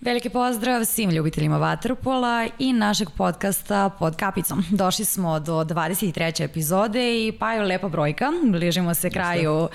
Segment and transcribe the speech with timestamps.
[0.00, 4.64] Veliki pozdrav svim ljubiteljima Waterpola i našeg podcasta pod kapicom.
[4.70, 6.44] Došli smo do 23.
[6.44, 8.30] epizode i pa je lepa brojka.
[8.44, 9.68] Bližimo se kraju uh,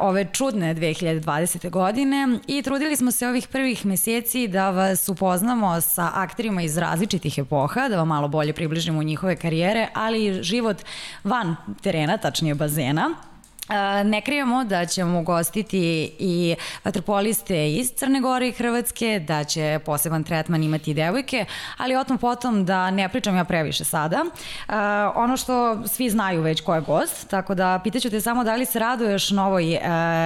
[0.00, 1.70] ove čudne 2020.
[1.70, 7.38] godine i trudili smo se ovih prvih meseci da vas upoznamo sa akterima iz različitih
[7.38, 10.76] epoha, da vam malo bolje približimo njihove karijere, ali i život
[11.24, 13.29] van terena, tačnije bazena.
[14.04, 20.24] Ne krijemo da ćemo gostiti i vaterpoliste iz Crne Gore i Hrvatske, da će poseban
[20.24, 21.44] tretman imati i devojke,
[21.76, 24.24] ali o tom potom da ne pričam ja previše sada.
[25.14, 28.64] Ono što svi znaju već ko je gost, tako da pitaću te samo da li
[28.64, 29.78] se raduješ novoj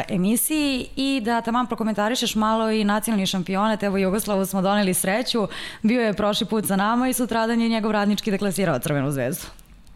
[0.09, 3.83] emisiji i da taman prokomentarišeš malo i nacionalni šampionet.
[3.83, 5.49] Evo Jugoslavu smo doneli sreću,
[5.83, 9.47] bio je prošli put za nama i sutradan je njegov radnički deklasirao Crvenu zvezdu.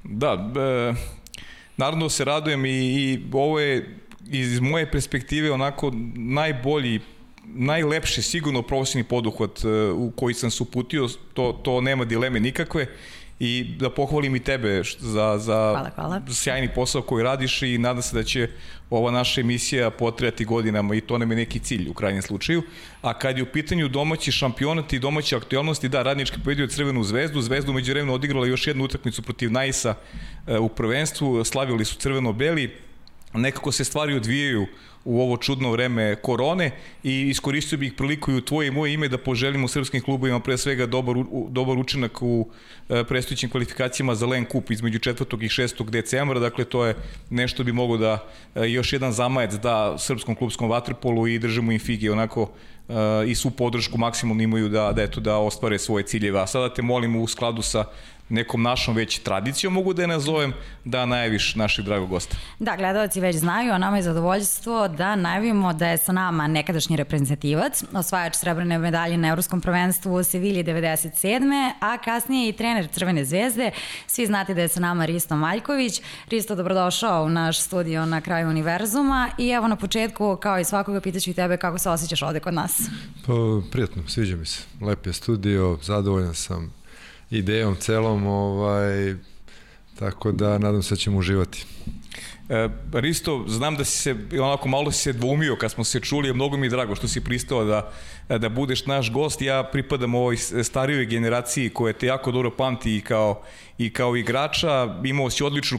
[0.05, 1.18] Da, e,
[1.79, 3.99] naravno da se radujem i, i ovo je
[4.31, 7.01] iz moje perspektive onako najbolji
[7.55, 12.87] najlepši sigurno profesionalni poduhvat e, u koji sam se uputio, to, to nema dileme nikakve
[13.41, 16.23] i da pohvalim i tebe za, za hvala, hvala.
[16.33, 18.49] sjajni posao koji radiš i nadam se da će
[18.91, 22.63] ova naša emisija potrebati godinama i to nam je neki cilj u krajnjem slučaju.
[23.03, 27.41] A kad je u pitanju domaći šampionat i domaće aktualnosti, da, Radnički pojedio Crvenu zvezdu,
[27.41, 29.95] Zvezdu među odigrala još jednu utakmicu protiv Najsa
[30.47, 32.88] e, u prvenstvu, slavili su crveno-beli,
[33.35, 34.67] nekako se stvari odvijaju
[35.05, 36.71] u ovo čudno vreme korone
[37.03, 40.59] i iskoristio bih priliku i u tvoje i moje ime da poželimo srpskim klubovima pre
[40.59, 41.17] svega dobar,
[41.49, 42.49] dobar učinak u
[42.89, 45.45] e, prestojićim kvalifikacijama za Len Kup između 4.
[45.45, 45.91] i 6.
[45.91, 46.97] decembra, dakle to je
[47.31, 51.79] nešto bi mogo da e, još jedan zamajec da srpskom klubskom vaterpolu i držimo im
[51.81, 52.51] fige onako
[52.89, 52.93] e,
[53.27, 56.41] i svu podršku maksimalno imaju da, da, eto, da ostvare svoje ciljeve.
[56.41, 57.85] A sada te molim u skladu sa
[58.29, 60.53] nekom našom već tradicijom mogu da je nazovem,
[60.85, 62.37] da najaviš našeg dragog gosta.
[62.59, 66.97] Da, gledalci već znaju, a nama je zadovoljstvo da najavimo da je sa nama nekadašnji
[66.97, 71.73] reprezentativac, osvajač srebrne medalje na Evropskom prvenstvu u Sevilji 97.
[71.81, 73.71] a kasnije i trener Crvene zvezde.
[74.07, 76.03] Svi znate da je sa nama Risto Maljković.
[76.31, 81.01] Risto, dobrodošao u naš studio na kraju univerzuma i evo na početku, kao i svakoga,
[81.01, 82.81] pitaću i tebe kako se osjećaš ovde kod nas.
[83.27, 83.33] Pa,
[83.71, 84.63] prijatno, sviđa mi se.
[84.81, 86.78] Lep je studio, zadovoljan sam
[87.31, 89.15] idejom celom, ovaj,
[89.99, 91.67] tako da nadam se da ćemo uživati.
[92.49, 96.33] E, Risto, znam da si se onako malo si se dvoumio kad smo se čuli,
[96.33, 97.93] mnogo mi je drago što si pristao da,
[98.39, 99.43] da budeš naš gost.
[99.43, 103.43] Ja pripadam ovoj starijoj generaciji koja te jako dobro pamti i kao,
[103.79, 105.01] i kao igrača.
[105.05, 105.79] Imao si odličnu,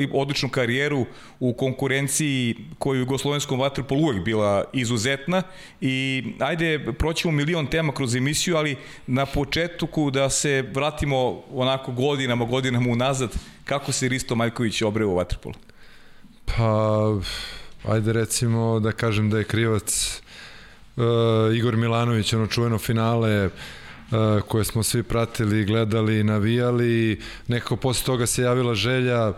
[0.00, 1.06] e, odličnu karijeru
[1.40, 5.42] u konkurenciji koja je u jugoslovenskom vaterpolu uvek bila izuzetna
[5.80, 8.76] i ajde, proćemo milion tema kroz emisiju, ali
[9.06, 13.30] na početku da se vratimo onako godinama, godinama unazad,
[13.64, 15.54] kako se Risto Maljković obreo u vaterpolu?
[16.44, 17.18] Pa,
[17.88, 20.20] ajde recimo da kažem da je krivac
[20.96, 21.04] uh,
[21.56, 23.52] Igor Milanović, ono čuveno finale uh,
[24.48, 27.20] koje smo svi pratili, gledali, navijali.
[27.48, 29.32] Nekako posle toga se javila želja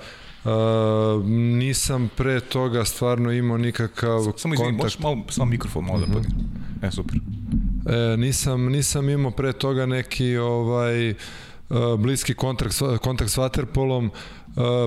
[0.47, 1.25] Uh,
[1.59, 6.31] nisam pre toga stvarno imao nikakav Samo izvini, možeš malo, samo mikrofon malo da podim.
[6.83, 7.17] E, super.
[7.87, 11.17] E, nisam, nisam imao pre toga neki ovaj uh,
[11.99, 14.11] bliski kontakt, kontakt s Waterpolom,
[14.45, 14.45] Uh,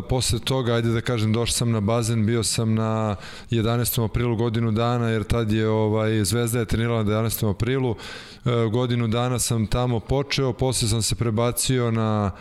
[0.09, 3.15] posle toga, ajde da kažem, došao sam na bazen, bio sam na
[3.51, 4.05] 11.
[4.05, 7.49] aprilu godinu dana, jer tad je ovaj, Zvezda je trenirala na 11.
[7.49, 7.89] aprilu.
[7.89, 12.31] Uh, godinu dana sam tamo počeo, posle sam se prebacio na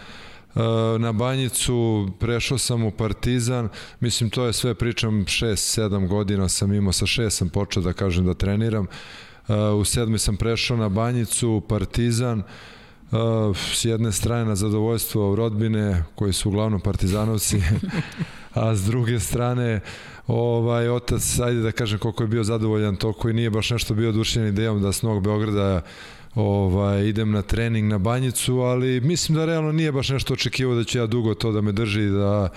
[0.99, 3.69] na Banjicu, prešao sam u Partizan,
[4.01, 8.27] mislim to je sve pričam 6-7 godina sam imao, sa 6 sam počeo da kažem
[8.27, 8.87] da treniram,
[9.81, 12.43] u sedmi sam prešao na Banjicu, Partizan,
[13.73, 17.63] s jedne strane na zadovoljstvo rodbine koji su uglavnom partizanovci
[18.55, 19.81] a s druge strane
[20.27, 24.09] ovaj otac ajde da kažem koliko je bio zadovoljan to koji nije baš nešto bio
[24.09, 25.83] oduševljen idejom da s Novog Beograda
[26.35, 30.85] ovaj, idem na trening na banjicu, ali mislim da realno nije baš nešto očekivao da
[30.85, 32.49] će ja dugo to da me drži, da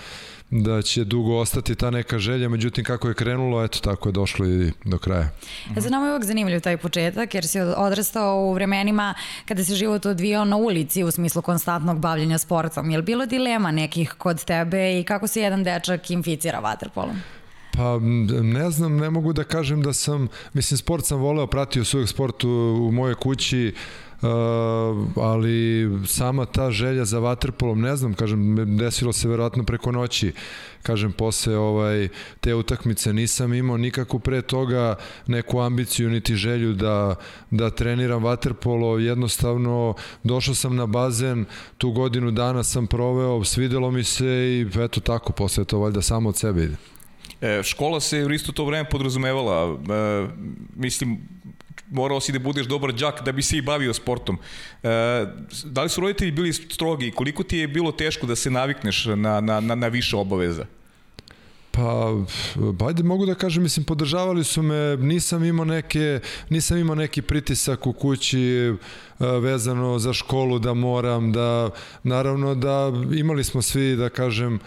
[0.51, 4.48] da će dugo ostati ta neka želja, međutim kako je krenulo, eto tako je došlo
[4.48, 5.30] i do kraja.
[5.77, 9.13] E, za nama je uvek zanimljiv taj početak, jer si odrastao u vremenima
[9.45, 12.92] kada se život odvijao na ulici u smislu konstantnog bavljenja sportom.
[12.92, 17.15] Je li bilo dilema nekih kod tebe i kako se jedan dečak inficira vaterpolom?
[17.74, 18.00] Pa
[18.44, 22.44] ne znam, ne mogu da kažem da sam, mislim sport sam voleo, pratio svoj sport
[22.44, 22.50] u,
[22.88, 24.10] u mojoj kući, Uh,
[25.15, 30.31] ali sama ta želja za vaterpolom, ne znam, kažem, desilo se verovatno preko noći,
[30.83, 32.07] kažem, posle ovaj,
[32.39, 34.95] te utakmice nisam imao nikako pre toga
[35.27, 37.15] neku ambiciju niti želju da,
[37.51, 39.94] da treniram vaterpolo, jednostavno
[40.24, 41.45] došao sam na bazen,
[41.77, 46.29] tu godinu dana sam proveo, svidelo mi se i eto tako, posle to valjda samo
[46.29, 46.75] od sebe ide.
[47.41, 50.27] E, škola se isto to vreme podrazumevala, e,
[50.75, 51.21] mislim,
[51.89, 54.37] morao si da budeš dobar đak da bi se i bavio sportom.
[54.83, 54.87] E,
[55.63, 59.05] da li su roditelji bili strogi i koliko ti je bilo teško da se navikneš
[59.05, 60.65] na, na, na, na više obaveza?
[61.71, 62.13] Pa,
[62.55, 66.19] bajde mogu da kažem, mislim, podržavali su me, nisam imao neke,
[66.49, 68.75] nisam imao neki pritisak u kući e,
[69.39, 71.69] vezano za školu da moram, da,
[72.03, 74.59] naravno da imali smo svi, da kažem, e,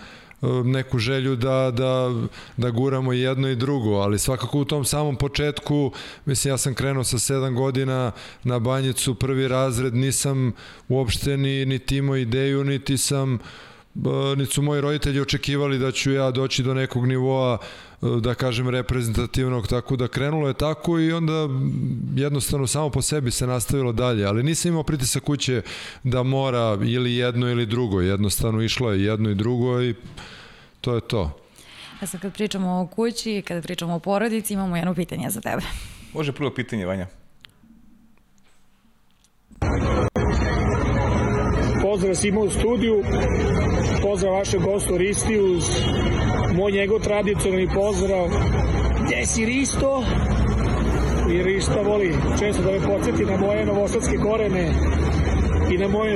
[0.65, 2.15] neku želju da, da,
[2.57, 5.93] da guramo jedno i drugo, ali svakako u tom samom početku,
[6.25, 8.13] mislim ja sam krenuo sa 7 godina
[8.45, 10.53] na banjicu, prvi razred, nisam
[10.89, 13.41] uopšte ni, ni imao ideju, niti sam uh,
[14.37, 17.59] niti su moji roditelji očekivali da ću ja doći do nekog nivoa
[18.03, 21.49] e, da kažem reprezentativnog tako da krenulo je tako i onda
[22.17, 25.63] jednostavno samo po sebi se nastavilo dalje ali nisam imao pritisak kuće
[26.03, 29.95] da mora ili jedno ili drugo jednostavno išlo je jedno i drugo i
[30.81, 31.45] to je to
[32.01, 35.63] A sad kad pričamo o kući, kada pričamo o porodici, imamo jedno pitanje za tebe.
[36.15, 37.07] Može prvo pitanje, Vanja.
[41.83, 43.03] Pozdrav svima u studiju,
[44.05, 45.65] pozdrav vašem gostu Risti uz
[46.55, 48.27] moj njegov tradicionalni pozdrav.
[49.07, 50.05] Gde si Risto?
[51.31, 54.71] I Rista voli često da me podsjeti na moje novosadske korene
[55.71, 56.11] i na moj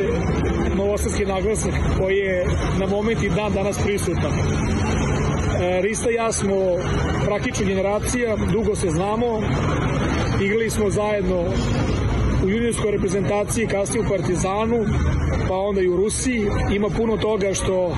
[0.76, 2.46] novosadski naglasak koji je
[2.80, 4.32] na moment i dan danas prisutan.
[5.60, 6.54] E, Rista i ja smo
[7.24, 9.40] praktično generacija, dugo se znamo,
[10.42, 11.44] igrali smo zajedno
[12.44, 14.84] u juniorskoj reprezentaciji, kasnije u Partizanu,
[15.48, 16.46] pa onda i u Rusiji.
[16.72, 17.94] Ima puno toga što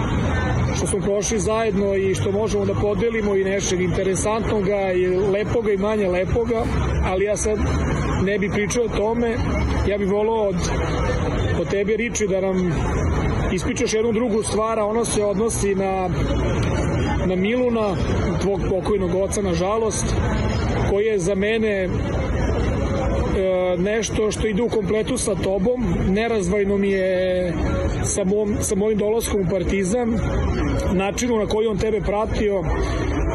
[0.76, 5.76] što smo prošli zajedno i što možemo da podelimo i nešeg interesantnoga i lepoga i
[5.76, 6.62] manje lepoga,
[7.04, 7.58] ali ja sad
[8.22, 9.36] ne bi pričao o tome.
[9.88, 10.56] Ja bih volao od,
[11.60, 12.72] od tebe, Riči, da nam
[13.52, 16.08] ispričaš jednu drugu stvar, a ono se odnosi na,
[17.26, 17.96] na Miluna,
[18.42, 20.06] tvog pokojnog oca, nažalost,
[20.90, 21.88] koji je za mene
[23.78, 25.94] nešto što ide u kompletu sa tobom.
[26.08, 27.52] Nerazdvojno mi je
[28.04, 30.18] sa, mom, sa mojim dolaskom u Partizan,
[30.92, 32.62] načinu na koji on tebe pratio,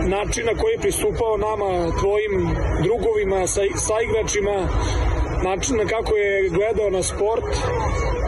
[0.08, 2.50] način na koji je pristupao nama, tvojim
[2.84, 4.68] drugovima, sa, sa igračima,
[5.44, 7.46] način na kako je gledao na sport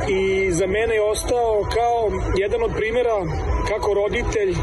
[0.09, 3.17] i za mene je ostao kao jedan od primjera
[3.67, 4.57] kako roditelj e,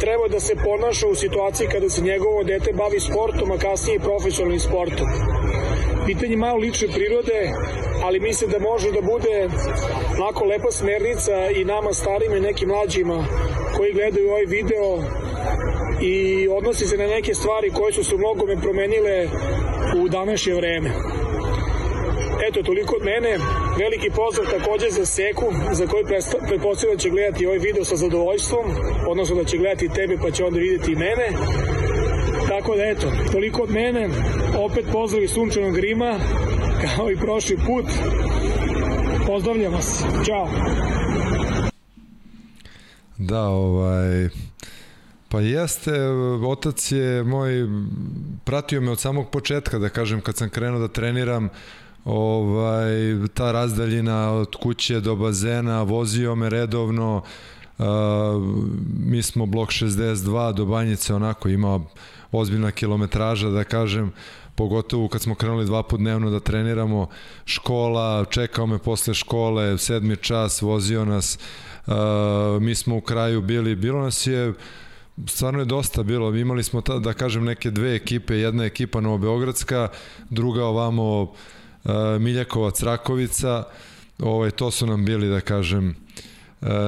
[0.00, 4.60] treba da se ponaša u situaciji kada se njegovo dete bavi sportom, a kasnije profesionalnim
[4.60, 5.06] sportom
[6.06, 7.50] pitanje malo lične prirode,
[8.04, 9.48] ali mislim da može da bude
[10.20, 13.26] onako lepa smernica i nama starim i nekim mlađima
[13.76, 15.02] koji gledaju ovaj video
[16.00, 19.28] i odnosi se na neke stvari koje su se mnogo me promenile
[20.02, 20.90] u današnje vreme.
[22.48, 23.38] Eto, toliko od mene.
[23.78, 26.04] Veliki pozdrav takođe za Seku, za koji
[26.48, 28.64] pretpostavljam da će gledati ovaj video sa zadovoljstvom,
[29.08, 31.26] odnosno da će gledati tebe pa će onda videti i mene.
[32.58, 34.08] Tako da eto, toliko od mene,
[34.58, 36.18] opet pozdrav iz sunčanog Rima,
[36.96, 37.84] kao i prošli put.
[39.26, 40.04] Pozdravljam vas.
[40.26, 40.48] Ćao.
[43.18, 44.28] Da, ovaj,
[45.28, 45.92] Pa jeste,
[46.46, 47.68] otac je moj,
[48.44, 51.48] pratio me od samog početka, da kažem, kad sam krenuo da treniram,
[52.04, 52.92] ovaj,
[53.34, 57.22] ta razdaljina od kuće do bazena, vozio me redovno,
[57.78, 57.86] uh,
[58.98, 61.80] mi smo blok 62 do Banjice, onako ima
[62.38, 64.12] ozbiljna kilometraža, da kažem,
[64.54, 67.08] pogotovo kad smo krenuli dva put dnevno da treniramo,
[67.44, 71.38] škola, čekao me posle škole, sedmi čas, vozio nas,
[71.86, 71.94] uh,
[72.60, 74.52] mi smo u kraju bili, bilo nas je,
[75.26, 79.88] stvarno je dosta bilo, imali smo, ta, da kažem, neke dve ekipe, jedna ekipa Novobeogradska,
[80.30, 81.30] druga ovamo uh,
[82.20, 83.64] Miljakovac, Rakovica,
[84.18, 86.33] ovaj, to su nam bili, da kažem, E,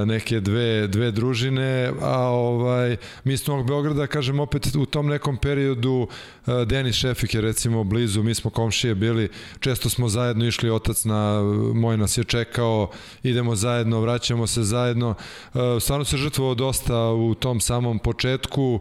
[0.07, 5.37] neke dve, dve družine, a ovaj, mi smo ovog Beograda, kažem opet u tom nekom
[5.37, 6.07] periodu
[6.47, 9.29] e, Denis Šefik je recimo blizu, mi smo komšije bili,
[9.61, 11.43] često smo zajedno išli, otac na,
[11.75, 12.91] moj nas je čekao,
[13.23, 15.15] idemo zajedno, vraćamo se zajedno,
[15.55, 18.81] e, stvarno se žrtvovao dosta u tom samom početku,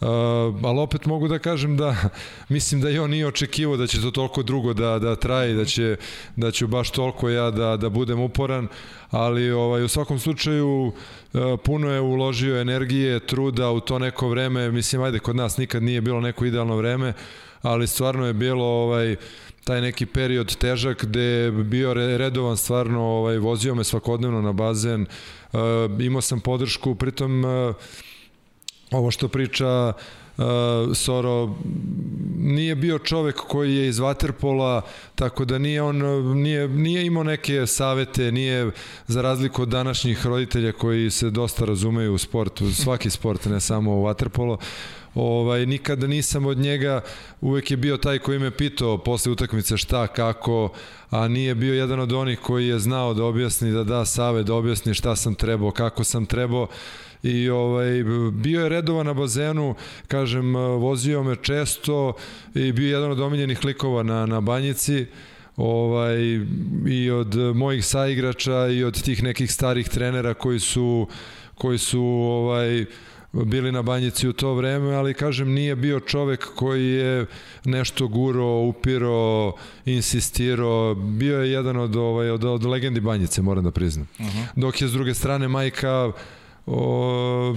[0.00, 0.06] Uh,
[0.62, 1.96] ali opet mogu da kažem da
[2.48, 5.64] mislim da i on nije očekivao da će to toliko drugo da, da traje da
[5.64, 5.96] će,
[6.36, 8.68] da ću baš toliko ja da, da budem uporan,
[9.10, 14.70] ali ovaj, u svakom slučaju uh, puno je uložio energije, truda u to neko vreme,
[14.70, 17.12] mislim ajde kod nas nikad nije bilo neko idealno vreme,
[17.62, 19.16] ali stvarno je bilo ovaj
[19.64, 25.06] taj neki period težak gde je bio redovan stvarno ovaj vozio me svakodnevno na bazen.
[25.52, 25.60] Uh,
[26.00, 27.74] imao sam podršku pritom uh,
[28.90, 29.92] ovo što priča
[30.36, 30.44] uh,
[30.94, 31.54] Soro
[32.38, 34.80] nije bio čovek koji je iz Waterpola,
[35.14, 35.96] tako da nije on
[36.36, 38.70] nije, nije imao neke savete, nije
[39.06, 43.60] za razliku od današnjih roditelja koji se dosta razumeju u sport, u svaki sport, ne
[43.60, 44.56] samo u Waterpolo,
[45.14, 47.00] Ovaj, nikada nisam od njega,
[47.40, 50.72] uvek je bio taj koji me pitao posle utakmice šta, kako,
[51.10, 54.54] a nije bio jedan od onih koji je znao da objasni, da da save, da
[54.54, 56.66] objasni šta sam trebao, kako sam trebao
[57.22, 59.74] i ovaj bio je redovan na bazenu,
[60.08, 62.12] kažem vozio me često
[62.54, 65.06] i bio jedan od omiljenih likova na na banjici
[65.56, 66.16] ovaj
[66.86, 71.06] i od mojih saigrača i od tih nekih starih trenera koji su
[71.54, 72.84] koji su ovaj
[73.32, 77.26] bili na banjici u to vreme, ali kažem nije bio čovek koji je
[77.64, 79.52] nešto guro, upiro,
[79.84, 84.08] insistirao, bio je jedan od ovaj od, od legendi banjice, moram da priznam.
[84.18, 84.44] Uh -huh.
[84.56, 86.12] Dok je s druge strane majka
[86.70, 87.56] o,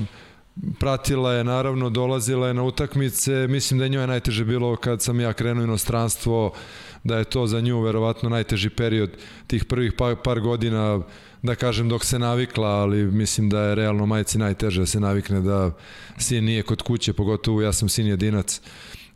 [0.79, 5.19] pratila je naravno, dolazila je na utakmice, mislim da je njoj najteže bilo kad sam
[5.19, 6.53] ja krenuo inostranstvo,
[7.03, 9.11] da je to za nju verovatno najteži period
[9.47, 11.01] tih prvih par, par godina
[11.41, 15.41] da kažem dok se navikla, ali mislim da je realno majci najteže da se navikne
[15.41, 15.71] da
[16.17, 18.61] sin nije kod kuće, pogotovo ja sam sin jedinac.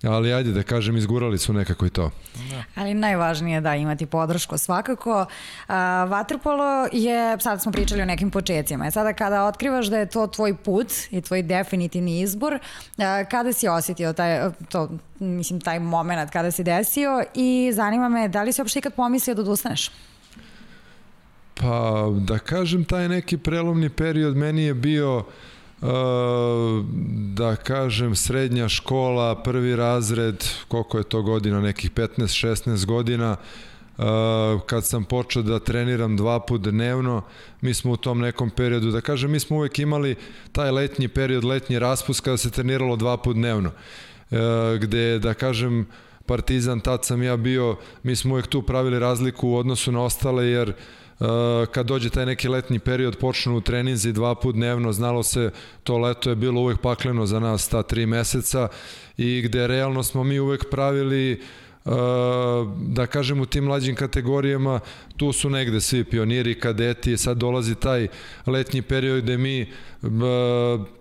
[0.07, 2.11] Ali ajde da kažem, izgurali su nekako i to.
[2.49, 2.63] Da.
[2.75, 5.25] Ali najvažnije je da imati podršku svakako.
[5.67, 10.27] A, Vaterpolo je, sad smo pričali o nekim početcima, sada kada otkrivaš da je to
[10.27, 12.59] tvoj put i tvoj definitivni izbor,
[12.97, 18.27] a, kada si osetio taj, to, mislim, taj moment kada si desio i zanima me
[18.27, 19.91] da li si uopšte ikad pomislio da odustaneš?
[21.53, 25.23] Pa, da kažem, taj neki prelomni period meni je bio Uh,
[27.33, 33.35] da kažem srednja škola, prvi razred, koliko je to godina, nekih 15-16 godina,
[34.65, 37.21] kad sam počeo da treniram dva put dnevno,
[37.61, 40.15] mi smo u tom nekom periodu, da kažem, mi smo uvek imali
[40.51, 44.37] taj letnji period, letnji raspust kada se treniralo dva put dnevno, uh,
[44.81, 45.87] gde, da kažem,
[46.25, 50.45] Partizan, tad sam ja bio, mi smo uvek tu pravili razliku u odnosu na ostale,
[50.45, 50.75] jer uh,
[51.71, 55.51] kad dođe taj neki letnji period, počnu treninzi dva put dnevno, znalo se,
[55.83, 58.67] to leto je bilo uvek pakleno za nas, ta tri meseca,
[59.17, 61.41] i gde realno smo mi uvek pravili
[62.81, 64.79] da kažem u tim mlađim kategorijama
[65.17, 68.07] tu su negde svi pioniri, kadeti sad dolazi taj
[68.45, 69.71] letnji period gde mi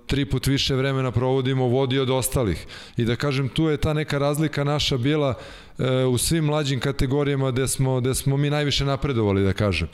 [0.06, 4.18] tri put više vremena provodimo vodi od ostalih i da kažem tu je ta neka
[4.18, 5.34] razlika naša bila
[5.78, 9.88] e, u svim mlađim kategorijama gde smo, gde smo mi najviše napredovali da kažem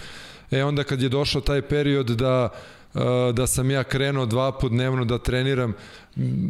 [0.50, 2.49] e onda kad je došao taj period da
[3.33, 5.73] da sam ja krenuo dva put dnevno da treniram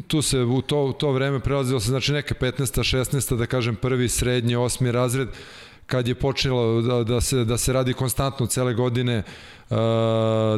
[0.07, 2.97] tu se u to, u to vreme prelazilo se znači neke 15.
[2.97, 3.37] 16.
[3.37, 5.28] da kažem prvi, srednji, osmi razred
[5.87, 9.23] kad je počelo da, da, se, da se radi konstantno cele godine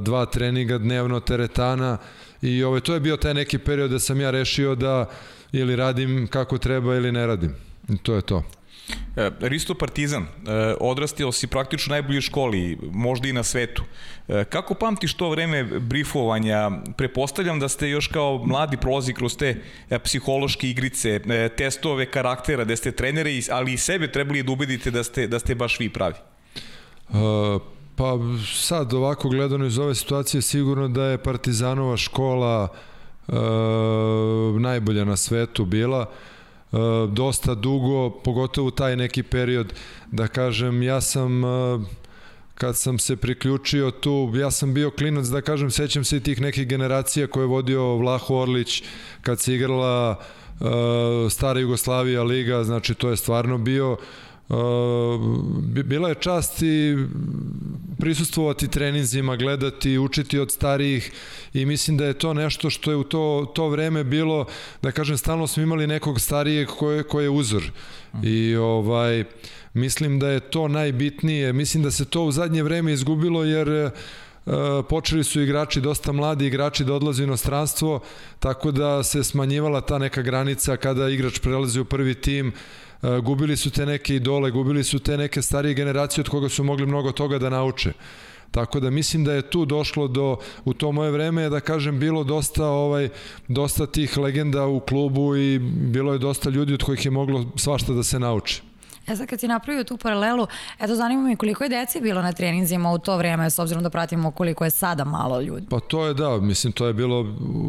[0.00, 1.98] dva treninga dnevno teretana
[2.44, 5.10] i ovaj, to je bio taj neki period da sam ja rešio da
[5.52, 7.54] ili radim kako treba ili ne radim
[7.88, 8.44] i to je to
[9.16, 10.26] E, Risto Partizan, e,
[10.80, 13.82] odrastio si praktično u najboljoj školi, možda i na svetu.
[14.28, 16.70] E, kako pamtiš to vreme brifovanja?
[16.96, 19.56] Prepostavljam da ste još kao mladi prolazi kroz te
[20.04, 21.20] psihološke igrice,
[21.56, 25.54] testove karaktera, da ste trenere, ali i sebe trebali da ubedite da ste, da ste
[25.54, 26.14] baš vi pravi.
[27.08, 27.62] Uh,
[27.96, 28.18] pa
[28.54, 32.68] sad ovako gledano iz ove situacije sigurno da je Partizanova škola
[33.28, 33.34] uh,
[34.60, 36.10] najbolja na svetu bila.
[36.74, 36.76] E,
[37.08, 39.72] dosta dugo, pogotovo taj neki period,
[40.10, 41.78] da kažem, ja sam e,
[42.54, 46.40] kad sam se priključio tu, ja sam bio klinac, da kažem, sećam se i tih
[46.40, 48.82] nekih generacija koje je vodio Vlaho Orlić,
[49.22, 50.18] kad se igrala
[50.60, 50.66] uh,
[51.30, 53.96] stara Jugoslavija liga, znači to je stvarno bio
[55.84, 56.96] bila je čast i
[57.98, 61.12] prisustvovati treninzima, gledati, učiti od starijih
[61.54, 64.46] i mislim da je to nešto što je u to, to vreme bilo,
[64.82, 67.62] da kažem, stalno smo imali nekog starijeg koje, koje je uzor.
[68.22, 69.24] I ovaj,
[69.74, 71.52] mislim da je to najbitnije.
[71.52, 73.90] Mislim da se to u zadnje vreme izgubilo jer
[74.88, 78.00] počeli su igrači, dosta mladi igrači da odlaze u inostranstvo,
[78.38, 82.52] tako da se smanjivala ta neka granica kada igrač prelazi u prvi tim,
[83.04, 86.64] E, gubili su te neke idole, gubili su te neke starije generacije od koga su
[86.64, 87.92] mogli mnogo toga da nauče.
[88.50, 92.24] Tako da mislim da je tu došlo do u to moje vreme da kažem bilo
[92.24, 93.08] dosta ovaj
[93.48, 97.92] dosta tih legenda u klubu i bilo je dosta ljudi od kojih je moglo svašta
[97.92, 98.62] da se nauči.
[99.06, 100.46] E sad kad si napravio tu paralelu,
[100.80, 103.90] eto zanima me koliko je deci bilo na treninzima u to vreme, s obzirom da
[103.90, 105.66] pratimo koliko je sada malo ljudi.
[105.70, 107.20] Pa to je da, mislim to je bilo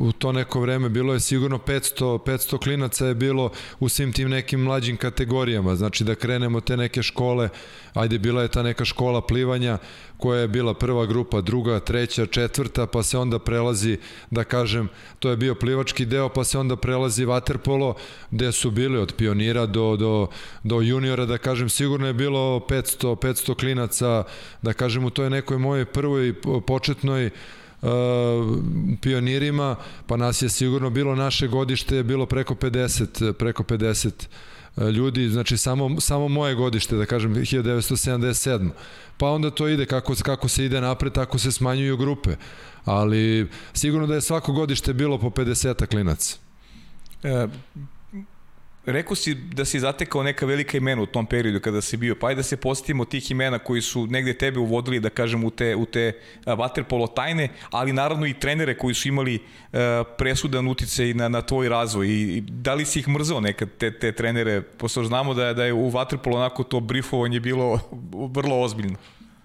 [0.02, 4.30] u to neko vreme, bilo je sigurno 500, 500 klinaca je bilo u svim tim
[4.30, 7.50] nekim mlađim kategorijama, znači da krenemo te neke škole,
[7.96, 9.78] ajde bila je ta neka škola plivanja
[10.18, 13.98] koja je bila prva grupa, druga, treća, četvrta, pa se onda prelazi,
[14.32, 17.96] da kažem, to je bio plivački deo, pa se onda prelazi vaterpolo,
[18.32, 20.28] gde su bili od pionira do, do,
[20.64, 24.24] do juniora, da kažem, sigurno je bilo 500, 500 klinaca,
[24.62, 26.34] da kažem, u toj nekoj mojoj prvoj
[26.68, 27.30] početnoj
[29.02, 29.76] pionirima,
[30.08, 34.12] pa nas je sigurno bilo naše godište, je bilo preko 50, preko 50
[34.78, 38.70] ljudi, znači samo, samo moje godište, da kažem 1977.
[39.18, 42.36] Pa onda to ide kako, kako se ide napred, tako se smanjuju grupe.
[42.86, 46.38] Ali sigurno da je svako godište bilo po 50 klinaca.
[47.24, 47.48] E,
[48.86, 52.28] Rekao si da si zatekao neka velika imena u tom periodu kada si bio, pa
[52.28, 55.76] ajde da se posetimo tih imena koji su negde tebe uvodili, da kažem, u te,
[55.76, 56.12] u te
[56.46, 59.80] vaterpolo tajne, ali naravno i trenere koji su imali uh,
[60.18, 63.92] presudan uticaj na, na tvoj razvoj i, i da li si ih mrzao nekad te,
[64.00, 67.80] te trenere, pošto znamo da je, da je u vaterpolo onako to brifovanje bilo
[68.12, 68.96] vrlo ozbiljno.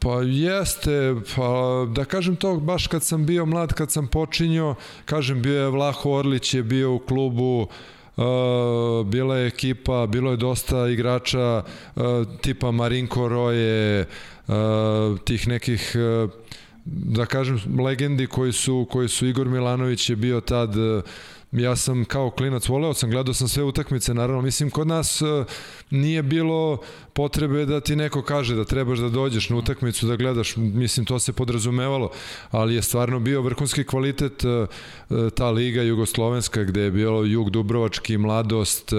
[0.01, 5.43] Pa jeste, pa da kažem to baš kad sam bio mlad, kad sam počinio, kažem
[5.43, 8.00] bio je Vlaho Orlić je bio u klubu, Uh,
[9.05, 12.03] bila je ekipa, bilo je dosta igrača uh,
[12.41, 14.07] tipa Marinko Roje,
[14.49, 14.55] uh,
[15.25, 15.97] tih nekih
[16.85, 20.71] da kažem legendi koji su koji su Igor Milanović je bio tad
[21.53, 25.47] ja sam kao klinac voleo sam, gledao sam sve utakmice, naravno, mislim, kod nas uh,
[25.91, 26.79] nije bilo
[27.13, 31.19] potrebe da ti neko kaže da trebaš da dođeš na utakmicu da gledaš, mislim, to
[31.19, 32.11] se podrazumevalo,
[32.51, 38.19] ali je stvarno bio vrhunski kvalitet uh, ta liga jugoslovenska gde je bilo Jug Dubrovački,
[38.19, 38.93] Mladost,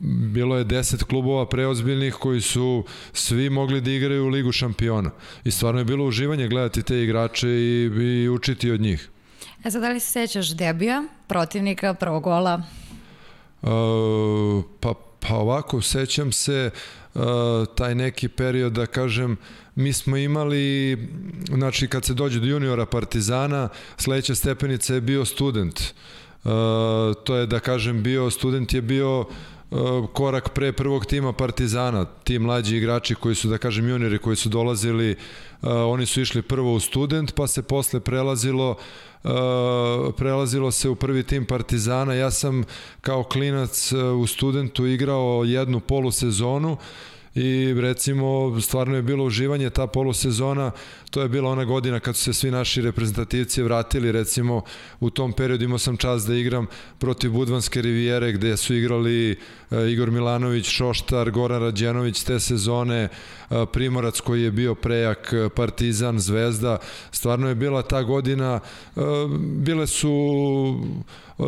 [0.00, 5.10] bilo je 10 klubova preozbiljnih koji su svi mogli da igraju u ligu šampiona.
[5.44, 7.90] I stvarno je bilo uživanje gledati te igrače i,
[8.24, 9.10] i učiti od njih.
[9.64, 12.62] E sad, da li se sećaš debija, protivnika, prvog gola?
[13.62, 16.70] Uh, pa, pa ovako, sećam se
[17.14, 17.22] uh,
[17.74, 19.36] taj neki period, da kažem,
[19.74, 20.98] mi smo imali,
[21.48, 25.80] znači kad se dođe do juniora Partizana, sledeća stepenica je bio student.
[25.80, 26.50] Uh,
[27.24, 29.24] to je, da kažem, bio, student je bio
[30.12, 34.48] korak pre prvog tima Partizana, ti mlađi igrači koji su, da kažem, juniori koji su
[34.48, 38.76] dolazili, uh, oni su išli prvo u student, pa se posle prelazilo
[39.24, 39.30] Uh,
[40.16, 42.14] prelazilo se u prvi tim Partizana.
[42.14, 42.64] Ja sam
[43.00, 46.76] kao klinac u studentu igrao jednu polusezonu
[47.34, 50.70] i recimo stvarno je bilo uživanje ta polusezona,
[51.10, 54.62] to je bila ona godina kad su se svi naši reprezentativci vratili, recimo
[55.00, 56.66] u tom periodu imao sam čast da igram
[56.98, 59.38] protiv Budvanske rivijere gde su igrali
[59.88, 63.08] Igor Milanović, Šoštar, Goran Rađenović te sezone, e,
[63.72, 66.78] Primorac koji je bio prejak, e, Partizan, Zvezda,
[67.10, 68.60] stvarno je bila ta godina,
[69.38, 70.10] bile su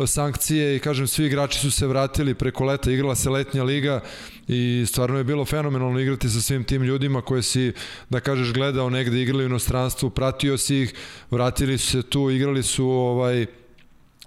[0.07, 4.01] sankcije i kažem svi igrači su se vratili preko leta, igrala se letnja liga
[4.47, 7.73] i stvarno je bilo fenomenalno igrati sa svim tim ljudima koje si,
[8.09, 10.93] da kažeš, gledao negde, igrali u inostranstvu, pratio si ih,
[11.31, 13.45] vratili su se tu, igrali su ovaj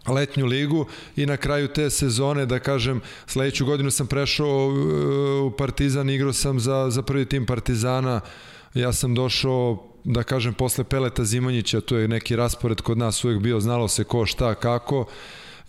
[0.07, 0.87] letnju ligu
[1.17, 4.73] i na kraju te sezone, da kažem, sledeću godinu sam prešao
[5.47, 8.21] u Partizan, igrao sam za, za prvi tim Partizana,
[8.75, 13.41] ja sam došao da kažem posle Peleta Zimanjića, to je neki raspored kod nas uvek
[13.41, 15.07] bio, znalo se ko šta kako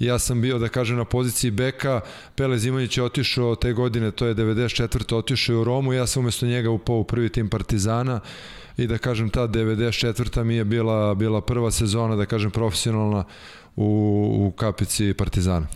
[0.01, 2.01] ja sam bio, da kažem, na poziciji beka,
[2.35, 5.15] Pele Zimonjić je otišao te godine, to je 94.
[5.15, 8.19] otišao u Romu, ja sam umesto njega upao u prvi tim Partizana
[8.77, 10.43] i da kažem ta 94.
[10.43, 13.23] mi je bila, bila prva sezona, da kažem, profesionalna
[13.75, 15.67] u, u kapici Partizana.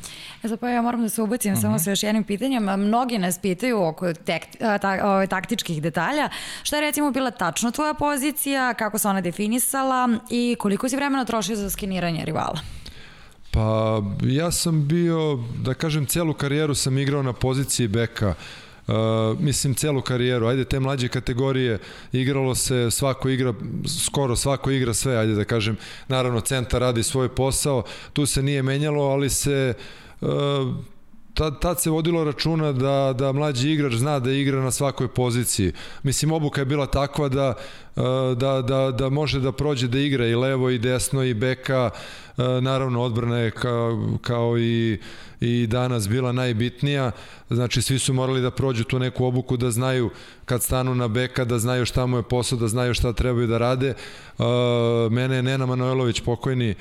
[0.44, 1.62] E sad pa ja moram da se ubacim uh -huh.
[1.62, 1.84] samo mhm.
[1.84, 2.64] sa još jednim pitanjem.
[2.64, 4.44] Mnogi nas pitaju oko tek,
[4.82, 6.30] ta, ove, taktičkih detalja.
[6.64, 11.26] Šta je recimo bila tačno tvoja pozicija, kako se ona definisala i koliko si vremena
[11.26, 12.60] trošio za skeniranje rivala?
[13.52, 18.30] Pa ja sam bio, da kažem, celu karijeru sam igrao na poziciji beka.
[18.30, 18.65] Uh,
[19.40, 21.80] mislim celu karijeru, ajde te mlađe kategorije
[22.12, 23.54] igralo se, svako igra
[24.06, 28.64] skoro svako igra sve, ajde da kažem naravno centar radi svoj posao tu se nije
[28.64, 29.74] menjalo, ali se
[30.22, 30.30] uh,
[31.34, 35.74] tad, tad se vodilo računa da, da mlađi igrač zna da igra na svakoj poziciji.
[36.04, 37.54] Mislim, obuka je bila takva da,
[38.36, 41.90] da, da, da može da prođe da igra i levo i desno i beka,
[42.38, 45.00] naravno odbrana je kao, kao i,
[45.42, 47.12] i danas bila najbitnija,
[47.50, 50.10] znači svi su morali da prođu tu neku obuku da znaju
[50.46, 53.58] kad stanu na beka, da znaju šta mu je posao, da znaju šta trebaju da
[53.58, 53.94] rade.
[55.12, 56.76] Mene je Nena Manojlović pokojni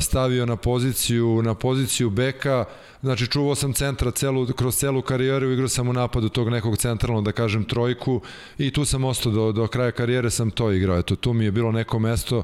[0.00, 2.64] stavio na poziciju, na poziciju beka,
[3.02, 7.24] Znači, čuvao sam centra celu, kroz celu karijeru, igrao sam u napadu tog nekog centralnog,
[7.24, 8.20] da kažem, trojku
[8.58, 10.98] i tu sam ostao do, do kraja karijere sam to igrao.
[10.98, 12.42] Eto, tu mi je bilo neko mesto,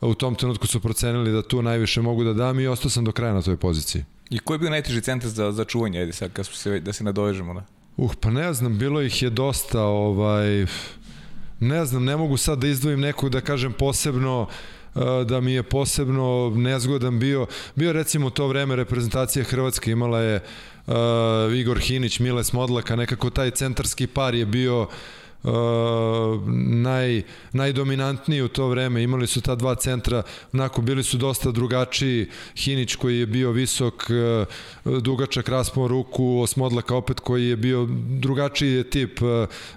[0.00, 3.12] u tom trenutku su procenili da tu najviše mogu da dam i ostao sam do
[3.12, 4.04] kraja na toj poziciji.
[4.30, 7.04] I koji je bio najteži centar za, za čuvanje, ajde sad, kad se, da se
[7.04, 7.64] nadovežemo na...
[7.96, 10.66] Uh, pa ne znam, bilo ih je dosta, ovaj,
[11.60, 14.46] ne znam, ne mogu sad da izdvojim nekog da kažem posebno,
[15.26, 17.46] da mi je posebno nezgodan bio.
[17.74, 20.42] Bio recimo to vreme reprezentacija Hrvatske imala je
[20.86, 20.94] uh,
[21.54, 24.88] Igor Hinić, Mile Smodlaka, nekako taj centarski par je bio uh,
[26.82, 27.22] naj,
[27.52, 29.02] najdominantniji u to vreme.
[29.02, 30.22] Imali su ta dva centra,
[30.52, 32.26] onako bili su dosta drugačiji.
[32.56, 34.06] Hinić koji je bio visok,
[34.84, 37.86] uh, dugačak raspon ruku, Osmodlaka opet koji je bio
[38.20, 39.28] drugačiji je tip, uh,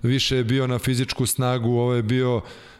[0.04, 2.73] više je bio na fizičku snagu, ovo je bio Eh,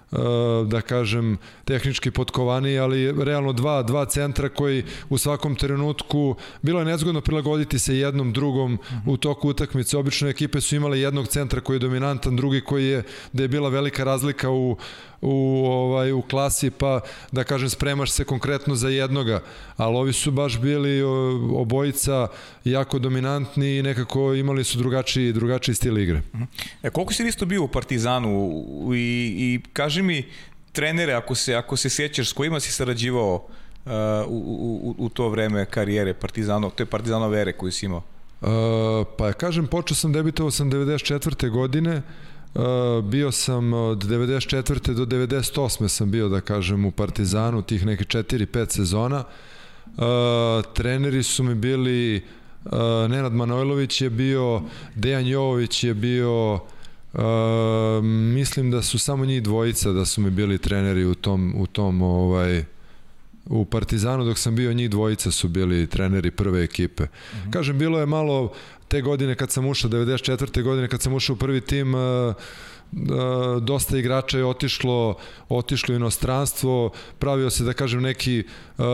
[0.66, 6.86] da kažem, tehnički potkovani, ali realno dva, dva centra koji u svakom trenutku bilo je
[6.86, 9.98] nezgodno prilagoditi se jednom drugom u toku utakmice.
[9.98, 13.70] Obično ekipe su imale jednog centra koji je dominantan, drugi koji je, da je bila
[13.70, 14.78] velika razlika u,
[15.24, 17.00] u, ovaj, u klasi, pa
[17.32, 19.40] da kažem spremaš se konkretno za jednoga,
[19.78, 21.02] ali ovi su baš bili
[21.56, 22.28] obojica
[22.64, 26.22] jako dominantni i nekako imali su drugačiji, drugačiji stil igre.
[26.84, 28.64] E, koliko si isto bio u Partizanu
[28.96, 30.26] i, i kaži mi
[30.72, 33.92] trenere, ako se, ako se sjećaš, s kojima si sarađivao uh,
[34.28, 34.36] u,
[34.84, 38.02] u, u to vreme karijere Partizanov, to je Partizanov ere koju si imao?
[38.42, 38.50] Uh,
[39.18, 41.50] pa kažem, počeo sam, debitovao sam 94.
[41.50, 42.33] godine, Uh,
[43.04, 44.94] bio sam od 94.
[44.94, 45.88] do 98.
[45.88, 49.24] sam bio, da kažem, u Partizanu, tih neke 4-5 sezona.
[49.86, 50.04] Uh,
[50.74, 52.24] treneri su mi bili,
[52.66, 52.72] uh,
[53.10, 54.62] Nenad Manojlović je bio,
[54.96, 56.60] Dejan Jovović je bio,
[57.14, 57.20] Uh,
[58.34, 62.02] mislim da su samo njih dvojica da su mi bili treneri u tom, u tom
[62.02, 62.64] ovaj,
[63.46, 67.04] u Partizanu dok sam bio njih dvojica su bili treneri prve ekipe.
[67.04, 67.50] Uh mhm.
[67.50, 67.54] -huh.
[67.54, 68.54] Kažem, bilo je malo
[68.94, 70.64] te godine kad sam ušao, 94.
[70.64, 72.36] godine kad sam ušao u prvi tim, uh,
[73.62, 75.18] dosta igrača je otišlo
[75.50, 78.44] otišlo u inostranstvo, pravio se da kažem neki
[78.78, 78.86] uh,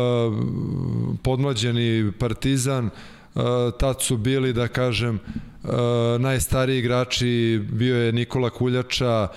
[1.24, 2.90] podmlađeni partizan,
[3.80, 5.20] tad su bili da kažem
[6.20, 9.28] najstariji igrači, bio je Nikola Kuljača,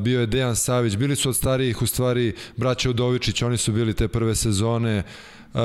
[0.00, 3.94] bio je Dejan Savić, bili su od starijih u stvari braća Udovičić, oni su bili
[3.94, 5.02] te prve sezone.
[5.54, 5.60] Uh,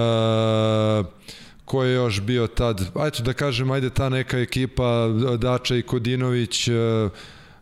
[1.65, 6.67] ko je još bio tad, ajde da kažem, ajde ta neka ekipa, Dača i Kodinović,
[6.67, 6.75] uh,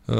[0.07, 0.13] E,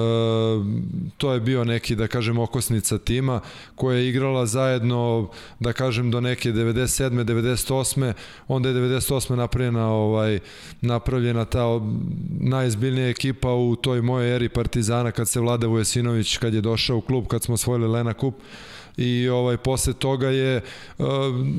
[1.18, 3.42] to je bio neki, da kažem, okosnica tima
[3.76, 7.24] koja je igrala zajedno, da kažem, do neke 97.
[7.24, 8.14] 98.
[8.48, 9.36] Onda je 98.
[9.36, 10.40] napravljena, ovaj,
[10.82, 11.66] napravljena ta
[12.40, 17.02] najizbiljnija ekipa u toj mojoj eri Partizana kad se Vlada Vujesinović, kad je došao u
[17.02, 18.36] klub, kad smo osvojili Lena Kup,
[18.98, 20.62] i ovaj posle toga je
[20.98, 21.06] uh,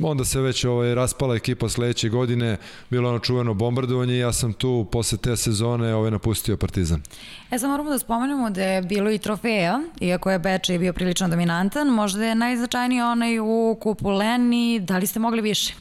[0.03, 2.57] onda se već ovaj raspala ekipa sledeće godine
[2.91, 7.03] bilo ono čuveno bombardovanje i ja sam tu posle te sezone ovaj napustio Partizan.
[7.51, 11.29] E sad moramo da spomenemo da je bilo i trofeja, iako je Bečej bio prilično
[11.29, 15.75] dominantan, možda je najznačajniji onaj u kupu Leni, da li ste mogli više?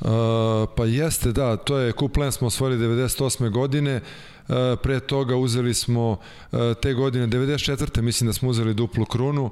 [0.00, 0.10] Uh,
[0.76, 3.50] pa jeste, da, to je kup Len smo osvojili 98.
[3.50, 4.00] godine,
[4.48, 8.00] Uh, pre toga uzeli smo uh, te godine 94.
[8.00, 9.50] mislim da smo uzeli duplu krunu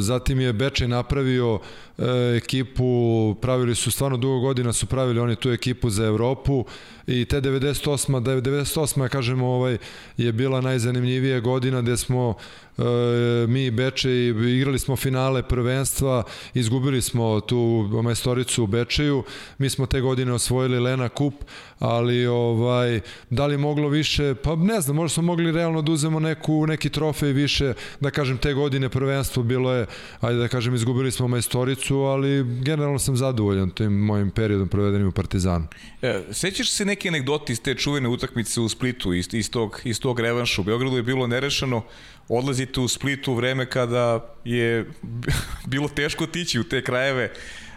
[0.00, 1.58] zatim je Bečej napravio
[1.98, 2.02] e,
[2.36, 6.64] ekipu, pravili su stvarno dugo godina su pravili oni tu ekipu za Evropu
[7.06, 8.20] i te 98.
[8.20, 9.08] da 98.
[9.08, 9.78] kažemo ovaj
[10.16, 12.34] je bila najzanimljivija godina gde smo
[12.78, 12.82] e,
[13.48, 16.22] mi i Bečej igrali smo finale prvenstva,
[16.54, 19.24] izgubili smo tu majstoricu u Bečeju.
[19.58, 21.34] Mi smo te godine osvojili Lena Kup,
[21.78, 26.20] ali ovaj da li moglo više, pa ne znam, možda smo mogli realno da uzemo
[26.20, 29.86] neku neki trofej više, da kažem te godine prvenstvo bilo je,
[30.20, 35.12] ajde da kažem izgubili smo majstoricu, ali generalno sam zadovoljan tim mojim periodom provedenim u
[35.12, 35.66] Partizanu.
[36.02, 40.00] E, sećaš se neke anegdote iz te čuvene utakmice u Splitu, iz, iz, tog, iz
[40.00, 40.60] tog revanša?
[40.60, 41.82] U Beogradu je bilo nerešeno,
[42.28, 44.90] odlazite u Splitu u vreme kada je
[45.72, 47.32] bilo teško tići u te krajeve,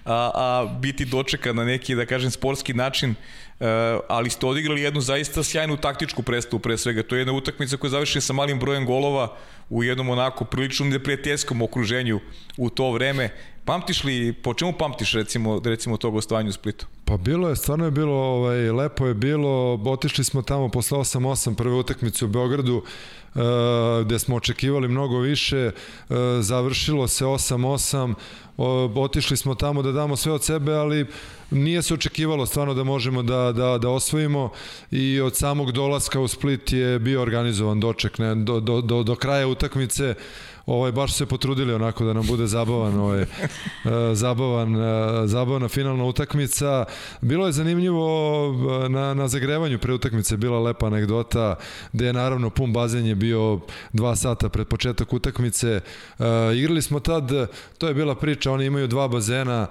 [0.09, 3.15] a, a biti dočekan na neki, da kažem, sportski način,
[3.59, 3.65] Uh,
[4.07, 7.03] ali ste odigrali jednu zaista sjajnu taktičku predstavu pre svega.
[7.03, 9.35] To je jedna utakmica koja završi sa malim brojem golova
[9.69, 12.19] u jednom onako prilično neprijateljskom okruženju
[12.57, 13.29] u to vreme.
[13.69, 16.85] Pamtiš li, po čemu pamtiš recimo, recimo to gostovanje u Splitu?
[17.05, 21.55] Pa bilo je, stvarno je bilo, ovaj, lepo je bilo, otišli smo tamo posle 8-8
[21.55, 23.41] prve utakmice u Beogradu, uh,
[24.05, 25.71] gde smo očekivali mnogo više,
[26.09, 28.13] uh, završilo se 8-8,
[28.95, 31.05] otišli smo tamo da damo sve od sebe, ali
[31.51, 34.51] nije se očekivalo stvarno da možemo da, da, da osvojimo.
[34.91, 39.15] I od samog dolaska u Split je bio organizovan doček ne, do, do, do, do
[39.15, 40.15] kraja utakmice
[40.69, 43.25] ovaj baš se potrudili onako da nam bude zabavan ovaj
[44.13, 44.75] zabavan
[45.27, 46.85] zabavna finalna utakmica.
[47.21, 48.51] Bilo je zanimljivo
[48.89, 51.55] na na zagrevanju pre utakmice bila lepa anegdota
[51.93, 53.59] gde je naravno pun bazen je bio
[53.93, 55.81] 2 sata pred početak utakmice.
[56.55, 57.31] Igrali smo tad
[57.77, 59.67] to je bila priča oni imaju dva bazena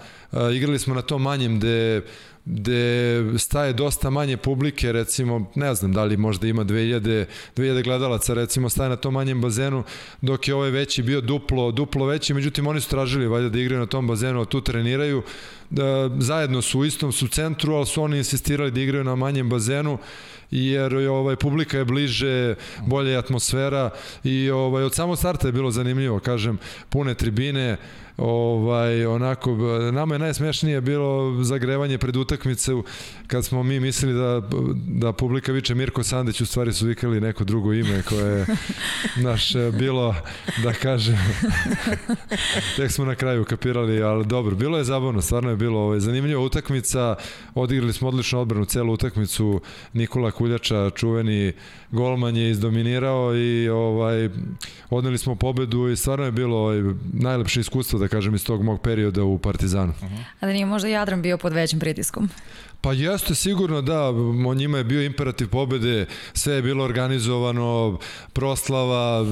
[0.55, 2.03] igrali smo na tom manjem gde
[2.51, 7.25] gde staje dosta manje publike, recimo, ne znam da li možda ima 2000,
[7.57, 9.85] 2000 gledalaca, recimo, staje na tom manjem bazenu,
[10.23, 13.81] dok je ovaj veći bio duplo, duplo veći, međutim oni su tražili valjda da igraju
[13.81, 15.23] na tom bazenu, a tu treniraju,
[15.71, 19.49] da, zajedno su u istom su centru, ali su oni insistirali da igraju na manjem
[19.49, 19.99] bazenu
[20.51, 22.55] jer ovaj publika je bliže,
[22.87, 23.91] bolje je atmosfera
[24.25, 26.59] i ovaj od samog starta je bilo zanimljivo, kažem,
[26.89, 27.77] pune tribine,
[28.19, 29.57] ovaj, onako,
[29.93, 32.85] nama je najsmešnije bilo zagrevanje pred utakmicu
[33.27, 34.43] kad smo mi mislili da,
[34.87, 38.47] da publika viče Mirko Sandeć, u stvari su vikali neko drugo ime koje je
[39.29, 40.15] naš bilo,
[40.63, 41.19] da kažem,
[42.77, 46.43] tek smo na kraju kapirali, ali dobro, bilo je zabavno, stvarno je bilo ovaj, zanimljiva
[46.43, 47.15] utakmica,
[47.55, 49.61] odigrali smo odličnu odbranu celu utakmicu,
[49.93, 51.53] Nikola Kuljača, čuveni
[51.91, 54.29] golman je izdominirao i ovaj
[54.91, 58.83] odneli smo pobedu i stvarno je bilo ovaj, najlepše iskustvo da kažem iz tog mog
[58.83, 59.93] perioda u Partizanu.
[60.03, 60.23] Uh -huh.
[60.41, 62.29] A da nije možda Jadran bio pod većim pritiskom?
[62.81, 64.09] Pa jeste sigurno da,
[64.49, 67.99] o njima je bio imperativ pobede, sve je bilo organizovano,
[68.33, 69.27] proslava,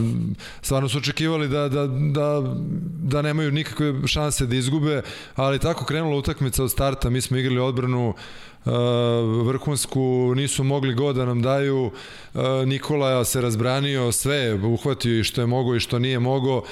[0.62, 2.54] stvarno su očekivali da, da, da,
[3.02, 5.02] da nemaju nikakve šanse da izgube,
[5.34, 8.08] ali tako krenula utakmica od starta, mi smo igrali odbranu
[8.64, 8.72] uh,
[9.46, 11.90] vrhunsku, nisu mogli god da nam daju,
[12.34, 16.62] uh, Nikola se razbranio, sve uhvatio i što je mogo i što nije mogo,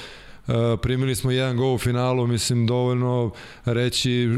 [0.81, 3.31] primili smo jedan gol u finalu, mislim dovoljno
[3.65, 4.29] reći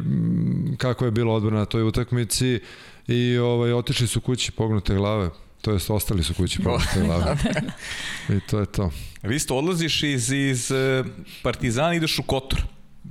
[0.77, 2.59] kako je bila odbrana na toj utakmici
[3.07, 5.29] i ovaj, otišli su kući pognute glave
[5.61, 7.37] to jest ostali su kući pognute glave.
[8.29, 8.91] I to je to.
[9.23, 11.03] Vi ste odlaziš iz, iz eh,
[11.43, 12.61] Partizana i ideš u Kotor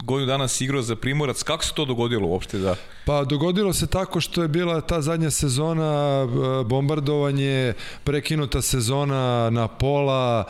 [0.05, 1.43] godinu dana si igrao za Primorac.
[1.43, 2.59] Kako se to dogodilo uopšte?
[2.59, 2.75] Da...
[3.05, 7.73] Pa dogodilo se tako što je bila ta zadnja sezona, eh, bombardovanje,
[8.05, 10.45] prekinuta sezona na pola,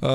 [0.00, 0.08] uh,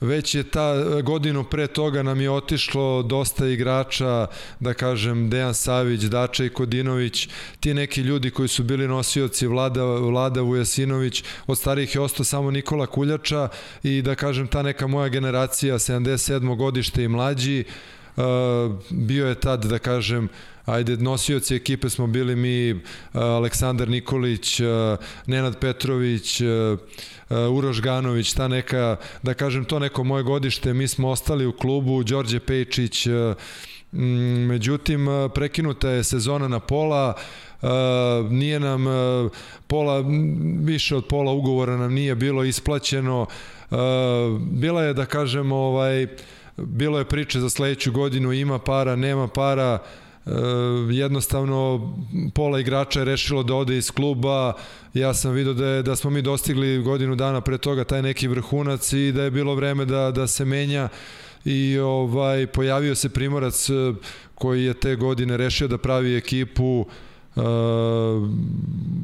[0.00, 4.26] već je ta godinu pre toga nam je otišlo dosta igrača,
[4.60, 7.28] da kažem Dejan Savić, Dača i Kodinović,
[7.60, 12.50] ti neki ljudi koji su bili nosioci Vlada, Vlada Vujasinović, od starih je ostao samo
[12.50, 13.48] Nikola Kuljača
[13.82, 16.56] i da kažem ta neka moja generacija 77.
[16.56, 17.64] godište i mlađi,
[18.16, 18.24] uh,
[18.90, 20.28] bio je tad da kažem
[20.64, 22.80] ajde, nosioci ekipe smo bili mi, uh,
[23.12, 24.60] Aleksandar Nikolić,
[25.26, 26.40] Nenad Petrović,
[27.30, 32.02] Uroš Ganović, ta neka, da kažem, to neko moje godište, mi smo ostali u klubu,
[32.02, 33.06] Đorđe Pejčić,
[34.48, 37.14] međutim, prekinuta je sezona na pola,
[37.64, 39.30] Uh, nije nam uh,
[39.66, 40.04] pola,
[40.60, 43.20] više od pola ugovora nam nije bilo isplaćeno.
[43.20, 43.78] Uh,
[44.40, 46.06] bila je, da kažemo, ovaj,
[46.56, 50.03] bilo je priče za sledeću godinu, ima para, nema para, E,
[50.90, 51.92] jednostavno
[52.34, 54.52] pola igrača je rešilo da ode iz kluba.
[54.94, 58.28] Ja sam vidio da, je, da smo mi dostigli godinu dana pre toga taj neki
[58.28, 60.88] vrhunac i da je bilo vreme da, da se menja.
[61.44, 63.72] I ovaj pojavio se Primorac e,
[64.34, 66.86] koji je te godine rešio da pravi ekipu.
[67.36, 67.42] Uh,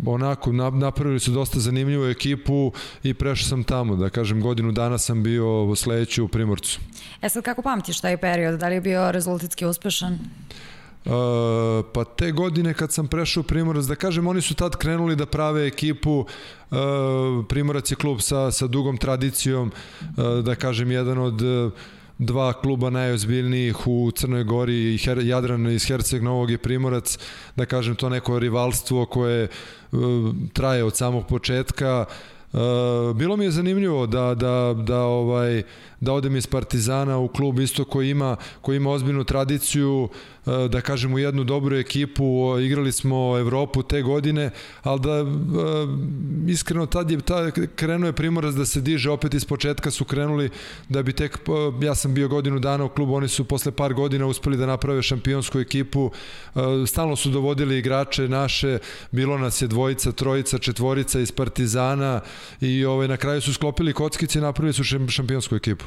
[0.07, 5.23] onako napravili su dosta zanimljivu ekipu i prešao sam tamo, da kažem godinu dana sam
[5.23, 6.81] bio u sledeću u Primorcu.
[7.23, 10.13] E sad kako pamtiš taj period, da li je bio rezultatski uspešan?
[10.13, 10.19] Uh,
[11.93, 15.67] pa te godine kad sam prešao Primorac, da kažem, oni su tad krenuli da prave
[15.67, 16.11] ekipu,
[16.71, 16.77] uh,
[17.49, 21.43] Primorac je klub sa, sa dugom tradicijom, uh, da kažem, jedan od
[22.19, 27.19] dva kluba najozbiljnijih u Crnoj Gori i Her, Jadran iz Herceg Novog je Primorac,
[27.57, 29.49] da kažem to neko rivalstvo koje
[30.53, 32.05] traje od samog početka.
[33.15, 35.63] Bilo mi je zanimljivo da, da, da ovaj
[36.01, 40.09] da odem iz Partizana u klub isto koji ima koji ima ozbiljnu tradiciju.
[40.40, 44.51] E, da kažem u jednu dobru ekipu, igrali smo Evropu te godine,
[44.83, 45.25] ali da e,
[46.49, 50.51] iskreno tad je ta, krenuo je Primorac da se diže opet iz početka su krenuli
[50.89, 53.95] da bi tek e, ja sam bio godinu dana u klubu, oni su posle par
[53.95, 56.11] godina uspeli da naprave šampionsku ekipu.
[56.87, 58.79] Stalno su dovodili igrače naše,
[59.11, 62.21] bilo nas je dvojica, trojica, četvorica iz Partizana
[62.61, 65.85] i ovaj na kraju su sklopili kockice i napravili su šampionsku ekipu.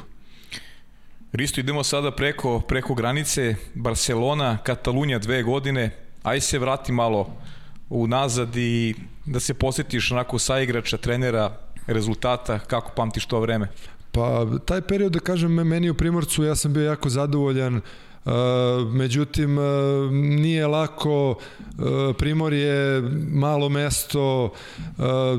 [1.34, 5.90] Risto, idemo sada preko, preko granice, Barcelona, Katalunja dve godine,
[6.22, 7.26] aj se vrati malo
[7.90, 8.94] unazad i
[9.26, 13.68] da se posjetiš onako sa igrača, trenera, rezultata, kako pamtiš to vreme?
[14.12, 17.82] Pa taj period, da kažem, meni u Primorcu, ja sam bio jako zadovoljan, Uh,
[18.92, 19.64] međutim uh,
[20.12, 21.36] nije lako uh,
[22.18, 24.52] Primor je malo mesto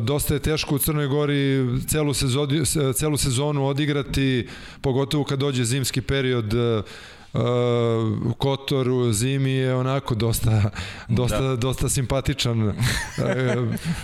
[0.01, 2.61] dosta je teško u Crnoj Gori celu, sezodi,
[2.95, 4.47] celu sezonu odigrati
[4.81, 6.53] pogotovo kad dođe zimski period
[8.25, 10.71] u Kotoru zimi je onako dosta,
[11.09, 11.55] dosta, da.
[11.55, 12.73] dosta simpatičan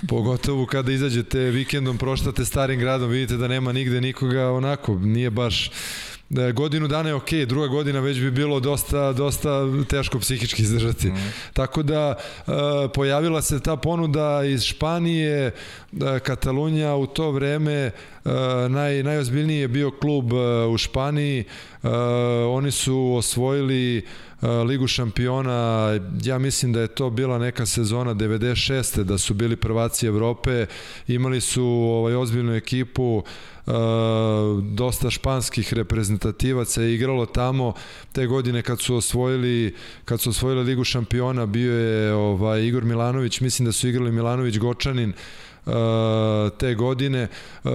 [0.10, 5.72] pogotovo kada izađete vikendom proštate starim gradom vidite da nema nigde nikoga onako nije baš
[6.54, 9.50] godinu dana je okej, okay, druga godina već bi bilo dosta, dosta
[9.90, 11.08] teško psihički izdržati.
[11.08, 11.34] Mm.
[11.54, 12.54] Tako da uh,
[12.94, 15.52] pojavila se ta ponuda iz Španije,
[15.92, 17.92] uh, Katalunja u to vreme
[18.26, 18.32] uh,
[18.70, 20.34] naj, najozbiljniji je bio klub
[20.74, 21.44] u Španiji,
[22.48, 24.06] oni su osvojili
[24.42, 25.90] Ligu šampiona,
[26.24, 29.04] ja mislim da je to bila neka sezona 96.
[29.04, 30.66] da su bili prvaci Evrope,
[31.08, 33.24] imali su ovaj ozbiljnu ekipu,
[33.66, 33.74] Uh,
[34.64, 37.74] dosta španskih reprezentativaca je igralo tamo.
[38.12, 39.76] Te godine kad su osvojili
[40.06, 43.42] kad su osvojili ligu šampiona bio je ovaj Igor Milanović.
[43.42, 45.14] Mislim da su igrali Milanović Gočanin
[46.58, 47.28] te godine
[47.64, 47.72] uh,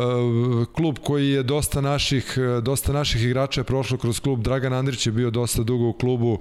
[0.72, 5.12] klub koji je dosta naših dosta naših igrača je prošlo kroz klub Dragan Andrić je
[5.12, 6.38] bio dosta dugo u klubu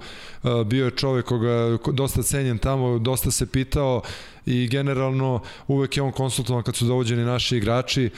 [0.66, 4.02] bio je čovek koga dosta cenjen tamo dosta se pitao
[4.46, 8.10] i generalno uvek je on konsultovan kad su dovođeni naši igrači.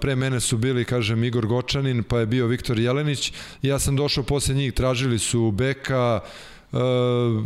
[0.00, 3.32] Pre mene su bili, kažem, Igor Gočanin, pa je bio Viktor Jelenić.
[3.62, 6.20] Ja sam došao posle njih, tražili su Beka,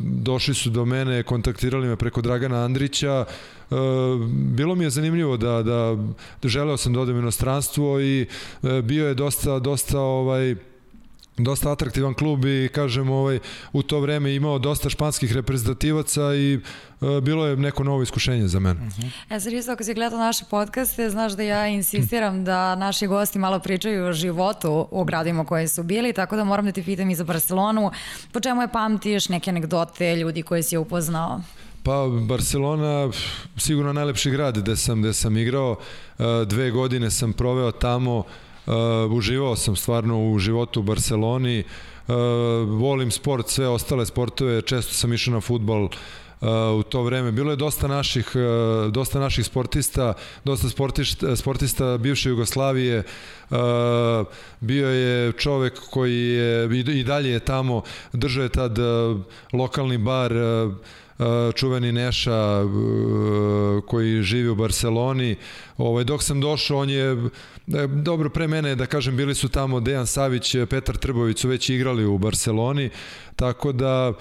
[0.02, 3.26] došli su do mene, kontaktirali me preko Dragana Andrića,
[3.70, 3.76] E,
[4.28, 5.96] bilo mi je zanimljivo da, da,
[6.42, 8.26] da želeo sam da odem u inostranstvo i
[8.62, 10.56] e, bio je dosta, dosta ovaj,
[11.36, 13.38] dosta atraktivan klub i kažem ovaj
[13.72, 16.60] u to vreme imao dosta španskih reprezentativaca i e,
[17.20, 18.80] bilo je neko novo iskušenje za mene.
[18.80, 19.10] Uh -huh.
[19.30, 23.38] E sad isto ako si gledao naše podcaste, znaš da ja insistiram da naši gosti
[23.38, 27.10] malo pričaju o životu u gradima koje su bili, tako da moram da ti pitam
[27.10, 27.90] i za Barcelonu,
[28.32, 31.40] po čemu je pamtiš neke anegdote ljudi koje si upoznao?
[31.82, 33.10] Pa Barcelona
[33.56, 35.76] sigurno najlepši grad gde sam gde sam igrao.
[36.18, 38.24] E, dve godine sam proveo tamo.
[38.66, 38.70] E,
[39.10, 41.58] uživao sam stvarno u životu u Barceloni.
[41.58, 41.64] E,
[42.66, 44.62] volim sport, sve ostale sportove.
[44.62, 45.88] Često sam išao na futbol
[46.78, 47.32] u to vreme.
[47.32, 48.32] Bilo je dosta naših,
[48.90, 53.02] dosta naših sportista, dosta sportista, sportista bivše Jugoslavije.
[54.60, 56.68] Bio je čovek koji je
[57.00, 58.78] i dalje je tamo, držao je tad
[59.52, 60.32] lokalni bar,
[61.54, 62.62] čuveni Neša
[63.86, 65.36] koji živi u Barceloni.
[65.78, 67.16] Ovaj, dok sam došao, on je,
[67.86, 72.04] dobro pre mene, da kažem, bili su tamo Dejan Savić, Petar Trbović su već igrali
[72.04, 72.90] u Barceloni,
[73.36, 74.12] tako da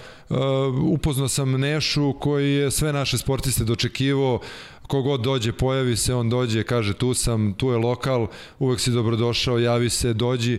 [0.92, 4.40] upoznao sam Nešu koji je sve naše sportiste dočekivao,
[4.86, 8.26] kogod dođe, pojavi se, on dođe, kaže tu sam, tu je lokal,
[8.58, 10.54] uvek si dobrodošao, javi se, dođi.
[10.54, 10.58] E,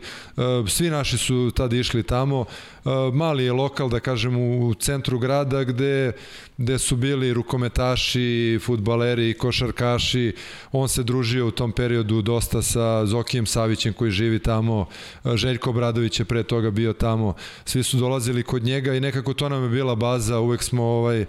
[0.68, 2.46] svi naši su tada išli tamo.
[2.46, 6.12] E, mali je lokal, da kažem, u centru grada gde,
[6.58, 10.34] gde su bili rukometaši, futbaleri, košarkaši.
[10.72, 14.86] On se družio u tom periodu dosta sa Zokijem Savićem koji živi tamo.
[15.26, 17.34] E, Željko Bradović je pre toga bio tamo.
[17.66, 20.40] Svi su dolazili kod njega i nekako to nam je bila baza.
[20.40, 21.26] Uvek smo ovaj,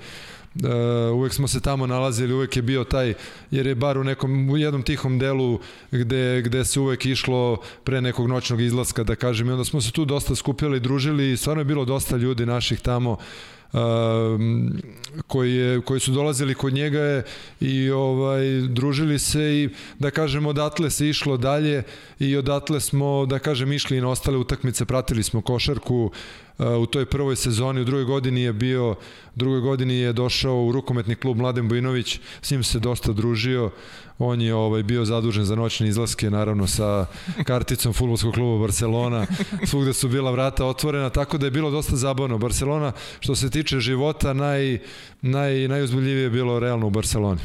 [1.15, 3.15] uvek smo se tamo nalazili, uvek je bio taj,
[3.51, 5.59] jer je bar u nekom, u jednom tihom delu
[5.91, 9.93] gde, gde se uvek išlo pre nekog noćnog izlaska, da kažem, i onda smo se
[9.93, 13.17] tu dosta skupili, družili i stvarno je bilo dosta ljudi naših tamo,
[13.73, 13.81] Uh,
[15.27, 17.25] koji, je, koji su dolazili kod njega je
[17.61, 21.83] i ovaj družili se i da kažem odatle se išlo dalje
[22.19, 26.11] i odatle smo da kažem išli i na ostale utakmice pratili smo košarku
[26.59, 28.95] u toj prvoj sezoni, u drugoj godini je bio,
[29.35, 33.71] drugoj godini je došao u rukometni klub Mladen Bojinović, s njim se dosta družio,
[34.19, 37.07] on je ovaj bio zadužen za noćne izlaske naravno sa
[37.45, 39.27] karticom fudbalskog kluba Barcelona.
[39.65, 42.39] Svugde su bila vrata otvorena tako da je bilo dosta zabavno.
[42.39, 44.79] Barcelona što se tiče života naj
[45.23, 47.41] naj najuzbuljivije je bilo realno u Barceloni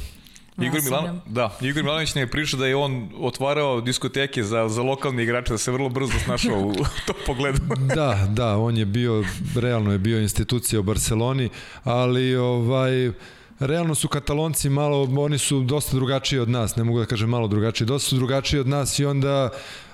[0.63, 4.81] Igor Milan, da, Igor Milanović ne je pričao da je on otvarao diskoteke za, za
[4.81, 6.73] lokalne igrače, da se vrlo brzo snašao u,
[7.07, 7.59] tom pogledu.
[7.95, 9.23] da, da, on je bio,
[9.55, 11.49] realno je bio institucija u Barceloni,
[11.83, 13.11] ali ovaj,
[13.59, 17.47] realno su katalonci malo, oni su dosta drugačiji od nas, ne mogu da kažem malo
[17.47, 19.90] drugačiji, dosta su drugačiji od nas i onda Eh,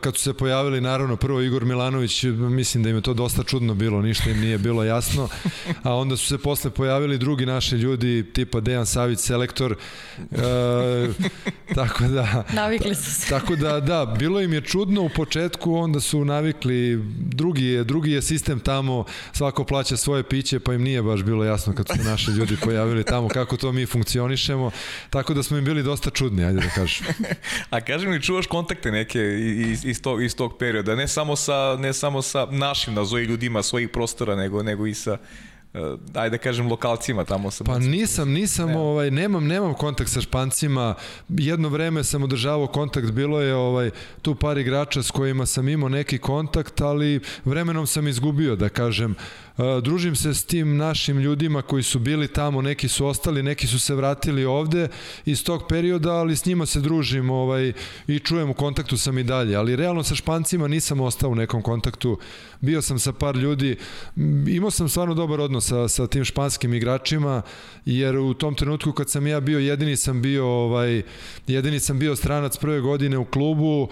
[0.00, 3.74] kad su se pojavili naravno prvo Igor Milanović mislim da im je to dosta čudno
[3.74, 5.28] bilo ništa im nije bilo jasno.
[5.82, 9.72] A onda su se posle pojavili drugi naši ljudi tipa Dejan Savić selektor.
[9.72, 10.36] E,
[11.74, 13.28] tako da navikli su se.
[13.28, 18.12] tako da da bilo im je čudno u početku onda su navikli drugi je drugi
[18.12, 22.04] je sistem tamo svako plaća svoje piće pa im nije baš bilo jasno kad su
[22.04, 24.70] naši ljudi pojavili tamo kako to mi funkcionišemo.
[25.10, 27.06] Tako da smo im bili dosta čudni ajde da kažem.
[27.70, 31.76] A kažem mi čuvaš kontakte neke iz, iz, tog, iz tog perioda, ne samo sa,
[31.78, 35.80] ne samo sa našim, nazovi ljudima svojih prostora, nego, nego i sa uh,
[36.14, 37.66] ajde da kažem lokalcima tamo sam.
[37.66, 38.78] Pa nisam, nisam, ne.
[38.78, 40.94] ovaj nemam nemam kontakt sa Špancima.
[41.28, 43.90] Jedno vreme sam održavao kontakt, bilo je ovaj
[44.22, 49.14] tu par igrača s kojima sam imao neki kontakt, ali vremenom sam izgubio da kažem.
[49.82, 53.80] Družim se s tim našim ljudima koji su bili tamo, neki su ostali, neki su
[53.80, 54.88] se vratili ovde
[55.24, 57.72] iz tog perioda, ali s njima se družim ovaj,
[58.06, 59.56] i čujem u kontaktu sam i dalje.
[59.56, 62.18] Ali realno sa Špancima nisam ostao u nekom kontaktu.
[62.60, 63.76] Bio sam sa par ljudi,
[64.48, 67.42] imao sam stvarno dobar odnos sa, sa tim španskim igračima,
[67.84, 71.02] jer u tom trenutku kad sam ja bio jedini sam bio ovaj
[71.46, 73.88] jedini sam bio stranac prve godine u klubu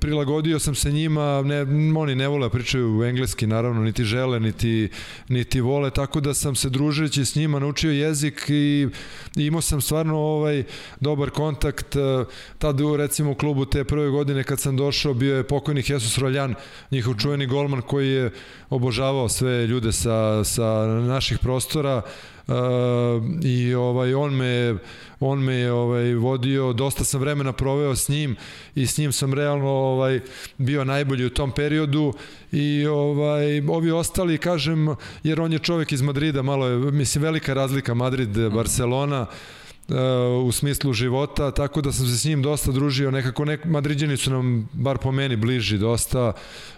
[0.00, 1.60] prilagodio sam se njima, ne,
[1.96, 4.88] oni ne vole da pričaju engleski naravno, niti žele, niti,
[5.28, 8.88] niti vole, tako da sam se družeći s njima naučio jezik i,
[9.36, 10.64] i imao sam stvarno ovaj
[11.00, 11.96] dobar kontakt.
[12.58, 16.54] Tad recimo u klubu te prve godine kad sam došao bio je pokojni Jesus Roljan,
[16.90, 18.30] njihov čuveni golman koji je
[18.70, 22.12] obožavao sve ljude sa, sa naših prostora uh,
[23.42, 24.76] i ovaj on me
[25.20, 28.36] on me je ovaj vodio dosta sam vremena proveo s njim
[28.74, 30.20] i s njim sam realno ovaj
[30.58, 32.12] bio najbolji u tom periodu
[32.52, 34.88] i ovaj ovi ostali kažem
[35.22, 39.26] jer on je čovjek iz Madrida malo je mislim velika razlika Madrid Barcelona
[40.44, 44.30] u smislu života, tako da sam se s njim dosta družio, nekako nek, Madriđani su
[44.30, 46.32] nam, bar po meni, bliži dosta,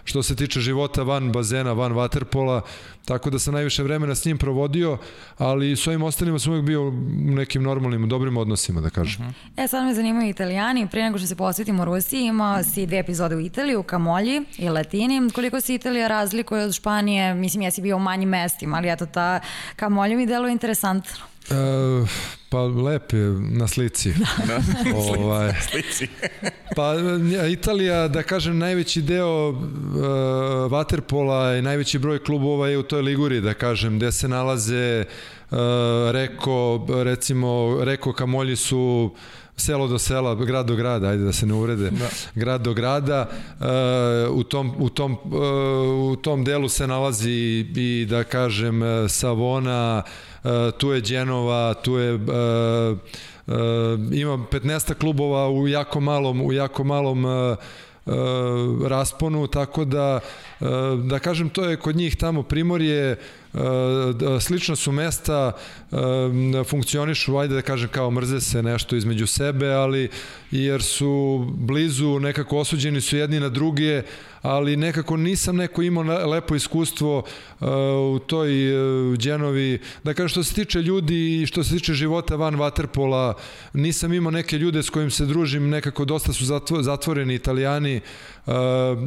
[0.05, 2.61] što se tiče života van bazena, van vaterpola,
[3.05, 4.97] tako da sam najviše vremena s njim provodio,
[5.37, 9.25] ali s ovim ostalima sam uvijek bio u nekim normalnim, dobrim odnosima, da kažem.
[9.25, 9.63] Uh -huh.
[9.63, 13.35] E, sad me zanimaju italijani, prije nego što se posvetimo Rusiji, imao si dve epizode
[13.35, 15.29] u Italiji, u Kamolji i Latini.
[15.31, 17.33] Koliko se Italija razlikuje od Španije?
[17.33, 19.39] Mislim, jesi bio u manjim mestima, ali eto, ta
[19.75, 21.25] Kamolja mi deluje interesantno.
[21.49, 22.09] Uh,
[22.49, 24.13] pa lep je na slici.
[24.47, 24.61] Da.
[24.95, 26.07] ovaj, slici.
[26.75, 26.93] pa
[27.51, 29.51] Italija, da kažem, najveći deo
[30.69, 35.03] Waterpola i najveći broj klubova je u toj Liguri, da kažem, gde se nalaze
[35.51, 35.57] uh,
[36.11, 39.11] Reko, recimo, Reko Kamolji su
[39.57, 42.09] selo do sela, grad do grada, ajde da se ne uvrede, da.
[42.35, 43.29] grad do grada,
[43.59, 47.31] uh, u, tom, u, tom, uh, u tom delu se nalazi
[47.75, 50.03] i, da kažem, Savona,
[50.43, 52.13] uh, tu je Đenova, tu je...
[52.13, 52.97] Uh,
[53.47, 53.55] uh,
[54.11, 57.57] ima 15 klubova u jako malom, u jako malom uh,
[58.87, 60.19] rasponu, tako da
[61.03, 63.17] da kažem to je kod njih tamo Primorje
[64.41, 65.51] slična su mesta
[66.65, 70.09] funkcionišu ajde da kažem kao mrze se nešto između sebe ali
[70.51, 74.03] jer su blizu nekako osuđeni su jedni na druge
[74.41, 77.23] ali nekako nisam neko imao lepo iskustvo
[78.13, 78.49] u toj
[79.17, 79.79] Đenovi.
[80.03, 83.33] Da kažem što se tiče ljudi i što se tiče života van Waterpola,
[83.73, 86.45] nisam imao neke ljude s kojim se družim, nekako dosta su
[86.81, 88.01] zatvoreni italijani,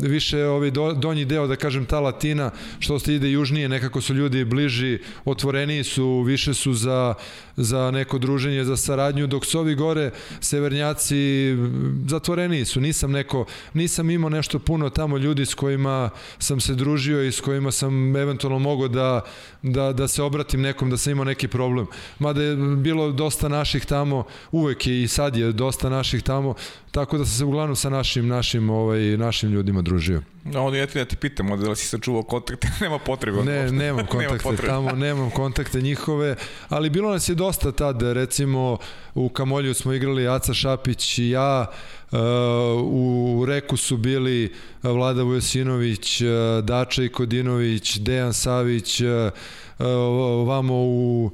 [0.03, 4.15] više ovaj do, donji deo, da kažem, ta Latina, što se ide južnije, nekako su
[4.15, 7.15] ljudi bliži, otvoreniji su, više su za,
[7.57, 11.57] za neko druženje, za saradnju, dok su ovi gore, severnjaci,
[12.07, 17.25] zatvoreniji su, nisam neko, nisam imao nešto puno tamo ljudi s kojima sam se družio
[17.25, 19.21] i s kojima sam eventualno mogao da,
[19.63, 21.87] da, da se obratim nekom da sam imao neki problem.
[22.19, 26.55] Mada je bilo dosta naših tamo, uvek je i sad je dosta naših tamo,
[26.91, 30.23] tako da sam se uglavnom sa našim, našim, ovaj, našim ljudima družio.
[30.45, 33.43] No, ja ti da ti pitam, da li si sačuvao kontakte, nema potrebe.
[33.43, 36.37] Ne, nemam kontakte nema tamo, nemam kontakte njihove,
[36.69, 38.79] ali bilo nas je dosta tad, recimo
[39.15, 41.67] u Kamolju smo igrali Aca Šapić i ja,
[42.11, 42.19] Uh,
[42.85, 46.29] u Reku su bili Vlada Vujosinović, uh,
[46.65, 49.01] Dača Ikodinović, Dejan Savić,
[49.79, 51.31] uh, ovamo u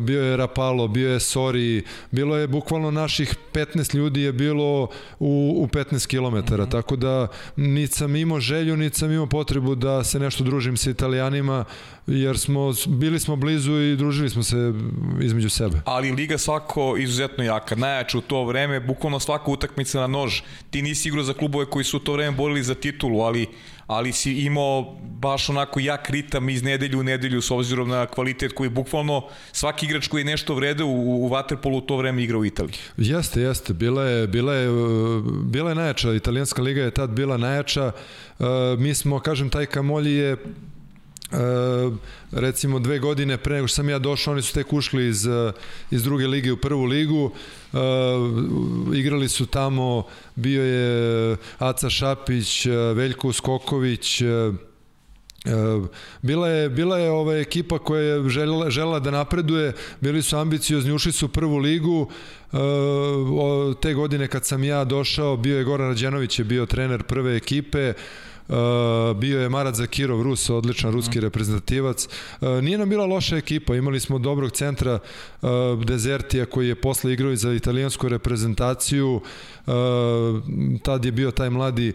[0.00, 5.54] bio je Rapalo, bio je Sori, bilo je bukvalno naših 15 ljudi je bilo u,
[5.58, 6.70] u 15 km, mm -hmm.
[6.70, 10.90] tako da niti sam imao želju, niti sam imao potrebu da se nešto družim sa
[10.90, 11.64] italijanima,
[12.06, 14.72] jer smo, bili smo blizu i družili smo se
[15.20, 15.80] između sebe.
[15.84, 20.40] Ali Liga svako izuzetno jaka, najjača u to vreme, bukvalno svaka utakmica na nož.
[20.70, 23.46] Ti nisi igrao za klubove koji su u to vreme borili za titulu, ali
[23.86, 28.52] ali si imao baš onako jak ritam iz nedelju u nedelju s obzirom na kvalitet
[28.52, 29.22] koji je bukvalno
[29.52, 32.74] svaki igrač koji je nešto vrede u, u Waterpolu u to vreme igra u Italiji.
[32.96, 33.72] Jeste, jeste.
[33.72, 34.68] Bila je, bila je,
[35.44, 36.14] bila je najjača.
[36.14, 37.92] Italijanska liga je tad bila najjača.
[38.38, 38.46] Uh,
[38.78, 40.36] mi smo, kažem, taj Kamolji je
[41.32, 41.92] Uh,
[42.32, 45.28] recimo dve godine pre nego što sam ja došao, oni su tek ušli iz,
[45.90, 47.30] iz druge lige u prvu ligu.
[47.72, 47.80] Uh,
[48.96, 54.54] igrali su tamo, bio je Aca Šapić, Veljko Skoković, uh,
[56.22, 60.92] Bila je, bila je ova ekipa koja je želela, želela da napreduje, bili su ambiciozni,
[60.92, 62.10] ušli su u prvu ligu,
[63.80, 67.92] te godine kad sam ja došao, bio je Goran Rađenović, je bio trener prve ekipe,
[69.16, 71.22] bio je Marat Zakirov, Rus, odličan ruski mm.
[71.22, 72.08] reprezentativac.
[72.40, 74.98] Uh, nije nam bila loša ekipa, imali smo dobrog centra
[75.42, 75.50] uh,
[75.84, 79.20] Dezertija koji je posle igrao za italijansku reprezentaciju.
[80.82, 81.92] Tad je bio taj mladi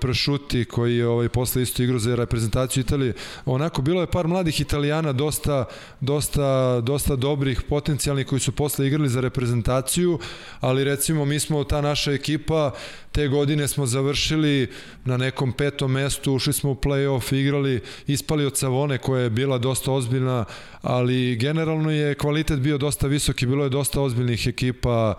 [0.00, 3.12] Pršuti koji je ovaj, posle isto igrao za reprezentaciju Italije.
[3.46, 5.64] Onako, bilo je par mladih italijana, dosta,
[6.00, 10.18] dosta, dosta dobrih, potencijalnih koji su posle igrali za reprezentaciju,
[10.60, 12.72] ali recimo mi smo, ta naša ekipa,
[13.12, 14.70] te godine smo završili
[15.04, 19.58] na nekom petom mestu, ušli smo u play-off, igrali, ispali od Savone koja je bila
[19.58, 20.44] dosta ozbiljna,
[20.82, 25.14] ali generalno je kvalitet bio dosta visoki, bilo je dosta ozbiljnih ekipa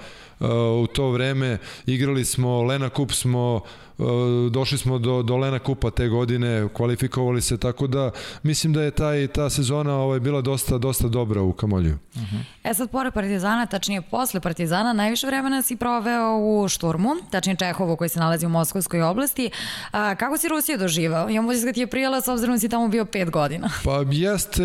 [0.83, 3.61] u to vreme, igrali smo, Lena Kup smo
[3.97, 8.11] uh, došli smo do, do Lena Kupa te godine, kvalifikovali se, tako da
[8.43, 11.97] mislim da je taj, ta sezona ovaj, bila dosta, dosta dobra u Kamolju.
[12.15, 12.43] Uh -huh.
[12.63, 17.95] E sad, pored Partizana, tačnije posle Partizana, najviše vremena si proveo u Šturmu, tačnije Čehovu
[17.95, 19.49] koji se nalazi u Moskovskoj oblasti.
[19.91, 21.29] A, kako si Rusiju doživao?
[21.29, 23.69] Imam uzis da ti je prijela s obzirom da si tamo bio pet godina.
[23.85, 24.63] Pa jeste,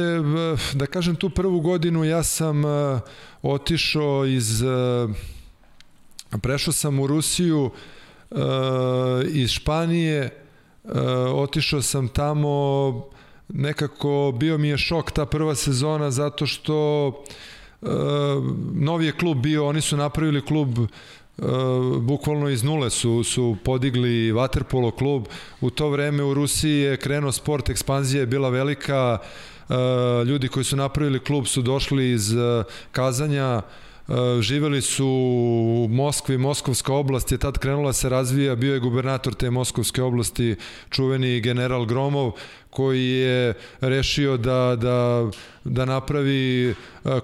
[0.74, 3.01] da kažem tu prvu godinu ja sam uh,
[3.43, 4.62] otišao iz...
[6.43, 7.70] Prešao sam u Rusiju
[8.31, 8.39] uh,
[9.29, 10.43] iz Španije,
[10.85, 10.93] uh,
[11.35, 13.05] otišao sam tamo
[13.49, 17.07] nekako bio mi je šok ta prva sezona zato što
[17.81, 17.89] uh,
[18.74, 20.79] novi je klub bio, oni su napravili klub
[21.39, 25.26] Uh, bukvalno iz nule su, su podigli Waterpolo klub.
[25.61, 29.18] U to vreme u Rusiji je krenuo sport, ekspanzija je bila velika,
[29.68, 29.76] uh,
[30.26, 33.62] ljudi koji su napravili klub su došli iz uh, Kazanja,
[34.41, 39.35] živeli su u Moskvi, Moskovska oblast je tad krenula da se razvija, bio je gubernator
[39.35, 40.57] te Moskovske oblasti,
[40.91, 42.33] čuveni general Gromov,
[42.71, 45.31] koji je rešio da, da,
[45.64, 46.75] da napravi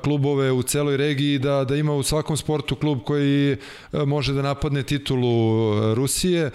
[0.02, 3.56] klubove u celoj regiji, da, da ima u svakom sportu klub koji
[3.92, 6.50] može da napadne titulu Rusije.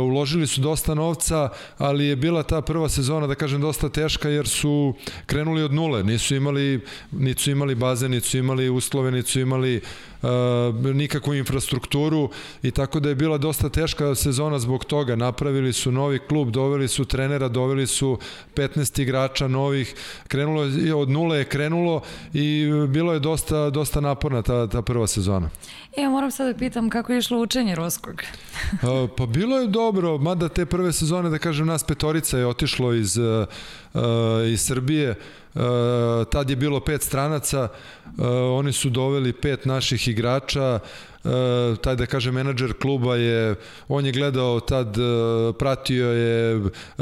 [0.00, 1.48] Uložili su dosta novca,
[1.78, 4.94] ali je bila ta prva sezona, da kažem, dosta teška jer su
[5.26, 6.04] krenuli od nule.
[6.04, 6.80] Nisu imali,
[7.12, 9.80] nisu imali bazen, nisu imali uslove, nisu imali
[10.94, 12.30] nikakvu infrastrukturu
[12.62, 15.16] i tako da je bila dosta teška sezona zbog toga.
[15.16, 18.18] Napravili su novi klub, doveli su trenera, doveli su
[18.54, 19.94] 15 igrača novih,
[20.28, 22.02] krenulo je, od nule je krenulo
[22.34, 25.50] i bilo je dosta, dosta naporna ta, ta prva sezona.
[25.98, 28.22] E, moram sad da pitam kako je išlo učenje ruskog?
[29.16, 33.18] pa bilo je dobro, mada te prve sezone, da kažem, nas petorica je otišlo iz,
[34.52, 35.14] iz Srbije,
[35.54, 35.64] Uh,
[36.30, 37.68] tad je bilo pet stranaca,
[38.04, 40.88] uh, oni su doveli pet naših igrača, uh,
[41.80, 43.54] taj da kaže menadžer kluba je,
[43.88, 44.96] on je gledao tad,
[45.58, 46.60] pratio je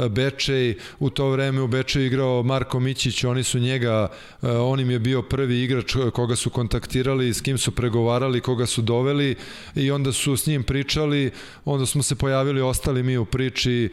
[0.09, 4.07] Bečej, u to vreme u Bečeju igrao Marko Mićić, oni su njega,
[4.41, 8.81] on im je bio prvi igrač koga su kontaktirali, s kim su pregovarali, koga su
[8.81, 9.35] doveli
[9.75, 11.31] i onda su s njim pričali,
[11.65, 13.89] onda smo se pojavili ostali mi u priči,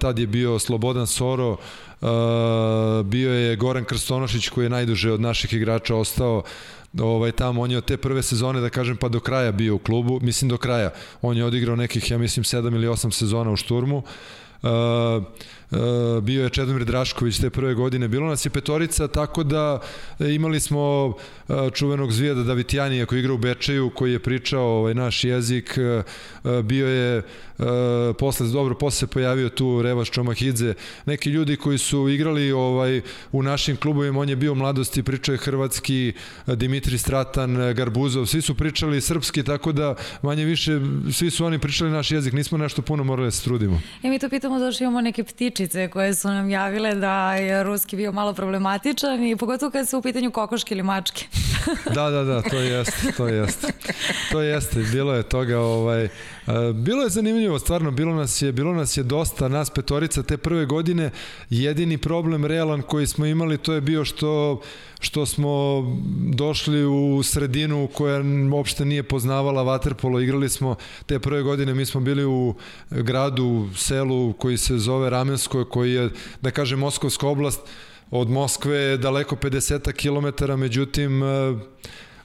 [0.00, 1.56] tad je bio Slobodan Soro,
[3.04, 6.42] bio je Goran Krstonošić koji je najduže od naših igrača ostao
[7.00, 9.78] ovaj tamo on je od te prve sezone da kažem pa do kraja bio u
[9.78, 10.90] klubu mislim do kraja.
[11.22, 14.02] On je odigrao nekih ja mislim 7 ili 8 sezona u Šturmu.
[14.62, 14.70] Uh,
[16.22, 18.08] bio je Čedomir Drašković te prve godine.
[18.08, 19.80] Bilo nas je petorica tako da
[20.18, 21.14] imali smo
[21.74, 25.78] čuvenog Zvijeda Davitijanija koji igra u Bečeju, koji je pričao ovaj naš jezik,
[26.64, 27.22] bio je
[28.18, 30.74] posle dobro posle se pojavio tu Revaš Čomahidze,
[31.06, 33.00] neki ljudi koji su igrali ovaj
[33.32, 36.12] u našim klubovima, on je bio mladosti, pričao je hrvatski,
[36.46, 40.80] Dimitri Stratan, Garbuzov, svi su pričali srpski, tako da manje više
[41.12, 43.80] svi su oni pričali naš jezik, nismo nešto puno morali da se trudimo.
[44.02, 45.24] E mi to pitamo zašto imamo neke
[45.64, 49.98] ptičice koje su nam javile da je ruski bio malo problematičan i pogotovo kad su
[49.98, 51.26] u pitanju kokoške ili mačke
[51.94, 53.72] da, da, da, to jeste, to jeste.
[54.32, 56.08] To jeste, bilo je toga, ovaj,
[56.74, 60.66] bilo je zanimljivo, stvarno, bilo nas je, bilo nas je dosta, nas petorica te prve
[60.66, 61.10] godine,
[61.50, 64.60] jedini problem realan koji smo imali, to je bio što
[65.00, 65.82] što smo
[66.34, 68.22] došli u sredinu koja
[68.52, 70.76] uopšte nije poznavala vaterpolo, igrali smo
[71.06, 72.54] te prve godine, mi smo bili u
[72.90, 77.60] gradu, selu koji se zove Ramensko, koji je, da kažem, Moskovska oblast,
[78.10, 81.22] od Moskve daleko 50 km, međutim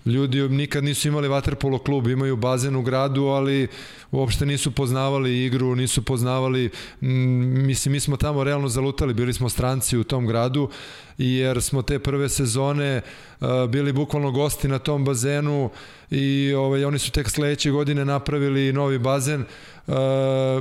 [0.09, 3.67] ljudi nikad nisu imali vaterpolo klub, imaju bazen u gradu, ali
[4.11, 6.69] uopšte nisu poznavali igru, nisu poznavali,
[7.01, 10.69] mislim, mi smo tamo realno zalutali, bili smo stranci u tom gradu,
[11.17, 13.01] jer smo te prve sezone
[13.39, 15.69] uh, bili bukvalno gosti na tom bazenu
[16.11, 19.41] i ovaj, oni su tek sledeće godine napravili novi bazen
[19.87, 19.95] uh,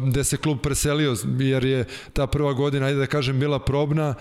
[0.09, 4.15] gde se klub preselio, jer je ta prva godina, ajde da kažem, bila probna,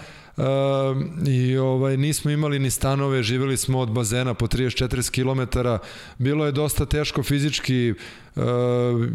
[1.27, 5.59] i ovaj nismo imali ni stanove, živeli smo od bazena po 30-40 km.
[6.17, 7.93] Bilo je dosta teško fizički,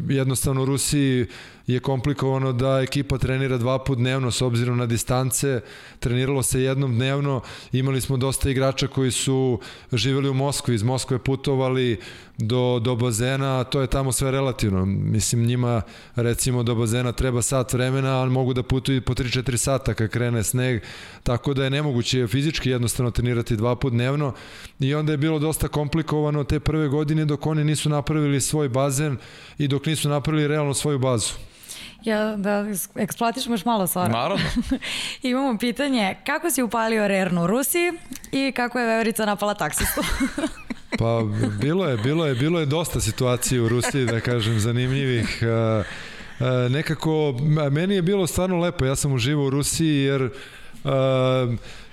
[0.08, 1.26] jednostavno u Rusiji
[1.66, 5.60] je komplikovano da ekipa trenira dva put dnevno s obzirom na distance,
[5.98, 7.40] treniralo se jednom dnevno,
[7.72, 9.60] imali smo dosta igrača koji su
[9.92, 11.98] živeli u Moskvi, iz Moskve putovali
[12.38, 14.84] do, do bazena, to je tamo sve relativno.
[14.86, 15.82] Mislim, njima
[16.16, 20.42] recimo do bazena treba sat vremena, ali mogu da putuju po 3-4 sata kad krene
[20.42, 20.82] sneg,
[21.22, 24.32] tako da je nemoguće fizički jednostavno trenirati dva put dnevno.
[24.80, 29.11] I onda je bilo dosta komplikovano te prve godine dok oni nisu napravili svoj bazen
[29.58, 31.32] i dok nisu napravili realno svoju bazu.
[32.04, 34.08] Ja, da eksploatišemo još malo Sora.
[34.08, 34.44] Naravno.
[35.22, 37.92] Imamo pitanje, kako si upalio Rernu u Rusiji
[38.32, 40.00] i kako je Veverica napala taksistu?
[40.98, 41.22] Pa
[41.60, 45.42] bilo je, bilo je, bilo je dosta situacija u Rusiji, da kažem, zanimljivih.
[46.76, 47.34] Nekako,
[47.70, 50.30] meni je bilo stvarno lepo, ja sam uživao u Rusiji jer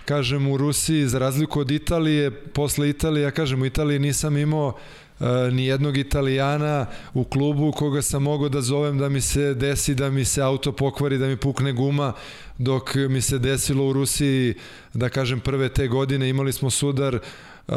[0.06, 4.78] kažem u Rusiji, za razliku od Italije, posle Italije, ja kažem u Italiji nisam imao
[5.52, 10.10] ni jednog Italijana u klubu koga sam mogao da zovem da mi se desi da
[10.10, 12.14] mi se auto pokvari, da mi pukne guma,
[12.58, 14.54] dok mi se desilo u Rusiji,
[14.94, 16.30] da kažem prve te godine.
[16.30, 17.20] Imali smo sudar
[17.70, 17.76] Uh,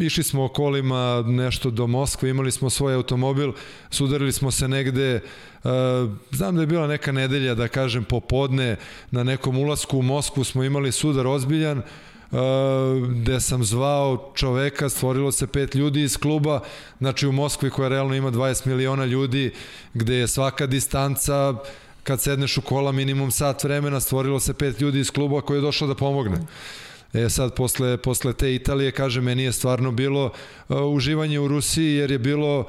[0.00, 3.52] išli smo kolima nešto do Moskve, imali smo svoj automobil,
[3.90, 5.20] sudarili smo se negde,
[5.64, 5.70] uh,
[6.30, 8.76] znam da je bila neka nedelja, da kažem, popodne,
[9.10, 11.84] na nekom ulasku u Moskvu smo imali sudar ozbiljan, uh,
[13.08, 16.60] gde sam zvao čoveka, stvorilo se pet ljudi iz kluba,
[16.98, 19.52] znači u Moskvi koja realno ima 20 miliona ljudi,
[19.94, 21.54] gde je svaka distanca
[22.02, 25.60] kad sedneš u kola minimum sat vremena, stvorilo se pet ljudi iz kluba koji je
[25.60, 26.36] došao da pomogne.
[27.12, 30.24] E sad, posle, posle te Italije, kaže, meni je stvarno bilo
[30.68, 32.66] uh, uživanje u Rusiji, jer je bilo,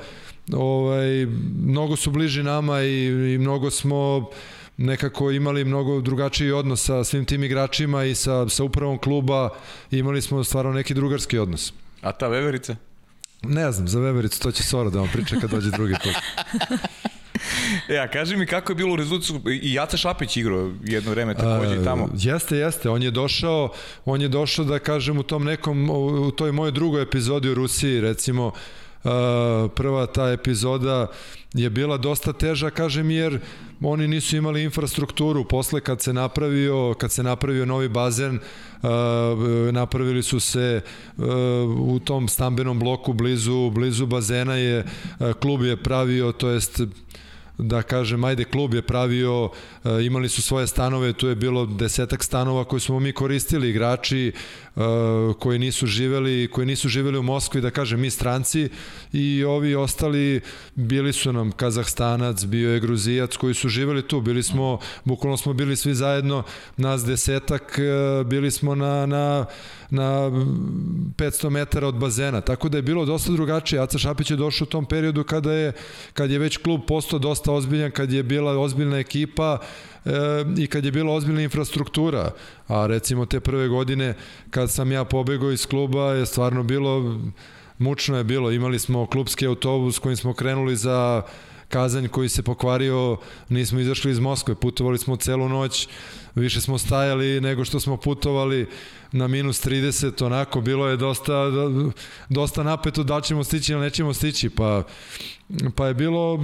[0.54, 1.26] ovaj,
[1.66, 4.30] mnogo su bliži nama i, i mnogo smo
[4.78, 9.50] nekako imali mnogo drugačiji odnos sa svim tim igračima i sa, sa upravom kluba
[9.92, 11.74] imali smo stvarno neki drugarski odnos.
[12.02, 12.76] A ta veverica?
[13.42, 16.14] Ne znam, za vevericu to će Sora da vam priča kad dođe drugi put.
[17.90, 21.36] E, a kaži mi kako je bilo u rezultatu, i Jaca Šapić igrao jedno vreme
[21.36, 22.10] takođe i tamo.
[22.18, 23.74] Jeste, jeste, on je došao,
[24.06, 28.02] on je došao da kažem u tom nekom, u toj mojoj drugoj epizodi u Rusiji,
[28.02, 28.52] recimo,
[29.76, 31.08] prva ta epizoda
[31.54, 33.40] je bila dosta teža, kažem, jer
[33.82, 35.46] oni nisu imali infrastrukturu.
[35.46, 38.90] Posle kad se napravio, kad se napravio novi bazen, uh,
[39.72, 40.82] napravili su se
[41.18, 41.26] uh,
[41.80, 44.86] u tom stambenom bloku blizu, blizu bazena je,
[45.40, 46.82] klub je pravio, to jest
[47.58, 49.50] da kažem, ajde, klub je pravio,
[49.84, 54.28] e, imali su svoje stanove, tu je bilo desetak stanova koje smo mi koristili, igrači
[54.28, 54.34] e,
[55.40, 58.70] koji nisu živeli, koji nisu živeli u Moskvi, da kažem, mi stranci
[59.14, 60.42] i ovi ostali
[60.76, 65.54] bili su nam Kazahstanac, bio je Gruzijac koji su živeli tu, bili smo, bukvalno smo
[65.54, 66.44] bili svi zajedno,
[66.78, 69.46] nas desetak, e, bili smo na, na
[69.90, 70.30] na
[71.18, 73.82] 500 metara od bazena, tako da je bilo dosta drugačije.
[73.82, 75.72] Aca Šapić je došao u tom periodu kada je,
[76.14, 79.58] kad je već klub postao dosta ozbiljan, kad je bila ozbiljna ekipa
[80.06, 80.10] e,
[80.58, 82.32] i kad je bila ozbiljna infrastruktura.
[82.68, 84.16] A recimo te prve godine
[84.50, 87.20] kad sam ja pobegao iz kluba je stvarno bilo
[87.78, 88.52] mučno je bilo.
[88.52, 91.22] Imali smo klubski autobus kojim smo krenuli za
[91.74, 93.18] Kazanj koji se pokvario,
[93.50, 95.88] nismo izašli iz Moskve, putovali smo celu noć,
[96.36, 98.68] više smo stajali nego što smo putovali
[99.12, 101.34] na minus 30, onako, bilo je dosta,
[102.30, 104.84] dosta napeto da ćemo stići ili nećemo stići, pa,
[105.76, 106.40] pa je bilo,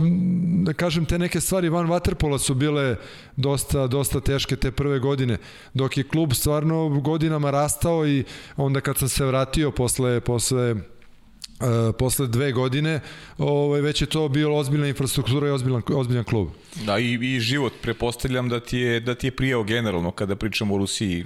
[0.64, 2.96] da kažem, te neke stvari van Waterpola su bile
[3.36, 5.38] dosta, dosta teške te prve godine,
[5.74, 8.24] dok je klub stvarno godinama rastao i
[8.58, 10.76] onda kad sam se vratio posle, posle
[11.60, 13.00] Uh, posle dve godine
[13.38, 16.48] ovaj, već je to bilo ozbiljna infrastruktura i ozbiljan, ozbiljan klub.
[16.86, 20.76] Da, i, i život, prepostavljam da ti, je, da ti je prijao generalno kada pričamo
[20.76, 21.26] o Rusiji.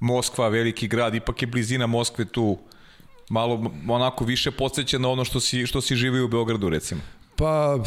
[0.00, 2.58] Moskva, veliki grad, ipak je blizina Moskve tu
[3.30, 7.00] malo onako više podsjeća na ono što si, što si živio u Beogradu recimo.
[7.36, 7.78] Pa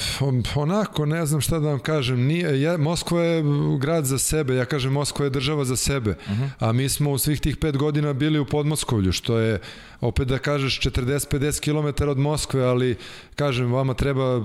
[0.56, 3.44] onako, ne znam šta da vam kažem, nije, ja, Moskva je
[3.80, 6.44] grad za sebe, ja kažem Moskva je država za sebe, uh mhm.
[6.44, 6.50] -huh.
[6.60, 9.60] a mi smo u svih tih pet godina bili u Podmoskovlju, što je,
[10.02, 12.96] opet da kažeš, 40-50 km od Moskve, ali
[13.36, 14.44] kažem, vama treba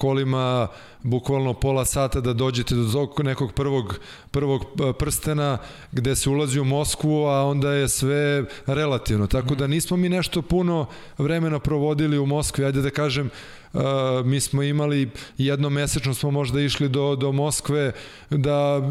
[0.00, 0.68] kolima
[1.02, 3.98] bukvalno pola sata da dođete do nekog prvog,
[4.30, 5.58] prvog e, prstena
[5.92, 9.26] gde se ulazi u Moskvu, a onda je sve relativno.
[9.26, 10.86] Tako da nismo mi nešto puno
[11.18, 13.30] vremena provodili u Moskvi, ajde da kažem,
[13.72, 13.82] Uh,
[14.24, 17.92] mi smo imali jednomesečno smo možda išli do, do Moskve
[18.30, 18.90] da,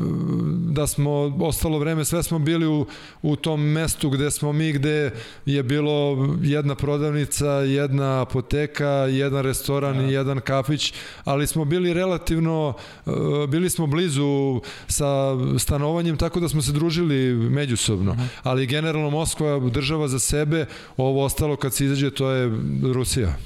[0.49, 1.11] da smo
[1.41, 2.86] ostalo vreme sve smo bili u,
[3.21, 5.11] u tom mestu gde smo mi gde
[5.45, 10.01] je bilo jedna prodavnica jedna apoteka, jedan restoran ja.
[10.01, 10.11] i da.
[10.11, 12.73] jedan kafić, ali smo bili relativno
[13.05, 13.13] uh,
[13.49, 19.59] bili smo blizu sa stanovanjem tako da smo se družili međusobno, uh ali generalno Moskva
[19.59, 20.65] država za sebe,
[20.97, 22.51] ovo ostalo kad se izađe to je
[22.93, 23.38] Rusija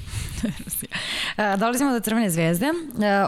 [1.58, 2.66] dolazimo do Crvene zvezde.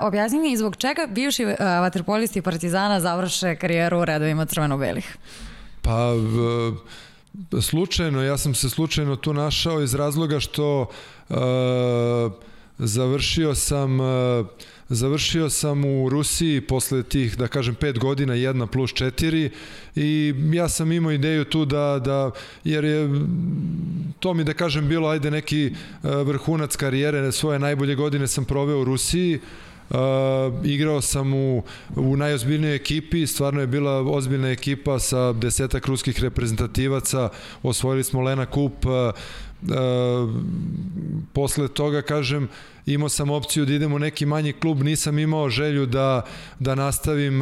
[0.03, 5.17] Objasni mi zbog čega bivši vaterpolisti Partizana završe karijeru u redovima crveno-belih?
[5.83, 6.13] Pa,
[7.63, 10.81] slučajno, ja sam se slučajno tu našao iz razloga što
[11.29, 11.37] uh,
[12.79, 14.47] završio sam uh,
[14.89, 19.51] Završio sam u Rusiji posle tih, da kažem, 5 godina, 1 plus 4
[19.97, 22.31] i ja sam imao ideju tu da, da
[22.65, 23.09] jer je
[24.21, 25.73] to mi da kažem bilo ajde neki e,
[26.03, 29.41] vrhunac karijere, svoje najbolje godine sam proveo u Rusiji,
[29.91, 29.97] Uh,
[30.65, 31.63] igrao sam u,
[31.97, 37.29] u najozbiljnijoj ekipi, stvarno je bila ozbiljna ekipa sa desetak ruskih reprezentativaca,
[37.63, 38.93] osvojili smo Lena Kup, uh,
[41.33, 42.49] posle toga, kažem,
[42.87, 46.23] imao sam opciju da idem u neki manji klub, nisam imao želju da,
[46.59, 47.41] da nastavim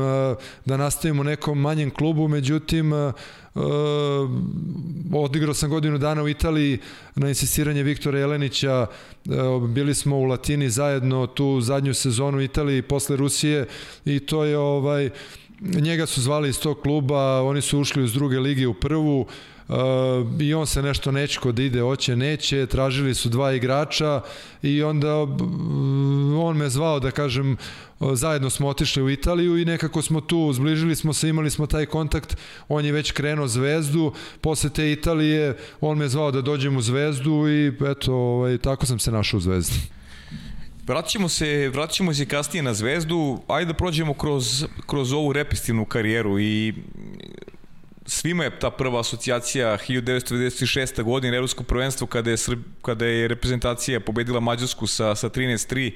[0.64, 2.92] da nastavim u nekom manjem klubu, međutim
[5.14, 6.78] odigrao sam godinu dana u Italiji
[7.14, 8.86] na insistiranje Viktora Jelenića.
[9.68, 13.66] Bili smo u Latini zajedno tu zadnju sezonu u Italiji posle Rusije
[14.04, 15.10] i to je ovaj
[15.60, 19.26] njega su zvali iz tog kluba oni su ušli iz druge lige u prvu
[20.40, 24.20] i on se nešto neće kod ide, oće, neće, tražili su dva igrača
[24.62, 25.30] i onda uh,
[26.38, 27.56] on me zvao da kažem
[28.12, 31.86] zajedno smo otišli u Italiju i nekako smo tu, zbližili smo se, imali smo taj
[31.86, 32.36] kontakt,
[32.68, 37.48] on je već krenuo zvezdu, posle te Italije on me zvao da dođem u zvezdu
[37.48, 39.78] i eto, ovaj, tako sam se našao u zvezdi.
[40.86, 46.38] Vraćamo se, vraćamo se kasnije na zvezdu, ajde da prođemo kroz, kroz ovu repestivnu karijeru
[46.38, 46.74] i
[48.07, 51.02] svima je ta prva asocijacija 1996.
[51.02, 55.92] godine Evropsko prvenstvo kada je, Srb, kada je reprezentacija pobedila Mađarsku sa, sa 13-3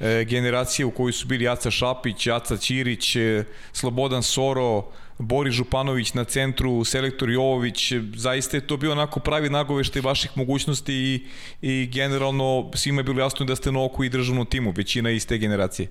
[0.00, 4.84] e, generacije u kojoj su bili Aca Šapić, Aca Ćirić, e, Slobodan Soro,
[5.18, 10.94] Boris Županović na centru, selektor Jovović, zaista je to bio onako pravi nagoveštaj vaših mogućnosti
[10.94, 11.26] i,
[11.62, 15.26] i generalno svima je bilo jasno da ste na oku i državnom timu, većina iz
[15.26, 15.88] te generacije.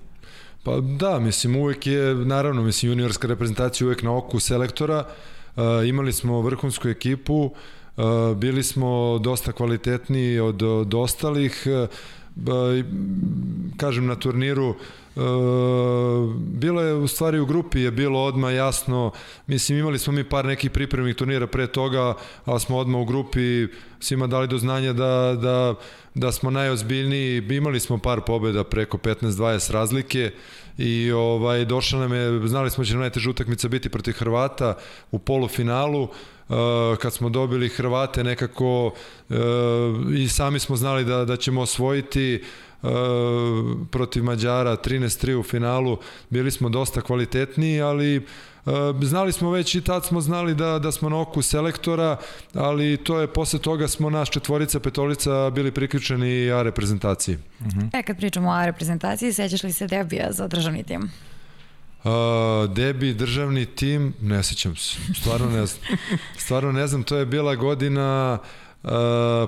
[0.62, 5.37] Pa da, mislim uvek je, naravno, mislim juniorska reprezentacija uvek na oku selektora, uh,
[5.86, 7.50] imali smo vrhunsku ekipu,
[7.96, 8.04] uh,
[8.36, 11.88] bili smo dosta kvalitetniji od, od ostalih, uh,
[13.76, 14.74] kažem na turniru
[16.36, 19.10] bilo je u stvari u grupi je bilo odma jasno
[19.46, 23.66] mislim imali smo mi par nekih pripremnih turnira pre toga ali smo odma u grupi
[24.00, 25.74] svima dali do znanja da, da,
[26.14, 27.42] da smo najozbiljniji.
[27.50, 30.32] Imali smo par pobeda preko 15-20 razlike
[30.78, 34.74] i ovaj došla nam je znali smo da će nam najteža utakmica biti protiv Hrvata
[35.10, 36.08] u polufinalu
[36.48, 36.54] Uh,
[36.98, 39.36] kad smo dobili Hrvate nekako uh,
[40.14, 42.44] i sami smo znali da, da ćemo osvojiti
[43.90, 45.98] protiv Mađara 13-3 u finalu,
[46.30, 48.26] bili smo dosta kvalitetniji, ali
[49.02, 52.16] znali smo već i tad smo znali da, da smo na oku selektora,
[52.54, 57.38] ali to je posle toga smo naš četvorica, petolica bili priključeni A reprezentaciji.
[57.60, 57.80] Uh mhm.
[57.80, 57.98] -huh.
[57.98, 61.10] E, kad pričamo o A reprezentaciji, sećaš li se debija za državni tim?
[62.04, 62.12] Uh,
[62.74, 65.80] debi, državni tim, ne sećam se, stvarno ne znam.
[66.44, 68.48] Stvarno ne znam, to je bila godina uh,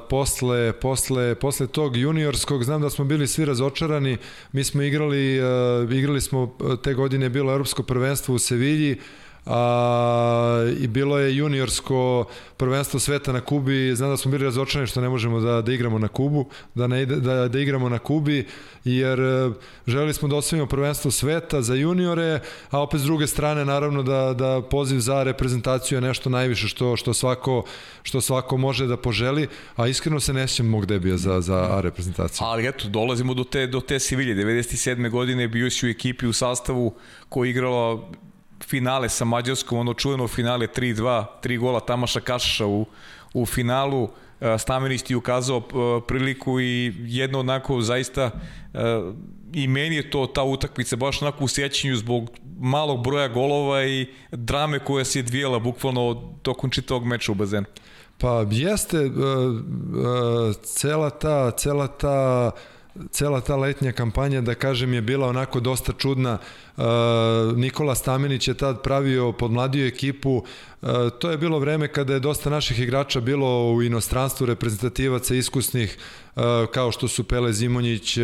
[0.08, 4.16] posle, posle, posle tog juniorskog, znam da smo bili svi razočarani,
[4.52, 8.98] mi smo igrali, uh, igrali smo, te godine bilo Europsko prvenstvo u Sevilji,
[9.47, 12.24] a, i bilo je juniorsko
[12.57, 15.99] prvenstvo sveta na Kubi, znam da smo bili razočarani što ne možemo da, da igramo
[15.99, 18.47] na Kubu, da, ne, da, da igramo na Kubi,
[18.84, 19.51] jer e,
[19.86, 24.34] želeli smo da osvojimo prvenstvo sveta za juniore, a opet s druge strane naravno da,
[24.34, 27.64] da poziv za reprezentaciju je nešto najviše što, što, svako,
[28.03, 31.80] što svako može da poželi, a iskreno se ne sjećam mog debija za, za A
[31.80, 32.47] reprezentaciju.
[32.47, 35.11] Ali eto, dolazimo do te, do te Sevilje, 97.
[35.11, 36.95] godine bio si u ekipi u sastavu
[37.28, 38.11] koji igrala
[38.64, 42.86] finale sa Mađarskom, ono čuveno finale 3-2, tri gola Tamaša Kašaša u,
[43.34, 44.08] u finalu,
[44.40, 48.30] e, Stamenić ti ukazao e, priliku i jedno onako zaista
[48.74, 48.80] e,
[49.52, 52.30] i meni je to ta utakmica baš onako u sjećanju zbog
[52.61, 57.66] malog broja golova i drame koja se je dvijela bukvalno tokom čitavog meča u bazenu.
[58.18, 59.11] Pa jeste
[60.62, 62.50] cela ta, cela ta
[63.11, 66.32] cela ta letnja kampanja, da kažem, je bila onako dosta čudna.
[66.32, 66.40] Uh,
[67.56, 70.30] Nikola Stamenić je tad pravio podmladio ekipu.
[70.82, 75.98] Uh, to je bilo vreme kada je dosta naših igrača bilo u inostranstvu, reprezentativaca iskusnih,
[76.36, 78.18] uh, kao što su Pele Zimonjić,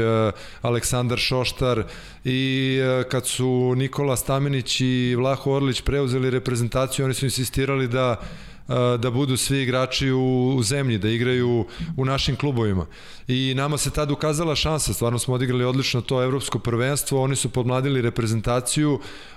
[0.63, 1.85] Aleksandar Šoštar
[2.25, 2.79] i
[3.11, 8.17] kad su Nikola Stamenić i Vlaho Orlić preuzeli reprezentaciju, oni su insistirali da
[8.99, 12.87] da budu svi igrači u, u zemlji, da igraju u našim klubovima.
[13.29, 17.49] I nama se tad ukazala šansa, stvarno smo odigrali odlično to evropsko prvenstvo, oni su
[17.49, 18.46] podmladili reprezentaciju,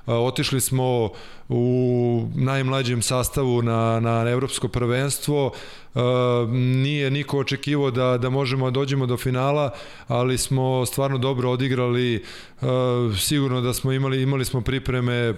[0.06, 1.10] otišli smo
[1.50, 5.52] u najmlađem sastavu na, na evropsko prvenstvo,
[6.52, 9.72] nije niko očekivao da, da možemo da dođemo do finala,
[10.08, 12.24] ali smo stvarno dobro odigrali,
[13.20, 15.34] sigurno da smo imali, imali smo pripreme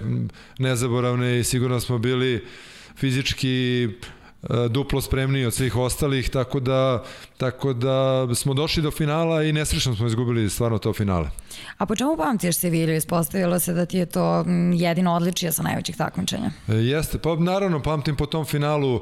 [0.57, 2.45] nezaboravne i sigurno smo bili
[2.95, 4.20] fizički e,
[4.69, 7.03] duplo spremniji od svih ostalih, tako da,
[7.37, 11.29] tako da smo došli do finala i nesrećno smo izgubili stvarno to finale.
[11.77, 12.95] A po čemu pamtiš Sevilju?
[12.95, 16.51] Ispostavilo se da ti je to jedino odličije sa najvećih takmičenja?
[16.67, 19.01] E, jeste, pa naravno pamtim po tom finalu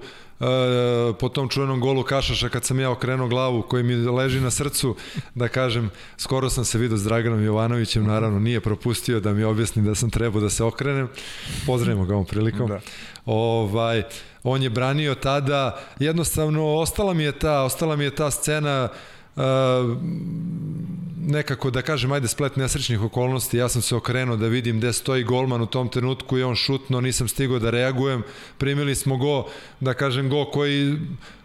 [1.20, 4.96] po tom čuvenom golu Kašaša kad sam ja okrenuo glavu koji mi leži na srcu,
[5.36, 9.82] da kažem, skoro sam se vidio s Draganom Jovanovićem, naravno nije propustio da mi objasni
[9.82, 11.08] da sam trebao da se okrenem.
[11.66, 12.68] Pozdravimo ga ovom prilikom.
[12.68, 12.80] Da.
[13.26, 14.04] Ovaj,
[14.44, 19.19] on je branio tada, jednostavno ostala mi je ta, ostala mi je ta scena uh,
[21.30, 25.24] nekako da kažem ajde splet nesrećnih okolnosti, ja sam se okrenuo da vidim gde stoji
[25.24, 28.24] golman u tom trenutku i on šutno, nisam stigao da reagujem,
[28.58, 29.46] primili smo go,
[29.80, 30.98] da kažem go koji,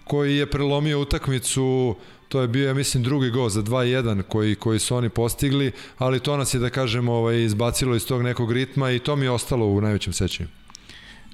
[0.04, 1.96] koji je prelomio utakmicu.
[2.28, 6.20] To je bio, ja mislim, drugi go za 2-1 koji, koji su oni postigli, ali
[6.20, 9.30] to nas je, da kažem, ovaj, izbacilo iz tog nekog ritma i to mi je
[9.30, 10.48] ostalo u najvećem sećanju.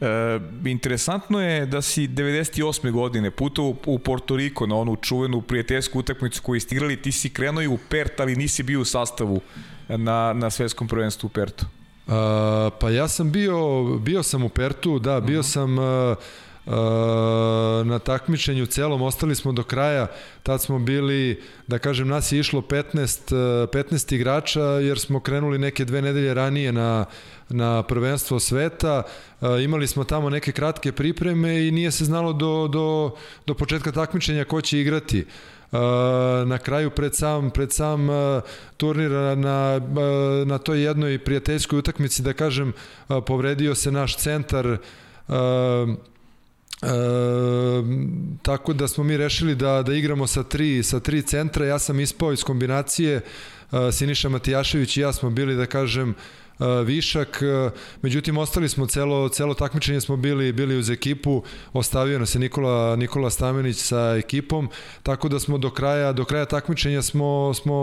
[0.00, 2.90] E, interesantno je da si 98.
[2.90, 7.30] godine putao u Porto Riko na onu čuvenu prijateljsku utakmicu koju ste igrali, ti si
[7.30, 9.40] krenuo i u Pert, ali nisi bio u sastavu
[9.88, 11.66] na, na svetskom prvenstvu u Pertu.
[12.06, 12.12] Uh,
[12.80, 15.52] pa ja sam bio, bio sam u Pertu, da, bio uh -huh.
[15.52, 15.78] sam...
[15.78, 16.16] Uh,
[17.84, 20.06] na takmičenju celom, ostali smo do kraja,
[20.42, 23.34] tad smo bili, da kažem, nas je išlo 15,
[23.66, 27.04] 15 igrača, jer smo krenuli neke dve nedelje ranije na,
[27.50, 29.02] na prvenstvo sveta,
[29.62, 33.10] imali smo tamo neke kratke pripreme i nije se znalo do, do,
[33.46, 35.26] do početka takmičenja ko će igrati.
[36.46, 38.08] na kraju pred sam pred sam
[38.76, 39.80] turnir na
[40.46, 42.72] na toj jednoj prijateljskoj utakmici da kažem
[43.26, 44.78] povredio se naš centar
[46.82, 46.86] E,
[48.42, 52.00] tako da smo mi rešili da, da igramo sa tri, sa tri centra, ja sam
[52.00, 56.14] ispao iz kombinacije, e, Siniša Matijašević i ja smo bili, da kažem,
[56.84, 57.42] višak,
[58.02, 61.42] međutim ostali smo celo, celo takmičenje smo bili bili uz ekipu,
[61.72, 64.68] ostavio nas je Nikola, Nikola Stamenić sa ekipom,
[65.02, 67.76] tako da smo do kraja, do kraja takmičenja smo, smo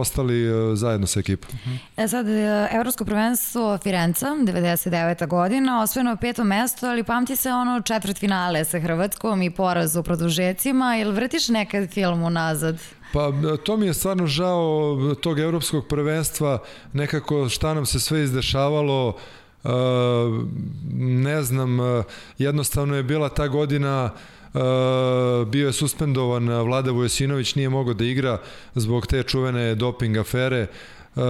[0.00, 1.50] ostali zajedno sa ekipom.
[1.96, 5.26] E sad, e, Evropsko prvenstvo Firenca, 99.
[5.26, 10.02] godina, osvojeno peto mesto, ali pamti se ono četvrt finale sa Hrvatskom i poraz u
[10.02, 12.99] produžecima, ili vrtiš nekad film unazad?
[13.12, 13.32] Pa
[13.64, 16.58] to mi je stvarno žao tog evropskog prvenstva,
[16.92, 19.70] nekako šta nam se sve izdešavalo, uh,
[20.94, 21.78] ne znam,
[22.38, 24.10] jednostavno je bila ta godina
[24.54, 28.38] Uh, bio je suspendovan Vlada Vujosinović, nije mogao da igra
[28.74, 30.66] zbog te čuvene doping afere.
[31.14, 31.22] Uh,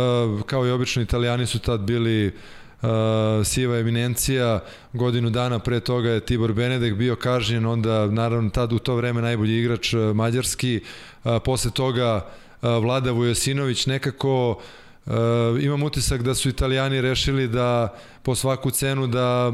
[0.47, 2.33] kao i obično italijani su tad bili
[3.45, 4.61] siva eminencija,
[4.93, 9.23] godinu dana pre toga je Tibor Benedek bio kažnjen, onda naravno tad u to vreme
[9.23, 10.89] najbolji igrač mađarski, uh,
[11.45, 12.27] posle toga
[12.63, 14.51] uh, Vlada Vujosinović nekako
[15.07, 15.13] uh,
[15.61, 19.53] imam utisak da su italijani rešili da po svaku cenu da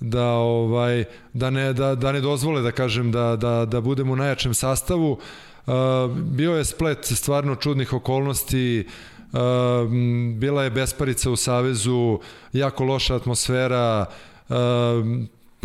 [0.00, 4.16] da ovaj da ne da da ne dozvole da kažem da da da budemo u
[4.16, 5.18] najjačem sastavu.
[6.14, 8.86] Bio je splet stvarno čudnih okolnosti.
[10.34, 12.20] Bila je besparica u Savezu,
[12.52, 14.06] jako loša atmosfera,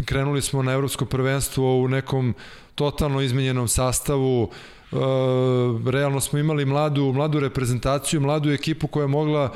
[0.06, 2.34] krenuli smo na evropsko prvenstvo u nekom
[2.76, 4.52] totalno izmenjenom sastavu,
[5.86, 9.54] realno smo imali mladu, mladu reprezentaciju, mladu ekipu koja je mogla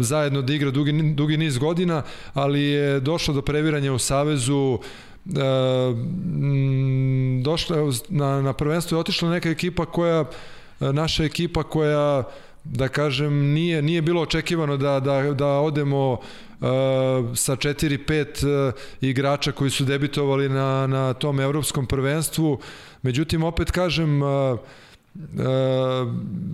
[0.00, 2.02] zajedno da igra dugi, dugi niz godina,
[2.34, 4.78] ali je došlo do previranja u Savezu,
[7.42, 7.76] došla,
[8.08, 10.24] na, na prvenstvo je otišla neka ekipa koja,
[10.80, 12.24] naša ekipa koja
[12.64, 16.18] da kažem, nije, nije bilo očekivano da, da, da odemo uh,
[17.34, 22.58] sa 4-5 uh, igrača koji su debitovali na, na tom evropskom prvenstvu.
[23.06, 24.58] Međutim, opet kažem, uh,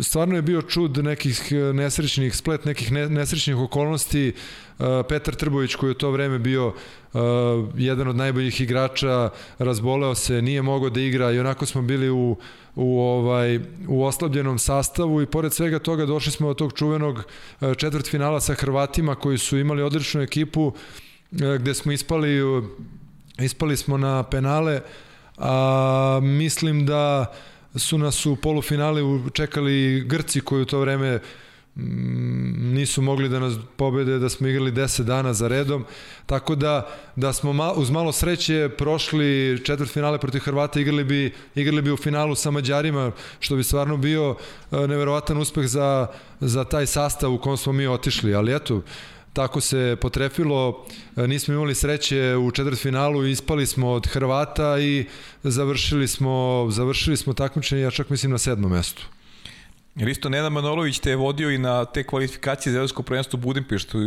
[0.01, 4.33] stvarno je bio čud nekih nesrećnih splet nekih ne, nesrećnih okolnosti.
[5.09, 6.75] Petar Trbović koji je u to vreme bio
[7.77, 12.37] jedan od najboljih igrača razboleo se, nije mogao da igra i onako smo bili u
[12.75, 17.25] u ovaj u oslabljenom sastavu i pored svega toga došli smo do tog čuvenog
[17.77, 20.73] četvrtfinala sa Hrvatima koji su imali odličnu ekipu
[21.31, 22.41] gde smo ispali
[23.39, 24.81] ispali smo na penale
[25.43, 27.33] a mislim da
[27.77, 29.01] su nas u polufinale
[29.33, 31.21] čekali Grci koji u to vreme
[31.77, 35.85] Mm, nisu mogli da nas pobede da smo igrali 10 dana za redom.
[36.27, 41.33] Tako da da smo ma, uz malo sreće prošli četvrt finale protiv Hrvata igrali bi
[41.55, 44.37] igrali bi u finalu sa Mađarima što bi stvarno bio
[44.73, 46.07] e, neverovatan uspeh za
[46.41, 48.35] za taj sastav u kom smo mi otišli.
[48.35, 48.83] Ali eto
[49.33, 50.85] tako se potrefilo,
[51.17, 55.07] e, nismo imali sreće u četvrtfinalu, ispali smo od Hrvata i
[55.43, 59.07] završili smo, završili smo takmičenje, ja čak mislim na sedmom mestu.
[59.95, 63.41] Jer isto Nenad Manolović te je vodio i na te kvalifikacije za evropsko prvenstvo u
[63.41, 63.99] Budimpeštu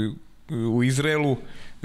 [0.50, 1.38] u Izraelu,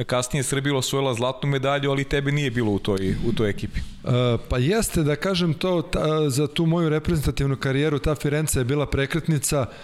[0.06, 3.80] kasnije Srbija osvojila zlatnu medalju, ali tebe nije bilo u toj, u toj ekipi.
[3.80, 4.12] Uh,
[4.48, 8.86] pa jeste, da kažem to, ta, za tu moju reprezentativnu karijeru, ta Firenca je bila
[8.86, 9.74] prekretnica, uh,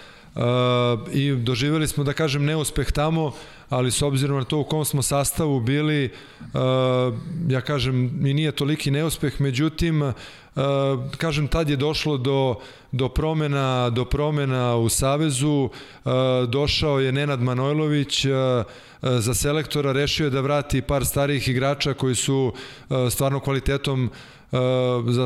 [1.13, 3.31] i doživeli smo, da kažem, neuspeh tamo,
[3.69, 6.11] ali s obzirom na to u kom smo sastavu bili,
[7.47, 10.13] ja kažem, i nije toliki neuspeh, međutim,
[11.17, 12.55] kažem, tad je došlo do,
[12.91, 15.69] do promena, do promena u Savezu,
[16.47, 18.25] došao je Nenad Manojlović,
[19.01, 22.53] za selektora rešio je da vrati par starijih igrača koji su
[23.09, 24.09] stvarno kvalitetom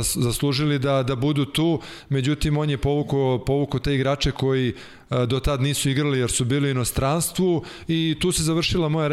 [0.02, 4.74] zaslužili da, da budu tu, međutim on je povukao, povukao te igrače koji
[5.28, 9.08] do tad nisu igrali jer su bili u inostranstvu i tu se završila moja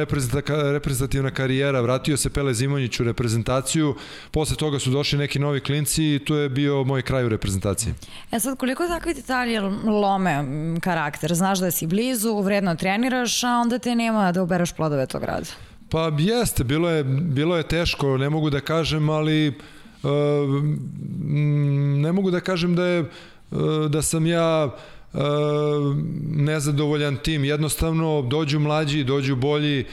[0.72, 1.80] reprezentativna karijera.
[1.80, 3.94] Vratio se Pele Zimonjić u reprezentaciju,
[4.30, 7.94] posle toga su došli neki novi klinci i tu je bio moj kraj u reprezentaciji.
[8.32, 10.44] E sad, koliko takvi detalji lome
[10.80, 11.34] karakter?
[11.34, 15.46] Znaš da si blizu, vredno treniraš, a onda te nema da uberaš plodove tog rada.
[15.90, 20.11] Pa jeste, bilo je, bilo je teško, ne mogu da kažem, ali uh,
[21.99, 24.76] ne mogu da kažem da je uh, da sam ja
[25.14, 25.18] e,
[26.30, 27.44] nezadovoljan tim.
[27.44, 29.84] Jednostavno dođu mlađi, dođu bolji, e,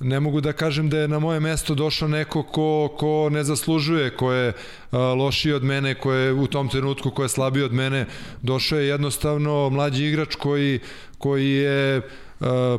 [0.00, 4.10] ne mogu da kažem da je na moje mesto došao neko ko, ko ne zaslužuje,
[4.16, 4.52] ko je
[4.90, 8.06] a, lošiji od mene, ko je u tom trenutku ko je slabiji od mene.
[8.42, 10.80] Došao je jednostavno mlađi igrač koji,
[11.18, 12.02] koji je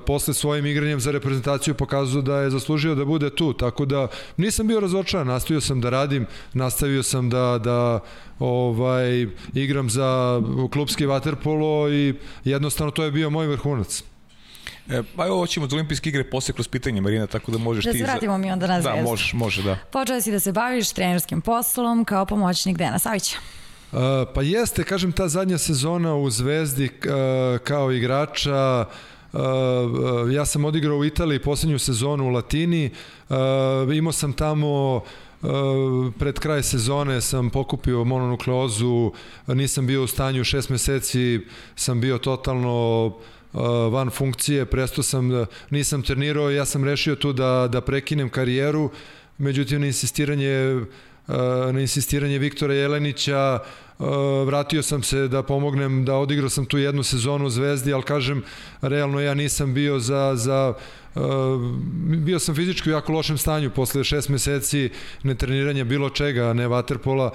[0.05, 4.07] posle svojim igranjem za reprezentaciju pokazao da je zaslužio da bude tu, tako da
[4.37, 7.99] nisam bio razočaran, nastavio sam da radim, nastavio sam da, da
[8.39, 10.41] ovaj, igram za
[10.71, 14.03] klubski vaterpolo i jednostavno to je bio moj vrhunac.
[14.89, 17.91] E, pa evo ćemo za olimpijske igre posle kroz pitanje, Marina, tako da možeš da
[17.91, 17.97] ti...
[17.97, 18.37] Da se vratimo za...
[18.37, 18.97] mi onda na zvezdu.
[18.97, 19.77] Da, možeš, može, da.
[19.91, 23.37] Počeo si da se baviš trenerskim poslom kao pomoćnik Dena Savića.
[23.91, 23.99] Uh,
[24.35, 28.93] pa jeste, kažem, ta zadnja sezona u Zvezdi uh, kao igrača uh,
[30.31, 32.89] ja sam odigrao u Italiji poslednju sezonu u Latini,
[33.29, 33.35] uh,
[33.95, 35.51] imao sam tamo uh,
[36.19, 39.11] pred kraj sezone sam pokupio mononukleozu,
[39.47, 41.39] nisam bio u stanju šest meseci,
[41.75, 43.61] sam bio totalno uh,
[43.91, 48.89] van funkcije, presto sam, nisam trenirao, ja sam rešio tu da, da prekinem karijeru,
[49.37, 50.81] međutim na insistiranje
[51.71, 53.59] na insistiranje Viktora Jelenića
[54.45, 58.43] vratio sam se da pomognem, da odigrao sam tu jednu sezonu u Zvezdi, ali kažem,
[58.81, 60.73] realno ja nisam bio za, za
[62.05, 64.89] bio sam fizički u jako lošem stanju posle šest meseci
[65.23, 67.31] netreniranja bilo čega, ne vaterpola,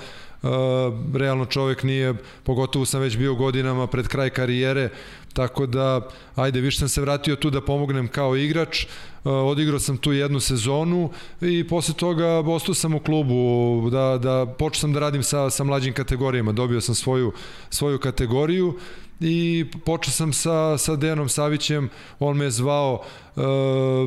[1.14, 4.88] realno čovek nije, pogotovo sam već bio godinama pred kraj karijere,
[5.34, 8.86] tako da, ajde, više sam se vratio tu da pomognem kao igrač,
[9.24, 11.10] odigrao sam tu jednu sezonu
[11.40, 15.64] i posle toga ostao sam u klubu, da, da počeo sam da radim sa, sa
[15.64, 17.32] mlađim kategorijama, dobio sam svoju,
[17.70, 18.78] svoju kategoriju
[19.20, 21.88] i počeo sam sa, sa Dejanom Savićem,
[22.18, 23.02] on me je zvao
[23.36, 23.42] uh,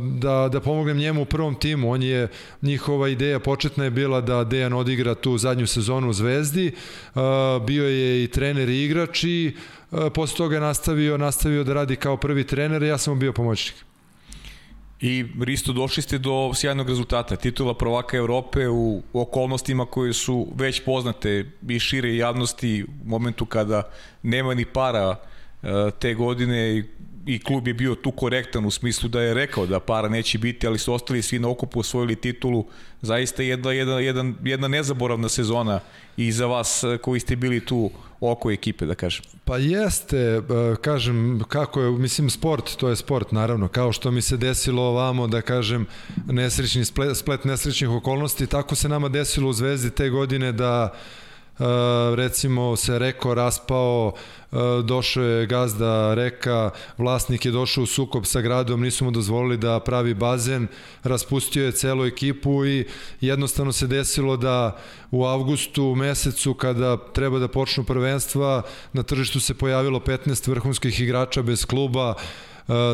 [0.03, 2.27] da, da pomognem njemu u prvom timu, on je,
[2.61, 6.71] njihova ideja početna je bila da Dejan odigra tu zadnju sezonu u Zvezdi,
[7.15, 7.21] uh,
[7.65, 9.55] bio je i trener i igrač i
[9.91, 13.33] uh, posle toga je nastavio, nastavio da radi kao prvi trener ja sam mu bio
[13.33, 13.87] pomoćnik.
[15.01, 20.83] I Risto došli ste do sjajnog rezultata, titula prvaka Evrope u okolnostima koje su već
[20.85, 23.89] poznate i šire javnosti u momentu kada
[24.23, 25.15] nema ni para
[25.63, 25.67] e,
[25.99, 26.83] te godine i
[27.27, 30.67] i klub je bio tu korektan u smislu da je rekao da para neće biti,
[30.67, 32.65] ali su ostali svi na okupu osvojili titulu.
[33.01, 35.79] Zaista jedna, jedna, jedna, jedna nezaboravna sezona
[36.17, 39.25] i za vas eh, koji ste bili tu oko ekipe, da kažem.
[39.45, 40.41] Pa jeste, eh,
[40.81, 45.27] kažem, kako je, mislim, sport, to je sport, naravno, kao što mi se desilo ovamo,
[45.27, 45.85] da kažem,
[46.25, 51.26] nesrećni splet, splet nesrećnih okolnosti, tako se nama desilo u Zvezdi te godine da Uh,
[52.15, 54.13] recimo se Reko raspao,
[54.51, 59.57] uh, došao je gazda Reka, vlasnik je došao u sukob sa gradom, nisu mu dozvolili
[59.57, 60.67] da pravi bazen,
[61.03, 62.85] raspustio je celu ekipu i
[63.21, 64.77] jednostavno se desilo da
[65.11, 68.61] u avgustu mesecu kada treba da počnu prvenstva,
[68.93, 72.15] na tržištu se pojavilo 15 vrhunskih igrača bez kluba, uh,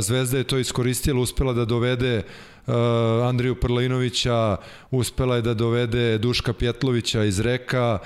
[0.01, 2.23] Zvezda je to iskoristila, uspela da dovede
[3.23, 4.57] Andriju Prlinovića,
[4.91, 7.99] uspela je da dovede Duška Pjetlovića iz Reka,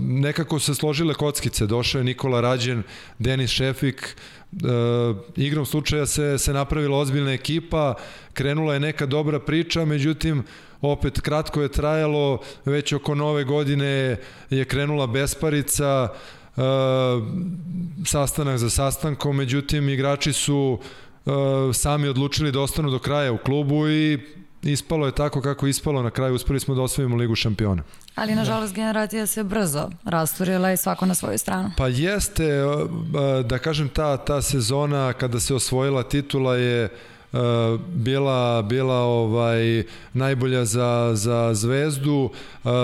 [0.00, 2.82] nekako se složile kockice, došao je Nikola Rađen,
[3.18, 4.16] Denis Šefik,
[4.52, 7.94] uh, igrom slučaja se, se napravila ozbiljna ekipa,
[8.32, 10.42] krenula je neka dobra priča, međutim,
[10.80, 14.16] opet kratko je trajalo, već oko nove godine
[14.50, 16.08] je krenula besparica,
[16.56, 16.62] uh,
[18.04, 20.78] sastanak za sastankom, međutim, igrači su
[21.24, 21.32] uh,
[21.74, 24.18] sami odlučili da ostanu do kraja u klubu i
[24.72, 27.82] ispalo je tako kako je ispalo, na kraju uspeli smo da osvojimo ligu šampiona.
[28.14, 31.70] Ali nažalost generacija se brzo rasturila i svako na svoju stranu.
[31.76, 36.88] Pa jeste, e, e, da kažem ta, ta sezona kada se osvojila titula je e,
[37.94, 42.30] bila bila ovaj najbolja za za Zvezdu.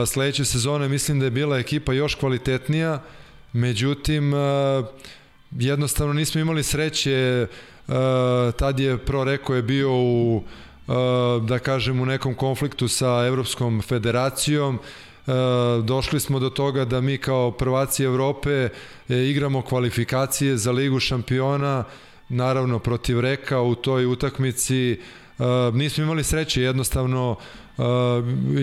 [0.06, 3.00] Sledeće sezone mislim da je bila ekipa još kvalitetnija.
[3.52, 4.32] Međutim
[5.50, 7.46] jednostavno nismo imali sreće,
[8.56, 10.42] tad je Pro Reko je bio u,
[11.42, 14.78] da kažem, u nekom konfliktu sa Evropskom federacijom,
[15.26, 21.00] Uh, došli smo do toga da mi kao prvaci Evrope e, igramo kvalifikacije za Ligu
[21.00, 21.84] šampiona,
[22.28, 25.00] naravno protiv Reka u toj utakmici.
[25.72, 27.36] Nismo imali sreće, jednostavno
[27.76, 27.84] Uh,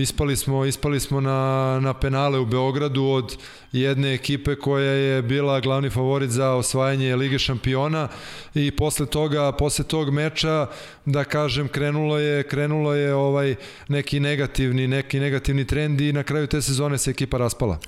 [0.01, 3.38] ispali smo ispali smo na, na penale u Beogradu od
[3.72, 8.07] jedne ekipe koja je bila glavni favorit za osvajanje Lige šampiona
[8.55, 10.68] i posle toga posle tog meča
[11.05, 13.55] da kažem krenulo je krenulo je ovaj
[13.88, 17.80] neki negativni neki negativni trend i na kraju te sezone se ekipa raspala.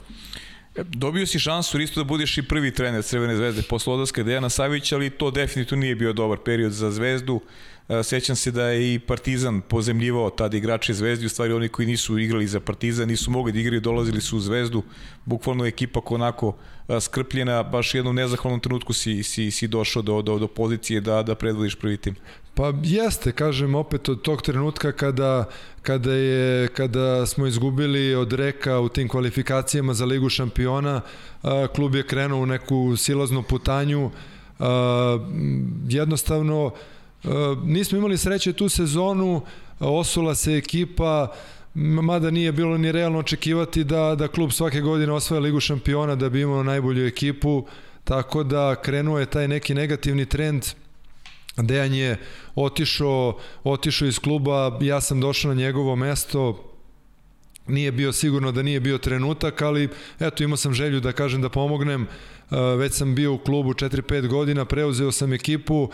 [0.76, 4.96] Dobio si šansu isto da budeš i prvi trener Crvene zvezde posle odlaska Dejana Savića,
[4.96, 7.42] ali to definitivno nije bio dobar period za zvezdu.
[7.92, 11.86] E, sećam se da je i Partizan pozemljivao tada igrače Zvezdi, u stvari oni koji
[11.88, 14.84] nisu igrali za Partizan, nisu mogli da igraju, dolazili su u Zvezdu,
[15.26, 16.56] bukvalno ekipa onako
[16.88, 21.02] e, skrpljena, baš u jednom nezahvalnom trenutku si, si, si došao do, do, do pozicije
[21.02, 22.16] da, da predvodiš prvi tim.
[22.54, 25.46] Pa jeste, kažem opet od tog trenutka kada,
[25.82, 31.02] kada, je, kada smo izgubili od Reka u tim kvalifikacijama za Ligu šampiona,
[31.76, 34.12] klub je krenuo u neku silaznu putanju,
[35.89, 36.72] jednostavno
[37.64, 39.42] nismo imali sreće tu sezonu,
[39.80, 41.34] osula se ekipa,
[41.74, 46.30] mada nije bilo ni realno očekivati da, da klub svake godine osvaja Ligu šampiona da
[46.30, 47.66] bi imao najbolju ekipu,
[48.04, 50.66] tako da krenuo je taj neki negativni trend.
[51.58, 52.18] Dejan je
[52.56, 56.72] otišao, otišao iz kluba, ja sam došao na njegovo mesto,
[57.68, 61.50] nije bio sigurno da nije bio trenutak, ali eto imao sam želju da kažem da
[61.50, 62.08] pomognem,
[62.78, 65.90] već sam bio u klubu 4-5 godina, preuzeo sam ekipu,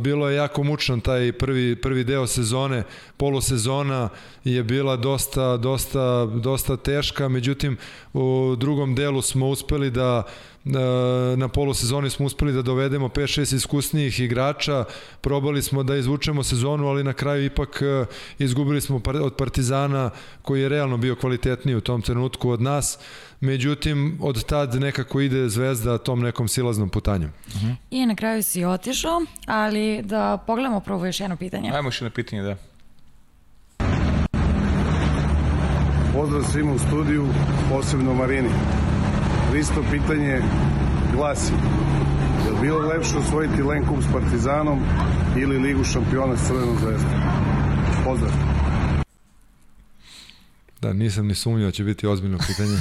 [0.00, 2.82] bilo je jako mučan taj prvi, prvi deo sezone,
[3.16, 4.08] polosezona
[4.44, 7.76] je bila dosta, dosta, dosta teška, međutim
[8.12, 10.22] u drugom delu smo uspeli da
[11.36, 14.84] na polosezoni smo uspeli da dovedemo 5-6 iskusnijih igrača,
[15.20, 18.04] probali smo da izvučemo sezonu, ali na kraju ipak e,
[18.38, 20.10] izgubili smo od Partizana
[20.42, 22.98] koji je realno bio kvalitetniji u tom trenutku od nas.
[23.40, 27.32] Međutim, od tad nekako ide zvezda tom nekom silaznom putanjem.
[27.46, 27.74] Uh -huh.
[27.90, 31.70] I na kraju si otišao, ali da pogledamo prvo još jedno pitanje.
[31.74, 32.56] Ajmo još jedno pitanje, da.
[36.12, 37.26] Pozdrav svima u studiju,
[37.70, 38.48] posebno Marini.
[39.58, 40.42] Isto pitanje
[41.14, 41.52] glasi,
[42.44, 44.80] je li bilo lepše osvojiti Len Kup s Partizanom
[45.36, 47.10] ili Ligu šampiona s Crvenom zvezdom?
[48.04, 48.32] Pozdrav.
[50.80, 52.76] Da, nisam ni sumnjao da će biti ozbiljno pitanje.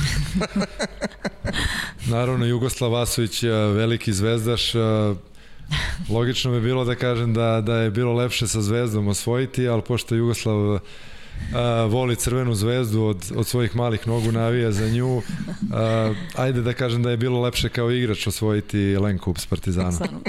[2.16, 3.44] Naravno, Jugoslav Vasović,
[3.76, 4.74] veliki zvezdaš,
[6.10, 10.16] logično bi bilo da kažem da, da je bilo lepše sa zvezdom osvojiti, ali pošto
[10.16, 10.80] Jugoslav
[11.54, 15.22] a, voli crvenu zvezdu od, od svojih malih nogu navija za nju.
[15.74, 20.24] A, ajde da kažem da je bilo lepše kao igrač osvojiti Len Kup s Partizanom.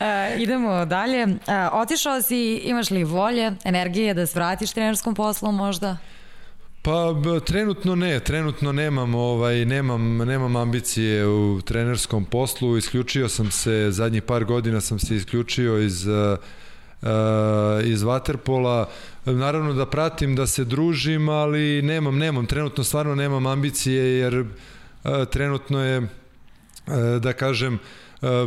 [0.00, 1.22] e, idemo dalje.
[1.22, 1.28] E,
[1.72, 5.96] otišao si, imaš li volje, energije da se vratiš trenerskom poslu možda?
[6.82, 7.14] Pa
[7.46, 14.22] trenutno ne, trenutno nemam ovaj nemam nemam ambicije u trenerskom poslu, isključio sam se zadnjih
[14.22, 16.38] par godina sam se isključio iz uh,
[17.84, 18.84] iz Waterpola.
[19.32, 24.44] Naravno da pratim, da se družim, ali nemam, nemam, trenutno stvarno nemam ambicije jer
[25.30, 26.08] trenutno je,
[27.20, 27.78] da kažem,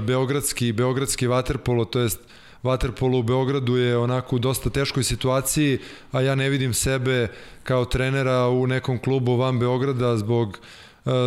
[0.08, 2.20] beogradski, beogradski Waterpolo, to jest
[2.64, 5.80] Waterpolo u Beogradu je onako u dosta teškoj situaciji,
[6.12, 7.28] a ja ne vidim sebe
[7.64, 10.60] kao trenera u nekom klubu van Beograda zbog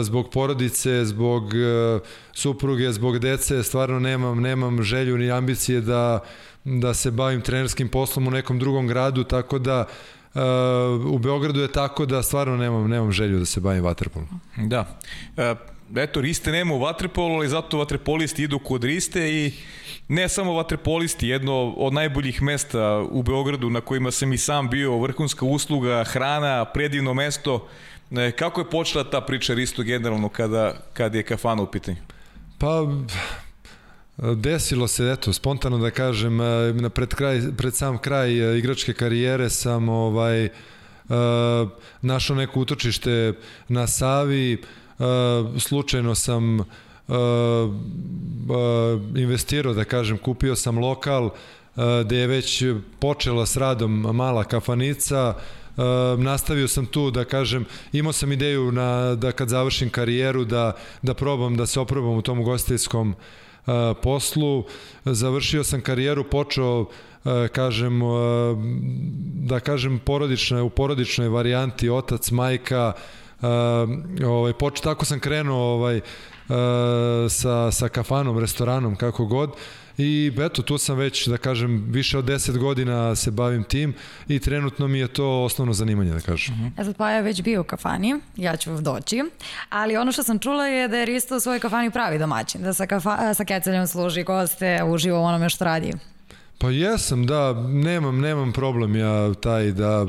[0.02, 1.42] zbog porodice, zbog
[2.32, 6.20] supruge, zbog dece, stvarno nemam nemam želju ni ambicije da
[6.64, 9.86] da se bavim trenerskim poslom u nekom drugom gradu, tako da
[10.34, 10.40] Uh,
[11.06, 14.28] u Beogradu je tako da stvarno nemam, nemam želju da se bavim vaterpolom.
[14.56, 14.98] Da.
[15.36, 15.58] Uh,
[15.96, 19.52] eto, Riste nema u vaterpolu, ali zato vaterpolisti idu kod Riste i
[20.08, 24.98] ne samo vaterpolisti, jedno od najboljih mesta u Beogradu na kojima sam i sam bio,
[24.98, 27.68] vrhunska usluga, hrana, predivno mesto.
[28.10, 31.98] E, kako je počela ta priča Risto generalno kada, kada je kafana u pitanju?
[32.58, 32.86] Pa,
[34.16, 36.36] Desilo se, eto, spontano da kažem,
[36.74, 40.48] na pred, kraj, pred sam kraj igračke karijere sam ovaj,
[42.02, 43.32] našao neko utočište
[43.68, 44.62] na Savi,
[45.58, 46.58] slučajno sam
[49.16, 51.30] investirao, da kažem, kupio sam lokal
[52.04, 52.64] gde je već
[53.00, 55.34] počela s radom mala kafanica,
[56.18, 60.72] nastavio sam tu da kažem, imao sam ideju na, da kad završim karijeru da,
[61.02, 63.16] da probam da se oprobam u tom ugostiteljskom uh,
[64.02, 64.64] poslu.
[65.04, 66.86] Završio sam karijeru, počeo
[67.52, 68.00] kažem
[69.34, 72.92] da kažem porodične u porodičnoj varijanti otac majka
[74.26, 76.00] ovaj poč tako sam krenuo ovaj
[77.28, 79.50] sa, sa kafanom, restoranom, kako god.
[79.98, 83.94] I eto, tu sam već, da kažem, više od 10 godina se bavim tim
[84.28, 86.54] i trenutno mi je to osnovno zanimanje, da kažem.
[86.54, 86.80] Uh -huh.
[86.80, 89.22] E sad pa je već bio u kafani, ja ću doći,
[89.68, 92.74] ali ono što sam čula je da je Risto u svojoj kafani pravi domaćin, da
[92.74, 95.92] sa, kafa, sa keceljem služi goste, uživa u onome što radi.
[96.58, 100.06] Pa jesam, da, nemam, nemam problem ja taj da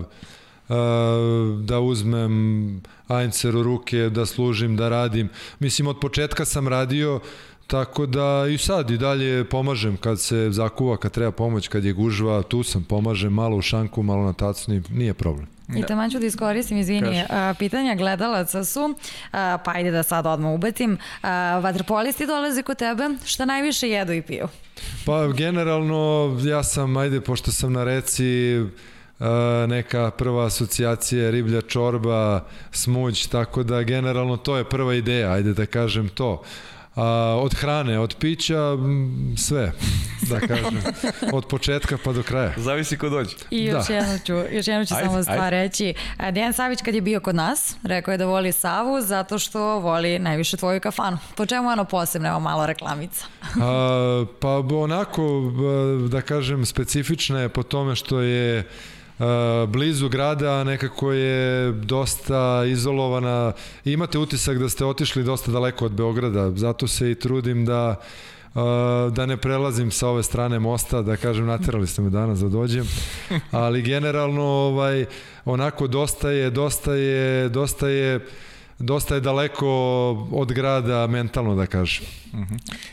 [1.63, 5.29] da uzmem Aincer u ruke, da služim, da radim.
[5.59, 7.19] Mislim, od početka sam radio,
[7.67, 11.93] tako da i sad i dalje pomažem kad se zakuva, kad treba pomoć, kad je
[11.93, 15.47] gužva, tu sam, pomažem malo u šanku, malo na tacni, nije problem.
[15.75, 15.87] I da.
[15.87, 18.95] tamo ću da iskoristim, izvini, a, pitanja gledalaca su,
[19.31, 24.13] a, pa ajde da sad odmah ubetim, a, vaterpolisti dolaze kod tebe, šta najviše jedu
[24.13, 24.47] i piju?
[25.05, 28.59] Pa generalno ja sam, ajde, pošto sam na reci,
[29.67, 35.65] neka prva asocijacija riblja čorba, smuđ, tako da generalno to je prva ideja, ajde da
[35.65, 36.43] kažem to.
[36.95, 38.77] A, od hrane, od pića,
[39.37, 39.71] sve,
[40.29, 40.81] da kažem.
[41.33, 42.53] Od početka pa do kraja.
[42.57, 43.35] Zavisi ko dođe.
[43.51, 43.93] I još da.
[43.95, 45.49] jedno ću, još jedno ću ajde, samo stvar ajde.
[45.49, 45.93] reći.
[46.31, 50.19] Dejan Savić kad je bio kod nas, rekao je da voli Savu zato što voli
[50.19, 51.17] najviše tvoju kafanu.
[51.35, 53.25] Po čemu ono posebno, evo malo reklamica?
[53.61, 55.51] A, pa onako,
[56.09, 58.67] da kažem, specifična je po tome što je
[59.67, 63.51] blizu grada, nekako je dosta izolovana.
[63.85, 68.01] Imate utisak da ste otišli dosta daleko od Beograda, zato se i trudim da
[69.11, 72.87] da ne prelazim sa ove strane mosta, da kažem naterali ste me danas da dođem,
[73.51, 75.05] ali generalno ovaj
[75.45, 78.25] onako dosta je, dosta je, dosta je
[78.79, 79.67] dosta je daleko
[80.31, 82.05] od grada mentalno da kažem.
[82.33, 82.39] Uh.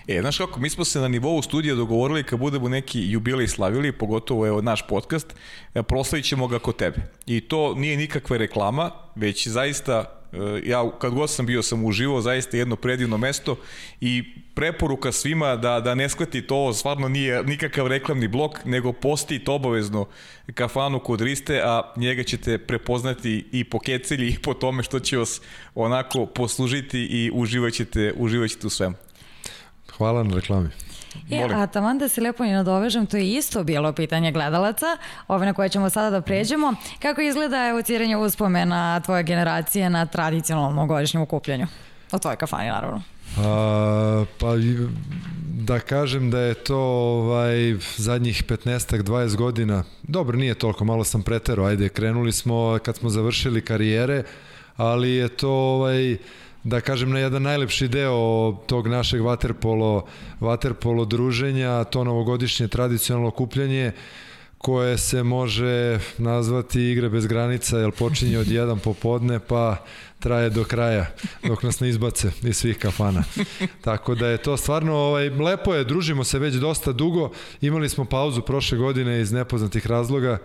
[0.09, 3.93] E, znaš kako, mi smo se na nivou studija dogovorili kad budemo neki jubilej slavili,
[3.93, 5.35] pogotovo je naš podcast,
[5.75, 6.97] e, proslavit ćemo ga kod tebe.
[7.27, 10.22] I to nije nikakva reklama, već zaista
[10.65, 13.57] ja kad god sam bio sam uživao zaista jedno predivno mesto
[14.01, 19.51] i preporuka svima da, da ne shvati to, stvarno nije nikakav reklamni blok, nego postite
[19.51, 20.07] obavezno
[20.55, 25.17] kafanu kod Riste, a njega ćete prepoznati i po kecelji i po tome što će
[25.17, 25.41] vas
[25.75, 28.95] onako poslužiti i uživat ćete, uživat ćete u svemu.
[29.97, 30.69] Hvala na reklami.
[31.31, 34.87] E, a taman da se lepo i nadovežem, to je isto bilo pitanje gledalaca,
[35.29, 36.75] ove na koje ćemo sada da pređemo.
[37.03, 41.67] Kako izgleda evociranje uspomena tvoje generacije na tradicionalnom godišnjem okupljanju?
[42.13, 43.03] O tvojoj kafani, naravno.
[43.39, 44.49] A, pa
[45.63, 49.85] da kažem da je to ovaj zadnjih 15 20 godina.
[50.03, 51.65] Dobro, nije toliko, malo sam pretero.
[51.65, 54.23] Ajde, krenuli smo kad smo završili karijere,
[54.77, 56.17] ali je to ovaj
[56.65, 60.05] da kažem na jedan najlepši deo tog našeg vaterpolo,
[60.41, 63.93] vaterpolo druženja, to novogodišnje tradicionalno okupljanje
[64.59, 69.77] koje se može nazvati igre bez granica, jer počinje od jedan popodne pa
[70.19, 71.07] traje do kraja,
[71.49, 73.25] dok nas ne izbace iz svih kafana.
[73.81, 77.31] Tako da je to stvarno, ovaj, lepo je, družimo se već dosta dugo,
[77.61, 80.39] imali smo pauzu prošle godine iz nepoznatih razloga,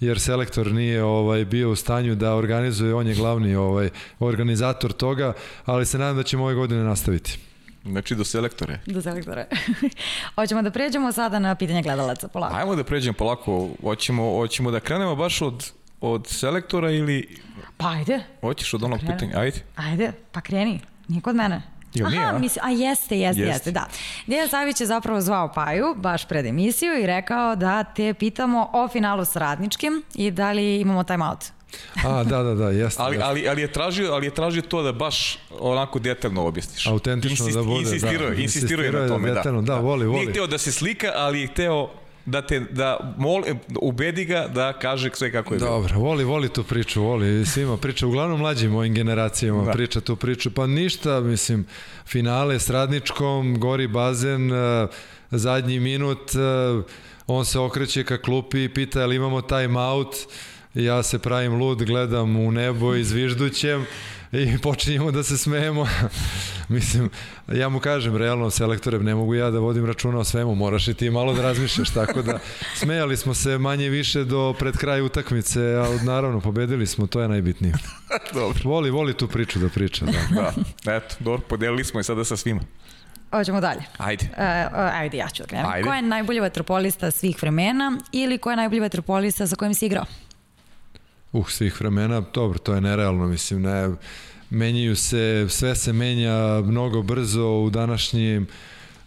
[0.00, 5.32] jer selektor nije ovaj bio u stanju da organizuje, on je glavni ovaj organizator toga,
[5.64, 7.38] ali se nadam da ćemo ove godine nastaviti.
[7.84, 8.80] Znači do selektore.
[8.86, 9.46] Do selektore.
[10.36, 12.56] Hoćemo da pređemo sada na pitanje gledalaca polako.
[12.56, 13.68] Ajmo da pređemo polako.
[13.82, 15.70] Hoćemo, hoćemo da krenemo baš od,
[16.00, 17.38] od selektora ili...
[17.76, 18.20] Pa ajde.
[18.40, 19.38] Hoćeš od onog pitanja?
[19.38, 19.60] Ajde.
[19.76, 20.80] Ajde, pa kreni.
[21.08, 21.62] Nije kod mene.
[21.94, 22.38] Jel nije, a?
[22.38, 23.86] Mislim, a jeste, jeste, jeste, jeste, da.
[24.26, 28.88] Dejan Savić je zapravo zvao Paju, baš pred emisiju i rekao da te pitamo o
[28.88, 31.44] finalu s radničkim i da li imamo time out.
[32.04, 33.02] A, da, da, da, jeste.
[33.02, 36.86] ali, ali, ali, je tražio, ali je tražio to da baš onako detaljno objasniš.
[36.86, 38.34] Autentično Insist, da bude, insistirao, da.
[38.34, 39.74] Insistirao je na tome, detaljno, da.
[39.74, 40.18] da, voli, voli.
[40.18, 41.88] Nije hteo da se slika, ali je hteo
[42.28, 43.42] da te da mol,
[43.80, 46.00] ubedi ga da kaže sve kako je Dobro, bilo.
[46.00, 49.72] voli, voli tu priču, voli svima priča, uglavnom mlađim mojim generacijama da.
[49.72, 51.66] priča tu priču, pa ništa, mislim,
[52.06, 54.86] finale s Radničkom, gori bazen, e,
[55.30, 56.38] zadnji minut, e,
[57.26, 60.16] on se okreće ka klupi i pita ali imamo time out,
[60.74, 63.86] ja se pravim lud, gledam u nebo i zviždućem,
[64.32, 65.86] i počinjemo da se smejemo.
[66.76, 67.10] Mislim,
[67.52, 70.94] ja mu kažem, realno, selektore, ne mogu ja da vodim računa o svemu, moraš i
[70.94, 72.38] ti malo da razmišljaš, tako da
[72.74, 77.28] smejali smo se manje više do pred kraja utakmice, a naravno, pobedili smo, to je
[77.28, 77.74] najbitnije.
[78.34, 78.60] dobro.
[78.64, 80.04] Voli, voli tu priču da priča.
[80.04, 80.52] Da,
[80.84, 82.60] da eto, dobro, podelili smo i sada sa svima.
[83.30, 83.82] Hoćemo dalje.
[83.98, 84.24] Ajde.
[84.32, 84.38] Uh,
[84.74, 85.66] ajde, ja ću da krenem.
[85.66, 85.88] Ajde.
[85.88, 90.04] Ko je najbolji vatropolista svih vremena ili ko je najbolji vatropolista sa kojim si igrao?
[91.32, 93.88] Uh, svih vremena, dobro, to je nerealno, mislim, ne,
[94.50, 98.46] menjaju se, sve se menja mnogo brzo u današnjim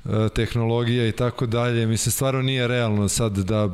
[0.06, 3.70] e, tehnologija i tako dalje, mislim, stvarno nije realno sad da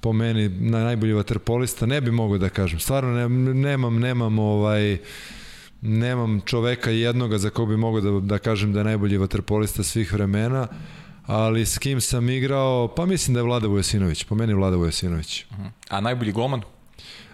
[0.00, 4.98] po meni na najbolji vaterpolista, ne bi mogo da kažem, stvarno ne, nemam, nemam ovaj,
[5.82, 10.12] nemam čoveka jednoga za kog bi mogao da, da kažem da je najbolji vaterpolista svih
[10.12, 10.68] vremena,
[11.26, 15.44] ali s kim sam igrao, pa mislim da je Vlada Vujasinović, po meni Vlada Vujasinović.
[15.50, 15.70] Uh -huh.
[15.88, 16.62] A najbolji golman?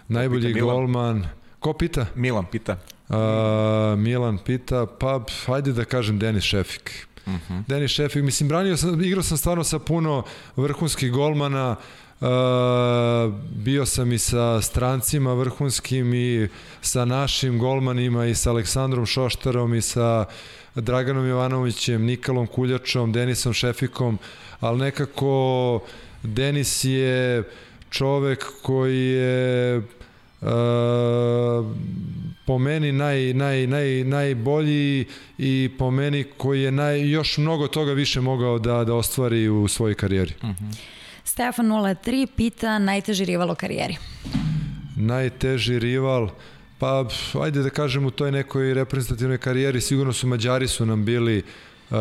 [0.07, 1.25] Najbolji golman,
[1.59, 2.05] ko pita?
[2.15, 2.77] Milan pita.
[3.13, 7.07] Uh, Milan pita, pa hajde da kažem Denis Šefik.
[7.25, 7.63] Uh -huh.
[7.67, 10.23] Denis Šefik, mislim, branio sam, igrao sam stvarno sa puno
[10.55, 11.75] vrhunskih golmana,
[12.19, 12.29] Uh,
[13.55, 16.47] bio sam i sa strancima vrhunskim i
[16.81, 20.25] sa našim golmanima i sa Aleksandrom Šoštarom i sa
[20.75, 24.19] Draganom Jovanovićem, Nikolom Kuljačom, Denisom Šefikom,
[24.59, 25.79] ali nekako
[26.23, 27.43] Denis je
[27.89, 29.83] čovek koji je uh,
[32.45, 35.05] po meni naj, naj, naj, najbolji
[35.37, 39.67] i po meni koji je naj, još mnogo toga više mogao da, da ostvari u
[39.67, 40.33] svojoj karijeri.
[40.41, 40.75] Uh -huh.
[41.23, 43.97] Stefan 03 pita najteži rival u karijeri.
[44.95, 46.29] Najteži rival,
[46.79, 47.05] pa
[47.41, 51.37] ajde da kažem u toj nekoj reprezentativnoj karijeri, sigurno su Mađari su nam bili
[51.89, 51.97] uh,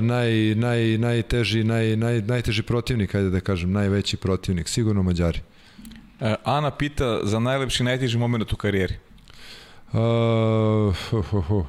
[0.00, 5.40] naj, naj, najteži, naj, naj, najteži protivnik, ajde da kažem, najveći protivnik, sigurno Mađari.
[6.22, 8.94] Uh, Ana pita za najlepši, najteži moment u karijeri.
[9.92, 9.98] Uh,
[11.10, 11.66] ho, ho, ho.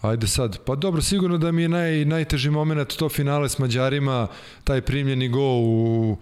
[0.00, 4.26] Ajde sad, pa dobro, sigurno da mi je naj, najteži moment to finale s Mađarima,
[4.64, 6.16] taj primljeni go u,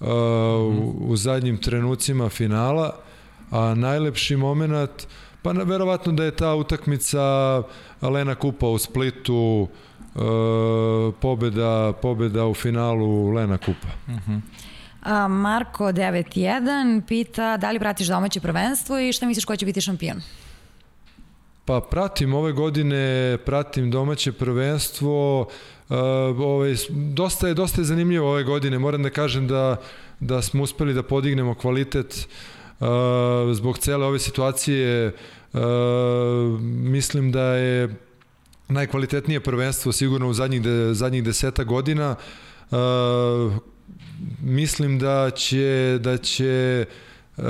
[0.00, 2.96] uh, u, u zadnjim trenucima finala,
[3.50, 5.06] a najlepši moment,
[5.42, 7.22] pa na, verovatno da je ta utakmica
[8.02, 9.68] Lena Kupa u Splitu,
[10.14, 13.88] uh, pobeda, pobeda u finalu Lena Kupa.
[14.08, 14.40] Uh -huh.
[15.28, 20.22] Marko 91 pita da li pratiš domaće prvenstvo i šta misliš ko će biti šampion?
[21.64, 25.96] Pa pratim ove godine, pratim domaće prvenstvo, uh,
[26.38, 29.76] ovaj, dosta, je, dosta je zanimljivo ove godine, moram da kažem da,
[30.20, 32.28] da smo uspeli da podignemo kvalitet
[32.80, 32.86] uh,
[33.52, 35.12] zbog cele ove situacije,
[35.52, 35.60] uh,
[36.62, 37.96] mislim da je
[38.68, 42.16] najkvalitetnije prvenstvo sigurno u zadnjih, de, zadnjih deseta godina,
[42.70, 42.78] uh,
[44.42, 46.86] mislim da će, da će
[47.36, 47.44] uh,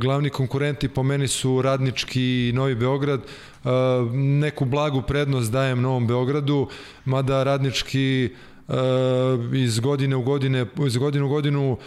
[0.00, 3.20] glavni konkurenti po meni su Radnički i Novi Beograd.
[3.66, 3.68] E,
[4.14, 6.68] neku blagu prednost dajem Novom Beogradu,
[7.04, 8.24] mada Radnički
[8.68, 8.72] e,
[9.54, 11.78] iz godine u godine iz godine u godinu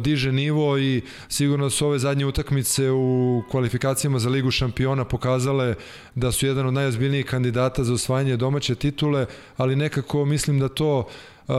[0.00, 5.74] diže nivo i sigurno su ove zadnje utakmice u kvalifikacijama za ligu šampiona pokazale
[6.14, 9.26] da su jedan od najozbiljnijih kandidata za osvajanje domaće titule,
[9.56, 11.08] ali nekako mislim da to
[11.48, 11.54] uh,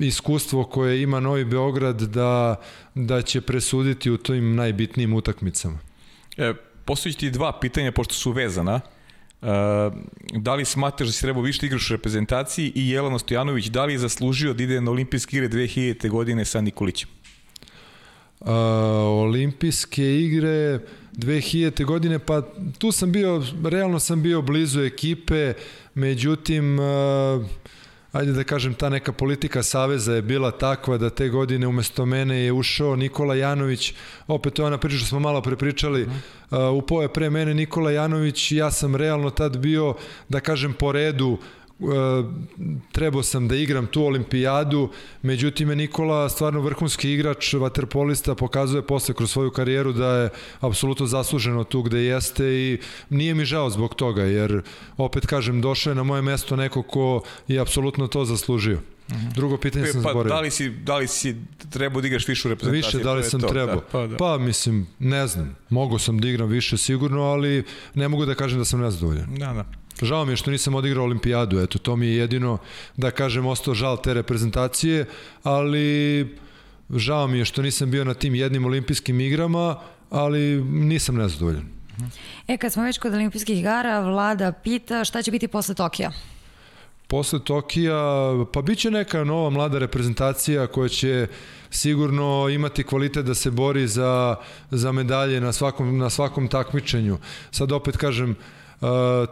[0.00, 2.56] iskustvo koje ima Novi Beograd da,
[2.94, 5.78] da će presuditi u tim najbitnijim utakmicama.
[6.36, 6.54] E,
[6.84, 8.80] postoji ti dva pitanja, pošto su vezana.
[9.42, 9.48] Uh,
[10.32, 13.84] da li smatraš da si trebao više da igraš u reprezentaciji i Jelena Stojanović, da
[13.84, 16.08] li je zaslužio da ide na olimpijske igre 2000.
[16.08, 17.08] godine sa Nikolićem?
[18.40, 18.48] Uh,
[19.26, 20.80] olimpijske igre
[21.12, 21.84] 2000.
[21.84, 22.42] godine, pa
[22.78, 25.54] tu sam bio, realno sam bio blizu ekipe,
[25.94, 27.46] međutim uh,
[28.12, 32.36] ajde da kažem, ta neka politika Saveza je bila takva da te godine umesto mene
[32.44, 33.94] je ušao Nikola Janović,
[34.26, 37.90] opet to je ona priča što smo malo prepričali, uh, upao je pre mene Nikola
[37.90, 39.94] Janović, ja sam realno tad bio,
[40.28, 41.38] da kažem, po redu
[42.92, 44.90] trebao sam da igram tu olimpijadu,
[45.22, 50.30] međutim je Nikola stvarno vrhunski igrač, vaterpolista, pokazuje posle kroz svoju karijeru da je
[50.60, 52.78] apsolutno zasluženo tu gde jeste i
[53.10, 54.62] nije mi žao zbog toga, jer
[54.96, 58.78] opet kažem, došao je na moje mesto neko ko je apsolutno to zaslužio.
[59.10, 59.28] Mhm.
[59.34, 60.34] Drugo pitanje sam pa, zaboravio.
[60.34, 61.36] Da li si, da li si
[61.70, 62.98] trebao da igraš više u reprezentaciji?
[62.98, 63.74] Više, da li sam to, trebao?
[63.74, 64.16] Da, pa, da.
[64.16, 65.56] pa mislim, ne znam.
[65.68, 69.34] Mogu sam da igram više sigurno, ali ne mogu da kažem da sam nezadovoljan.
[69.34, 69.81] Da, da.
[70.02, 72.58] Žao mi je što nisam odigrao olimpijadu, eto, to mi je jedino,
[72.96, 75.06] da kažem, ostao žal te reprezentacije,
[75.42, 76.36] ali
[76.90, 79.76] žao mi je što nisam bio na tim jednim olimpijskim igrama,
[80.10, 81.64] ali nisam nezadovoljan.
[82.48, 86.12] E, kad smo već kod olimpijskih igara, Vlada pita šta će biti posle Tokija?
[87.06, 88.00] Posle Tokija,
[88.52, 91.26] pa bit će neka nova mlada reprezentacija koja će
[91.70, 94.36] sigurno imati kvalitet da se bori za,
[94.70, 97.18] za medalje na svakom, na svakom takmičenju.
[97.50, 98.36] Sad opet kažem,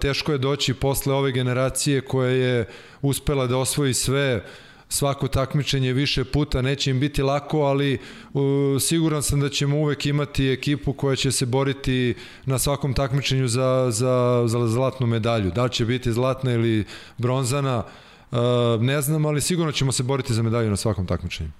[0.01, 2.64] teško je doći posle ove generacije koja je
[3.02, 4.44] uspela da osvoji sve
[4.90, 7.98] svako takmičenje više puta, neće im biti lako, ali
[8.32, 8.43] uh,
[8.82, 12.14] siguran sam da ćemo uvek imati ekipu koja će se boriti
[12.44, 15.51] na svakom takmičenju za, za, za zlatnu medalju.
[15.51, 16.85] Da li će biti zlatna ili
[17.18, 17.85] bronzana,
[18.31, 18.39] uh,
[18.81, 21.51] ne znam, ali sigurno ćemo se boriti za medalju na svakom takmičenju.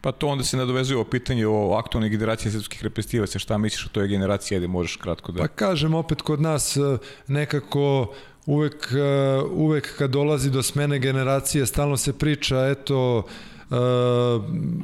[0.00, 3.38] Pa to onda se nadovezuje o pitanje o aktualnoj generaciji srpskih reprezentativaca.
[3.38, 4.56] Šta misliš o toj generaciji?
[4.56, 5.42] Ajde, možeš kratko da...
[5.42, 8.14] Pa kažem, opet kod nas e, nekako
[8.46, 13.22] uvek, e, uvek kad dolazi do smene generacije, stalno se priča, eto,
[13.70, 13.74] e,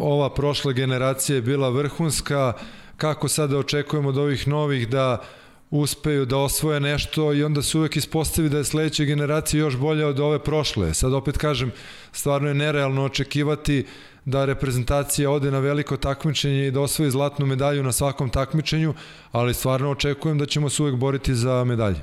[0.01, 2.53] ova prošla generacija je bila vrhunska,
[2.97, 5.23] kako sada očekujemo od ovih novih da
[5.71, 10.09] uspeju da osvoje nešto i onda se uvek ispostavi da je sledeća generacija još bolja
[10.09, 10.95] od ove prošle.
[10.95, 11.73] Sad opet kažem,
[12.13, 13.87] stvarno je nerealno očekivati
[14.27, 18.95] da reprezentacija ode na veliko takmičenje i da osvoji zlatnu medalju na svakom takmičenju,
[19.33, 22.01] ali stvarno očekujem da ćemo se uvek boriti za medalje.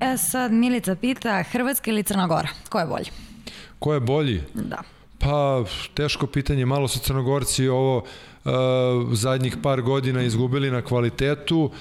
[0.00, 2.48] E sad Milica pita, Hrvatska ili Crna Gora?
[2.68, 3.10] Ko je bolji?
[3.78, 4.42] Ko je bolji?
[4.54, 4.82] Da.
[5.18, 5.64] Pa,
[5.94, 8.52] teško pitanje, malo su Crnogorci ovo uh,
[9.12, 11.64] zadnjih par godina izgubili na kvalitetu.
[11.64, 11.72] Uh,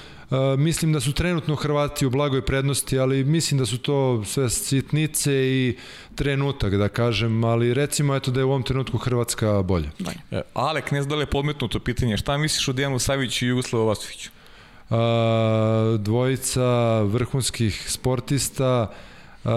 [0.57, 5.33] mislim da su trenutno Hrvati u blagoj prednosti, ali mislim da su to sve sitnice
[5.33, 5.77] i
[6.15, 9.89] trenutak, da kažem, ali recimo eto da je u ovom trenutku Hrvatska bolja.
[10.31, 13.47] E, Alek, ne znam da li je podmetnuto pitanje, šta misliš o Dejanu Saviću i
[13.47, 14.29] Jugoslavu Vasoviću?
[14.89, 14.97] Uh,
[15.99, 18.91] dvojica vrhunskih sportista,
[19.43, 19.51] uh,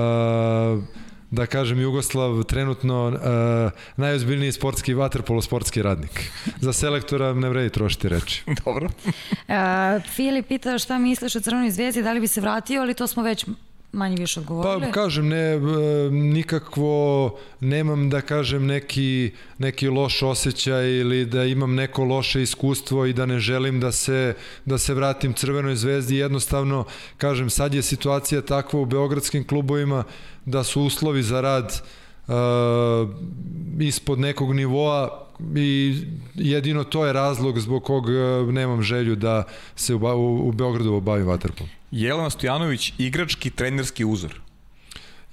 [1.37, 6.33] da kažem Jugoslav trenutno uh, najozbiljniji sportski vaterpolo sportski radnik.
[6.61, 8.43] Za selektora ne vredi trošiti reči.
[8.65, 8.89] Dobro.
[9.49, 13.07] E, Filip pita šta misliš o Crvenoj zvezdi, da li bi se vratio, ali to
[13.07, 13.47] smo već
[13.97, 14.87] manje više odgovorili.
[14.87, 15.61] Pa kažem, ne, e,
[16.11, 23.13] nikakvo, nemam da kažem neki, neki loš osjećaj ili da imam neko loše iskustvo i
[23.13, 26.17] da ne želim da se, da se vratim Crvenoj zvezdi.
[26.17, 26.85] Jednostavno,
[27.17, 30.05] kažem, sad je situacija takva u beogradskim klubovima
[30.45, 32.06] da su uslovi za rad uh,
[33.81, 35.27] ispod nekog nivoa
[35.57, 36.03] i
[36.35, 39.45] jedino to je razlog zbog kog uh, nemam želju da
[39.77, 41.71] se u, u, u Beogradu obavim vaterpolom.
[41.91, 44.41] Jelena Stojanović, igrački, trenerski uzor.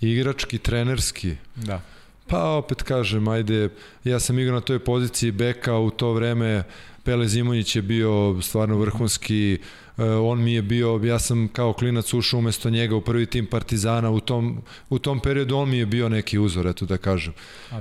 [0.02, 1.36] Igrački, trenerski.
[1.56, 1.82] Da.
[2.28, 3.70] Pa opet kažem, ajde,
[4.04, 6.64] ja sam igrao na toj poziciji beka u to vreme,
[7.04, 12.14] Pele Zimonjić je bio stvarno vrhunski, uh, on mi je bio, ja sam kao klinac
[12.14, 15.86] ušao umesto njega u prvi tim Partizana, u tom, u tom periodu on mi je
[15.86, 17.34] bio neki uzor, eto da kažem.
[17.72, 17.80] Uh,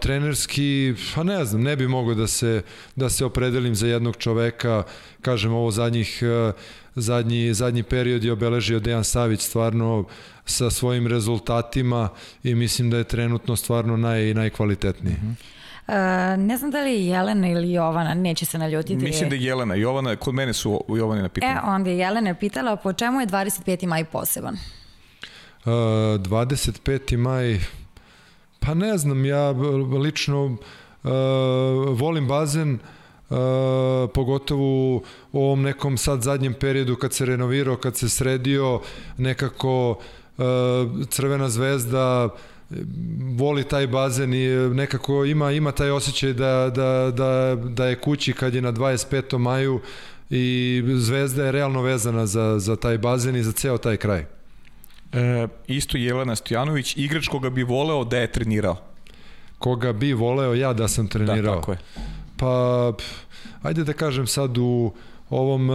[0.00, 2.62] trenerski, pa ne znam, ne bi mogao da se,
[2.96, 4.82] da se opredelim za jednog čoveka,
[5.22, 6.54] kažem ovo zadnjih uh,
[6.94, 10.04] zadnji, zadnji period je obeležio Dejan Savić stvarno
[10.44, 12.08] sa svojim rezultatima
[12.42, 15.14] i mislim da je trenutno stvarno naj, najkvalitetniji.
[15.14, 15.59] Mm -hmm.
[15.90, 15.96] Uh,
[16.38, 18.96] ne znam da li je Jelena ili Jovana, neće se naljutiti.
[18.96, 19.74] Mislim da je Jelena.
[19.74, 21.52] Jovana, kod mene su Jovane napitali.
[21.52, 23.86] E, onda je Jelena pitala po čemu je 25.
[23.86, 24.54] maj poseban?
[24.54, 27.16] Uh, 25.
[27.16, 27.58] maj,
[28.60, 29.50] pa ne znam, ja
[30.00, 30.58] lično uh,
[31.98, 32.78] volim bazen,
[33.30, 33.36] Uh,
[34.14, 34.96] pogotovo
[35.32, 38.80] u ovom nekom sad zadnjem periodu kad se renovirao, kad se sredio
[39.16, 40.44] nekako uh,
[41.08, 42.28] Crvena zvezda
[43.36, 48.32] voli taj bazen i nekako ima ima taj osjećaj da, da, da, da je kući
[48.32, 49.38] kad je na 25.
[49.38, 49.80] maju
[50.30, 54.24] i Zvezda je realno vezana za, za taj bazen i za ceo taj kraj.
[55.12, 58.76] E, isto Jelena Stojanović, igrač koga bi voleo da je trenirao.
[59.58, 61.54] Koga bi voleo ja da sam trenirao?
[61.54, 61.78] Da, tako je.
[62.36, 62.92] Pa,
[63.62, 64.92] ajde da kažem sad u
[65.30, 65.70] ovom,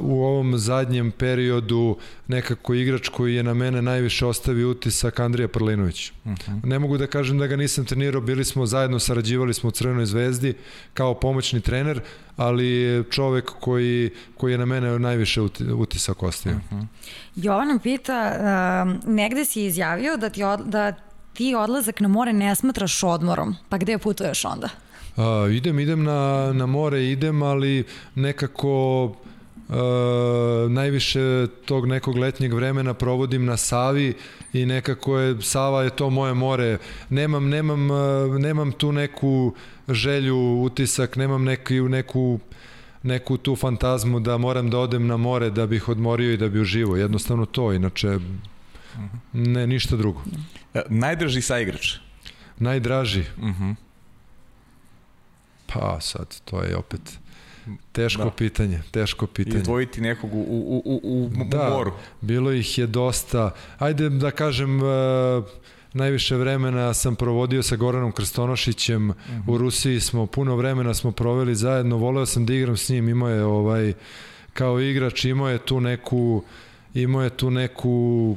[0.00, 1.96] u ovom zadnjem periodu
[2.28, 6.10] nekako igrač koji je na mene najviše ostavio utisak Andrija Prlinović.
[6.10, 6.66] Uh -huh.
[6.66, 10.06] Ne mogu da kažem da ga nisam trenirao, bili smo zajedno, sarađivali smo u Crvenoj
[10.06, 10.54] zvezdi
[10.94, 12.00] kao pomoćni trener,
[12.36, 15.40] ali čovek koji, koji je na mene najviše
[15.76, 16.60] utisak ostavio.
[16.70, 16.86] Uh -huh.
[17.36, 20.92] Jovan pita, uh, negde si izjavio da ti, od, da
[21.32, 24.68] ti odlazak na more ne smatraš odmorom, pa gde putuješ onda?
[25.16, 27.84] A, idem, idem na, na more, idem, ali
[28.14, 29.04] nekako
[29.72, 34.14] uh, najviše tog nekog letnjeg vremena provodim na Savi
[34.52, 36.78] i nekako je Sava je to moje more.
[37.10, 39.54] Nemam nemam uh, nemam tu neku
[39.88, 42.40] želju, utisak, nemam neki neku
[43.02, 46.60] neku tu fantazmu da moram da odem na more da bih odmorio i da bi
[46.60, 46.96] uživo.
[46.96, 48.18] Jednostavno to, inače
[49.32, 50.22] ne ništa drugo.
[50.74, 51.96] E, najdraži saigrač?
[52.58, 53.24] Najdraži?
[53.38, 53.48] Mhm.
[53.48, 53.74] Uh -huh.
[55.74, 57.00] Pa sad, to je opet
[57.92, 58.30] teško da.
[58.30, 59.58] pitanje, teško pitanje.
[59.58, 61.92] Izdvojiti nekog u, u, u, u, da, moru.
[62.20, 63.50] bilo ih je dosta.
[63.78, 64.88] Ajde da kažem, uh,
[65.92, 69.54] najviše vremena sam provodio sa Goranom Krstonošićem uh -huh.
[69.54, 73.28] u Rusiji smo puno vremena smo proveli zajedno voleo sam da igram s njim imao
[73.28, 73.92] je ovaj
[74.52, 76.42] kao igrač imao je tu neku
[76.94, 78.36] imao je tu neku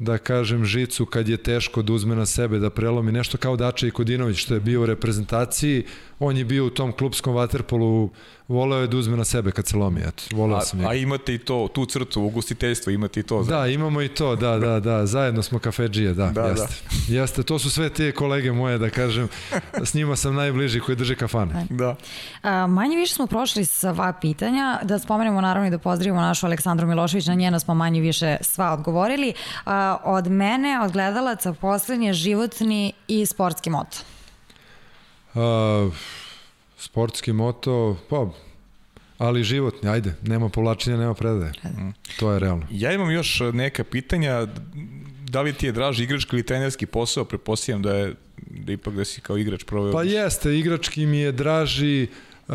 [0.00, 3.12] da kažem žicu kad je teško da uzme na sebe da prelomi.
[3.12, 5.84] Nešto kao Dače i Kodinović što je bio u reprezentaciji
[6.18, 8.10] on je bio u tom klubskom vaterpolu
[8.50, 10.86] voleo je da uzme na sebe kad se lomi, eto, voleo a, sam je.
[10.86, 13.42] A imate i to, tu crtu, ugostiteljstvo, imate i to.
[13.42, 16.66] Da, imamo i to, da, da, da, zajedno smo kafeđije, da, da jeste.
[17.08, 17.14] Da.
[17.14, 19.28] Jeste, to su sve te kolege moje, da kažem,
[19.84, 21.66] s njima sam najbliži koji drže kafane.
[21.70, 21.96] Da.
[22.42, 26.86] A, manje više smo prošli sva pitanja, da spomenemo naravno i da pozdravimo našu Aleksandru
[26.86, 29.32] Milošević, na njena smo manje više sva odgovorili.
[29.66, 33.96] A, od mene, od gledalaca, poslednje životni i sportski moto.
[35.34, 35.94] Uh,
[36.80, 38.26] sportski moto, pa
[39.18, 41.52] ali životni, ajde, nema povlačenja, nema predaje.
[42.18, 42.66] To je realno.
[42.70, 44.46] Ja imam još neka pitanja,
[45.28, 49.04] da li ti je draži igrački ili trenerski posao, prepostavljam da je da ipak da
[49.04, 49.92] si kao igrač proveo.
[49.92, 52.08] Pa jeste, igrački mi je draži
[52.48, 52.54] uh,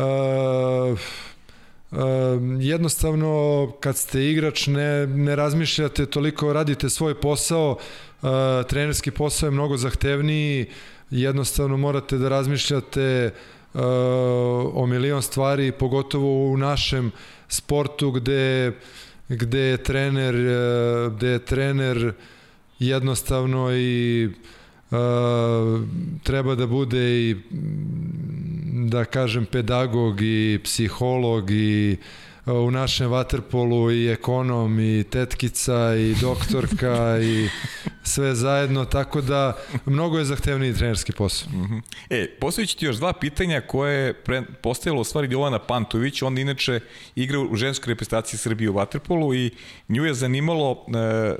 [1.90, 1.98] Uh,
[2.60, 7.70] jednostavno kad ste igrač ne, ne razmišljate toliko, radite svoj posao,
[8.22, 8.28] uh,
[8.68, 10.66] trenerski posao je mnogo zahtevniji,
[11.10, 13.55] jednostavno morate da razmišljate uh,
[14.74, 17.10] o milion stvari, pogotovo u našem
[17.48, 18.72] sportu gde,
[19.28, 22.12] gde je trener, uh, gde je trener
[22.78, 24.26] jednostavno i
[24.90, 24.98] uh,
[26.22, 27.36] treba da bude i
[28.90, 31.96] da kažem pedagog i psiholog i
[32.46, 37.48] u našem vaterpolu i ekonom i tetkica i doktorka i
[38.06, 39.56] sve zajedno, tako da
[39.86, 41.48] mnogo je zahtevniji trenerski posao.
[41.50, 41.82] Mm -hmm.
[42.10, 46.22] E, postavit ću ti još dva pitanja koje je pre, postavila u stvari Jovana Pantović,
[46.22, 46.80] on inače
[47.14, 49.50] igra u ženskoj reprezentaciji Srbije u vaterpolu i
[49.88, 51.34] nju je zanimalo e,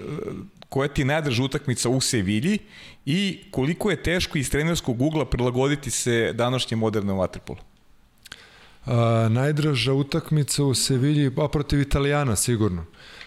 [0.69, 2.59] koja ti je najdrža utakmica u Sevilji
[3.07, 7.59] i koliko je teško iz trenerskog ugla prilagoditi se današnjem modernom vaterpolu?
[8.87, 12.85] A, najdraža utakmica u Sevilji, pa protiv Italijana sigurno.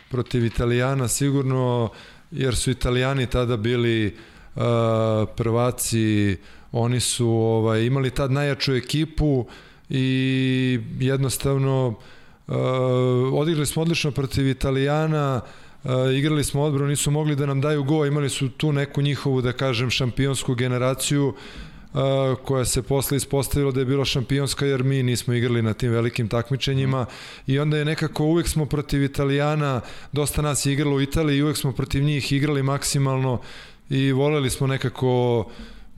[0.09, 1.89] Protiv Italijana sigurno,
[2.31, 4.15] jer su Italijani tada bili
[4.55, 6.37] a, prvaci,
[6.71, 9.45] oni su ovaj, imali tad najjaču ekipu
[9.89, 11.95] i jednostavno
[12.47, 12.53] a,
[13.33, 15.41] odigrali smo odlično protiv Italijana,
[15.83, 19.41] Uh, igrali smo odbranu, nisu mogli da nam daju go, imali su tu neku njihovu,
[19.41, 21.35] da kažem, šampionsku generaciju uh,
[22.43, 26.27] koja se posle ispostavila da je bila šampionska jer mi nismo igrali na tim velikim
[26.27, 27.05] takmičenjima
[27.47, 31.43] i onda je nekako uvek smo protiv Italijana, dosta nas je igralo u Italiji i
[31.43, 33.41] uvek smo protiv njih igrali maksimalno
[33.89, 35.45] i voleli smo nekako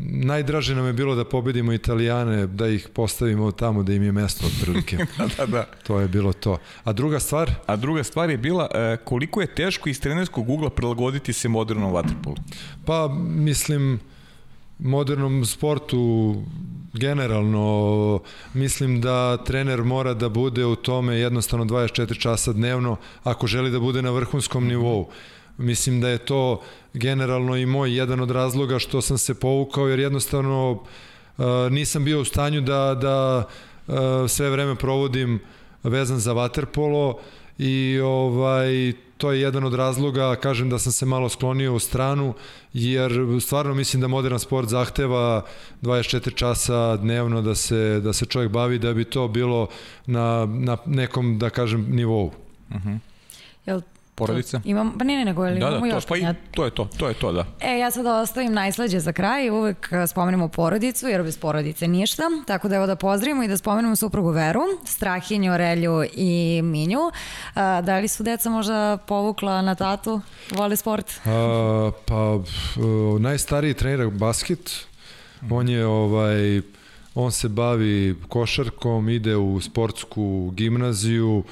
[0.07, 4.45] najdraže nam je bilo da pobedimo Italijane, da ih postavimo tamo da im je mesto
[4.47, 4.97] otprilike.
[5.17, 5.65] da, da, da.
[5.83, 6.57] To je bilo to.
[6.83, 7.51] A druga stvar?
[7.65, 11.91] A druga stvar je bila e, koliko je teško iz trenerskog ugla prilagoditi se modernom
[11.91, 12.35] vaterpolu?
[12.85, 13.99] Pa, mislim,
[14.81, 16.35] modernom sportu
[16.93, 18.19] generalno
[18.53, 23.79] mislim da trener mora da bude u tome jednostavno 24 časa dnevno ako želi da
[23.79, 25.09] bude na vrhunskom nivou.
[25.57, 26.61] Mislim da je to
[26.93, 32.21] generalno i moj jedan od razloga što sam se povukao jer jednostavno uh, nisam bio
[32.21, 33.47] u stanju da, da
[33.87, 33.95] uh,
[34.29, 35.39] sve vreme provodim
[35.83, 37.19] vezan za vaterpolo
[37.61, 42.33] i ovaj to je jedan od razloga, kažem da sam se malo sklonio u stranu,
[42.73, 43.11] jer
[43.41, 45.45] stvarno mislim da modern sport zahteva
[45.81, 49.67] 24 časa dnevno da se, da se čovjek bavi da bi to bilo
[50.05, 52.25] na, na nekom, da kažem, nivou.
[52.25, 52.99] Uh -huh.
[53.65, 53.81] Jel
[54.15, 54.61] porodica?
[54.63, 56.71] Imam, pa ne, ne, nego, ali da, imamo da, to, još pa i, to je
[56.71, 57.45] to, to je to, da.
[57.59, 62.23] E, ja sad ostavim najslađe za kraj, uvek e, spomenemo porodicu, jer bez porodice ništa,
[62.47, 67.11] tako da evo da pozdravimo i da spomenemo suprugu Veru, Strahinju, Relju i Minju.
[67.53, 70.21] A, da li su deca možda povukla na tatu,
[70.51, 71.11] vole sport?
[71.25, 72.39] A, pa,
[73.19, 74.71] najstariji trener basket,
[75.49, 76.61] on je ovaj,
[77.15, 81.43] on se bavi košarkom, ide u sportsku gimnaziju,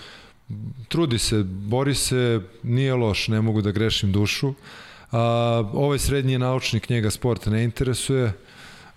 [0.88, 4.54] trudi se, bori se, nije loš, ne mogu da grešim dušu.
[5.12, 5.20] A,
[5.74, 8.34] ovaj srednji je naučnik, njega sport ne interesuje.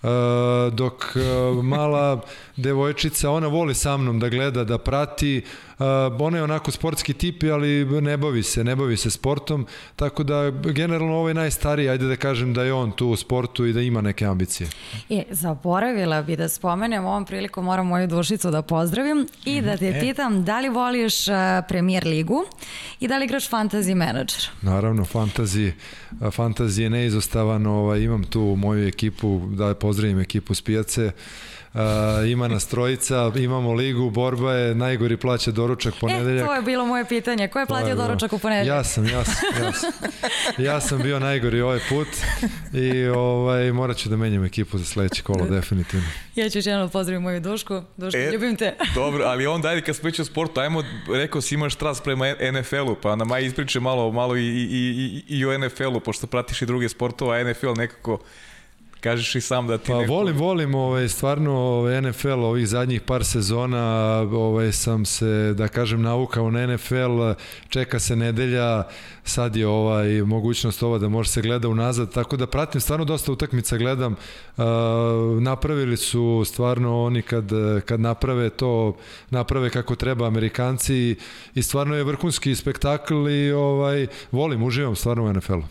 [0.02, 1.20] A, dok a,
[1.62, 2.20] mala
[2.56, 5.42] devojčica, ona voli sa mnom da gleda, da prati,
[6.18, 9.66] ona je onako sportski tip, ali ne bavi se, ne bavi se sportom,
[9.96, 13.72] tako da generalno ovaj najstariji, ajde da kažem da je on tu u sportu i
[13.72, 14.68] da ima neke ambicije.
[15.10, 19.88] E, zaboravila bi da spomenem, ovom priliku moram moju dušicu da pozdravim i da te
[19.88, 20.00] e.
[20.00, 21.14] pitam da li voliš
[21.68, 22.44] premier ligu
[23.00, 24.50] i da li igraš fantasy manager?
[24.62, 25.72] Naravno, fantasy,
[26.20, 30.62] fantasy je neizostavan, ovaj, imam tu moju ekipu, da pozdravim ekipu s
[31.72, 36.44] pijace, Uh, ima nas trojica, imamo ligu, borba je, najgori plaća doručak ponedeljak.
[36.44, 37.48] E, to je bilo moje pitanje.
[37.48, 38.76] Ko je platio doručak u ponedeljak?
[38.76, 39.90] Ja sam, ja sam, ja sam.
[40.58, 42.08] Ja sam bio najgori ovaj put
[42.72, 46.06] i ovaj, morat ću da menjam ekipu za sledeće kolo, definitivno.
[46.34, 47.82] Ja ću jednom pozdraviti moju Dušku.
[47.96, 48.76] Dušku, e, ljubim te.
[48.94, 50.84] dobro, ali onda ajde kad smo o sportu, ajmo,
[51.14, 55.38] rekao si imaš tras prema NFL-u, pa na maj ispriče malo, malo i, i, i,
[55.38, 58.18] i o NFL-u, pošto pratiš i druge sportova, a NFL nekako
[59.02, 60.12] Kažeš i sam da ti pa, neko...
[60.12, 63.80] volim, volim ovaj, stvarno ovaj, NFL ovih zadnjih par sezona
[64.32, 67.32] ovaj, sam se, da kažem, naukao na NFL,
[67.68, 68.82] čeka se nedelja,
[69.24, 73.32] sad je ovaj mogućnost ova da može se gleda unazad, tako da pratim stvarno dosta
[73.32, 74.12] utakmica gledam.
[74.12, 74.64] Uh,
[75.40, 77.50] napravili su stvarno oni kad,
[77.84, 78.96] kad naprave to,
[79.30, 81.16] naprave kako treba Amerikanci i,
[81.54, 85.64] i stvarno je vrhunski spektakl i ovaj volim, uživam stvarno u NFL-u.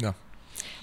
[0.00, 0.23] Da.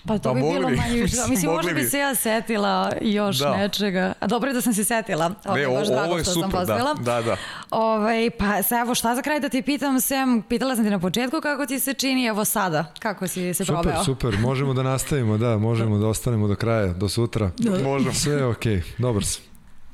[0.04, 0.76] Pa to Pa bi mogli bilo bi.
[0.76, 1.16] manje više.
[1.30, 1.86] Mislim, možda bi bi.
[1.86, 3.58] se ja setila još Da.
[3.58, 4.14] nečega.
[4.20, 5.32] A dobro je da sam se setila.
[5.46, 6.94] Ovo Ne, je o- baš ovo drago je što sam super, da.
[6.96, 7.38] Da, da.
[7.72, 11.00] Ovaj, pa se, evo šta za kraj da ti pitam, Sem, pitala sam ti na
[11.00, 14.04] početku kako ti se čini, evo sada, kako si se Super, proveo?
[14.04, 17.52] super, možemo da nastavimo, da, možemo da ostanemo do kraja, do sutra.
[17.84, 18.14] Možemo.
[18.14, 19.44] Sve je okej, dobar sam.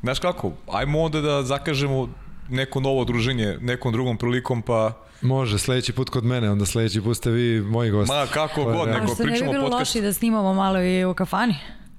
[0.03, 2.09] Znaš kako, ajmo onda da zakažemo
[2.49, 7.17] neko novo druženje nekom drugom prilikom, pa Može, sledeći put kod mene, onda sledeći put
[7.17, 8.15] ste vi moji gosti.
[8.15, 8.93] ma kako je god, realno.
[8.93, 11.55] A nego što ne bi pričamo bilo loše da snimamo malo i u kafani?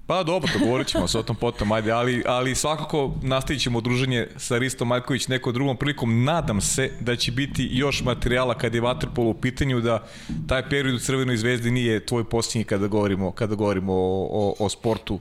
[0.07, 4.27] Pa dobro, dogovorit ćemo se o tom potom, ajde, ali, ali svakako nastavit ćemo druženje
[4.37, 6.25] sa Risto Maljković nekom drugom prilikom.
[6.25, 10.07] Nadam se da će biti još materijala kad je Waterpolo u pitanju, da
[10.47, 14.69] taj period u Crvenoj zvezdi nije tvoj posljednji kada govorimo, kada govorimo o, o, o
[14.69, 15.21] sportu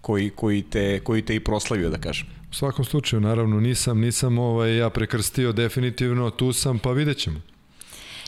[0.00, 2.37] koji, koji, te, koji te i proslavio, da kažem.
[2.50, 7.40] U svakom slučaju, naravno, nisam, nisam ovaj, ja prekrstio definitivno, tu sam, pa vidjet ćemo.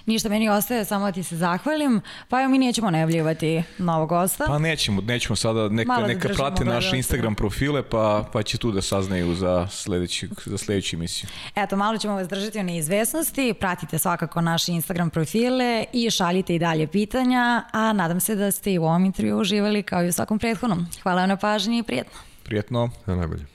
[0.06, 2.00] Ništa meni ostaje, samo da ti se zahvalim.
[2.28, 4.44] Pa evo mi nećemo najavljivati novog gosta.
[4.46, 6.96] Pa nećemo, nećemo sada, neka, Malo da neka držimo prate naše.
[6.96, 11.30] Instagram profile, pa, pa će tu da saznaju za, sledeći, za sledeću emisiju.
[11.56, 16.58] Eto, malo ćemo vas držati u neizvesnosti, pratite svakako naše Instagram profile i šaljite i
[16.58, 20.12] dalje pitanja, a nadam se da ste i u ovom intervju uživali kao i u
[20.12, 20.86] svakom prethodnom.
[21.02, 22.18] Hvala vam na pažnji i prijetno.
[22.42, 22.90] Prijetno.
[23.04, 23.49] Sve najbolje.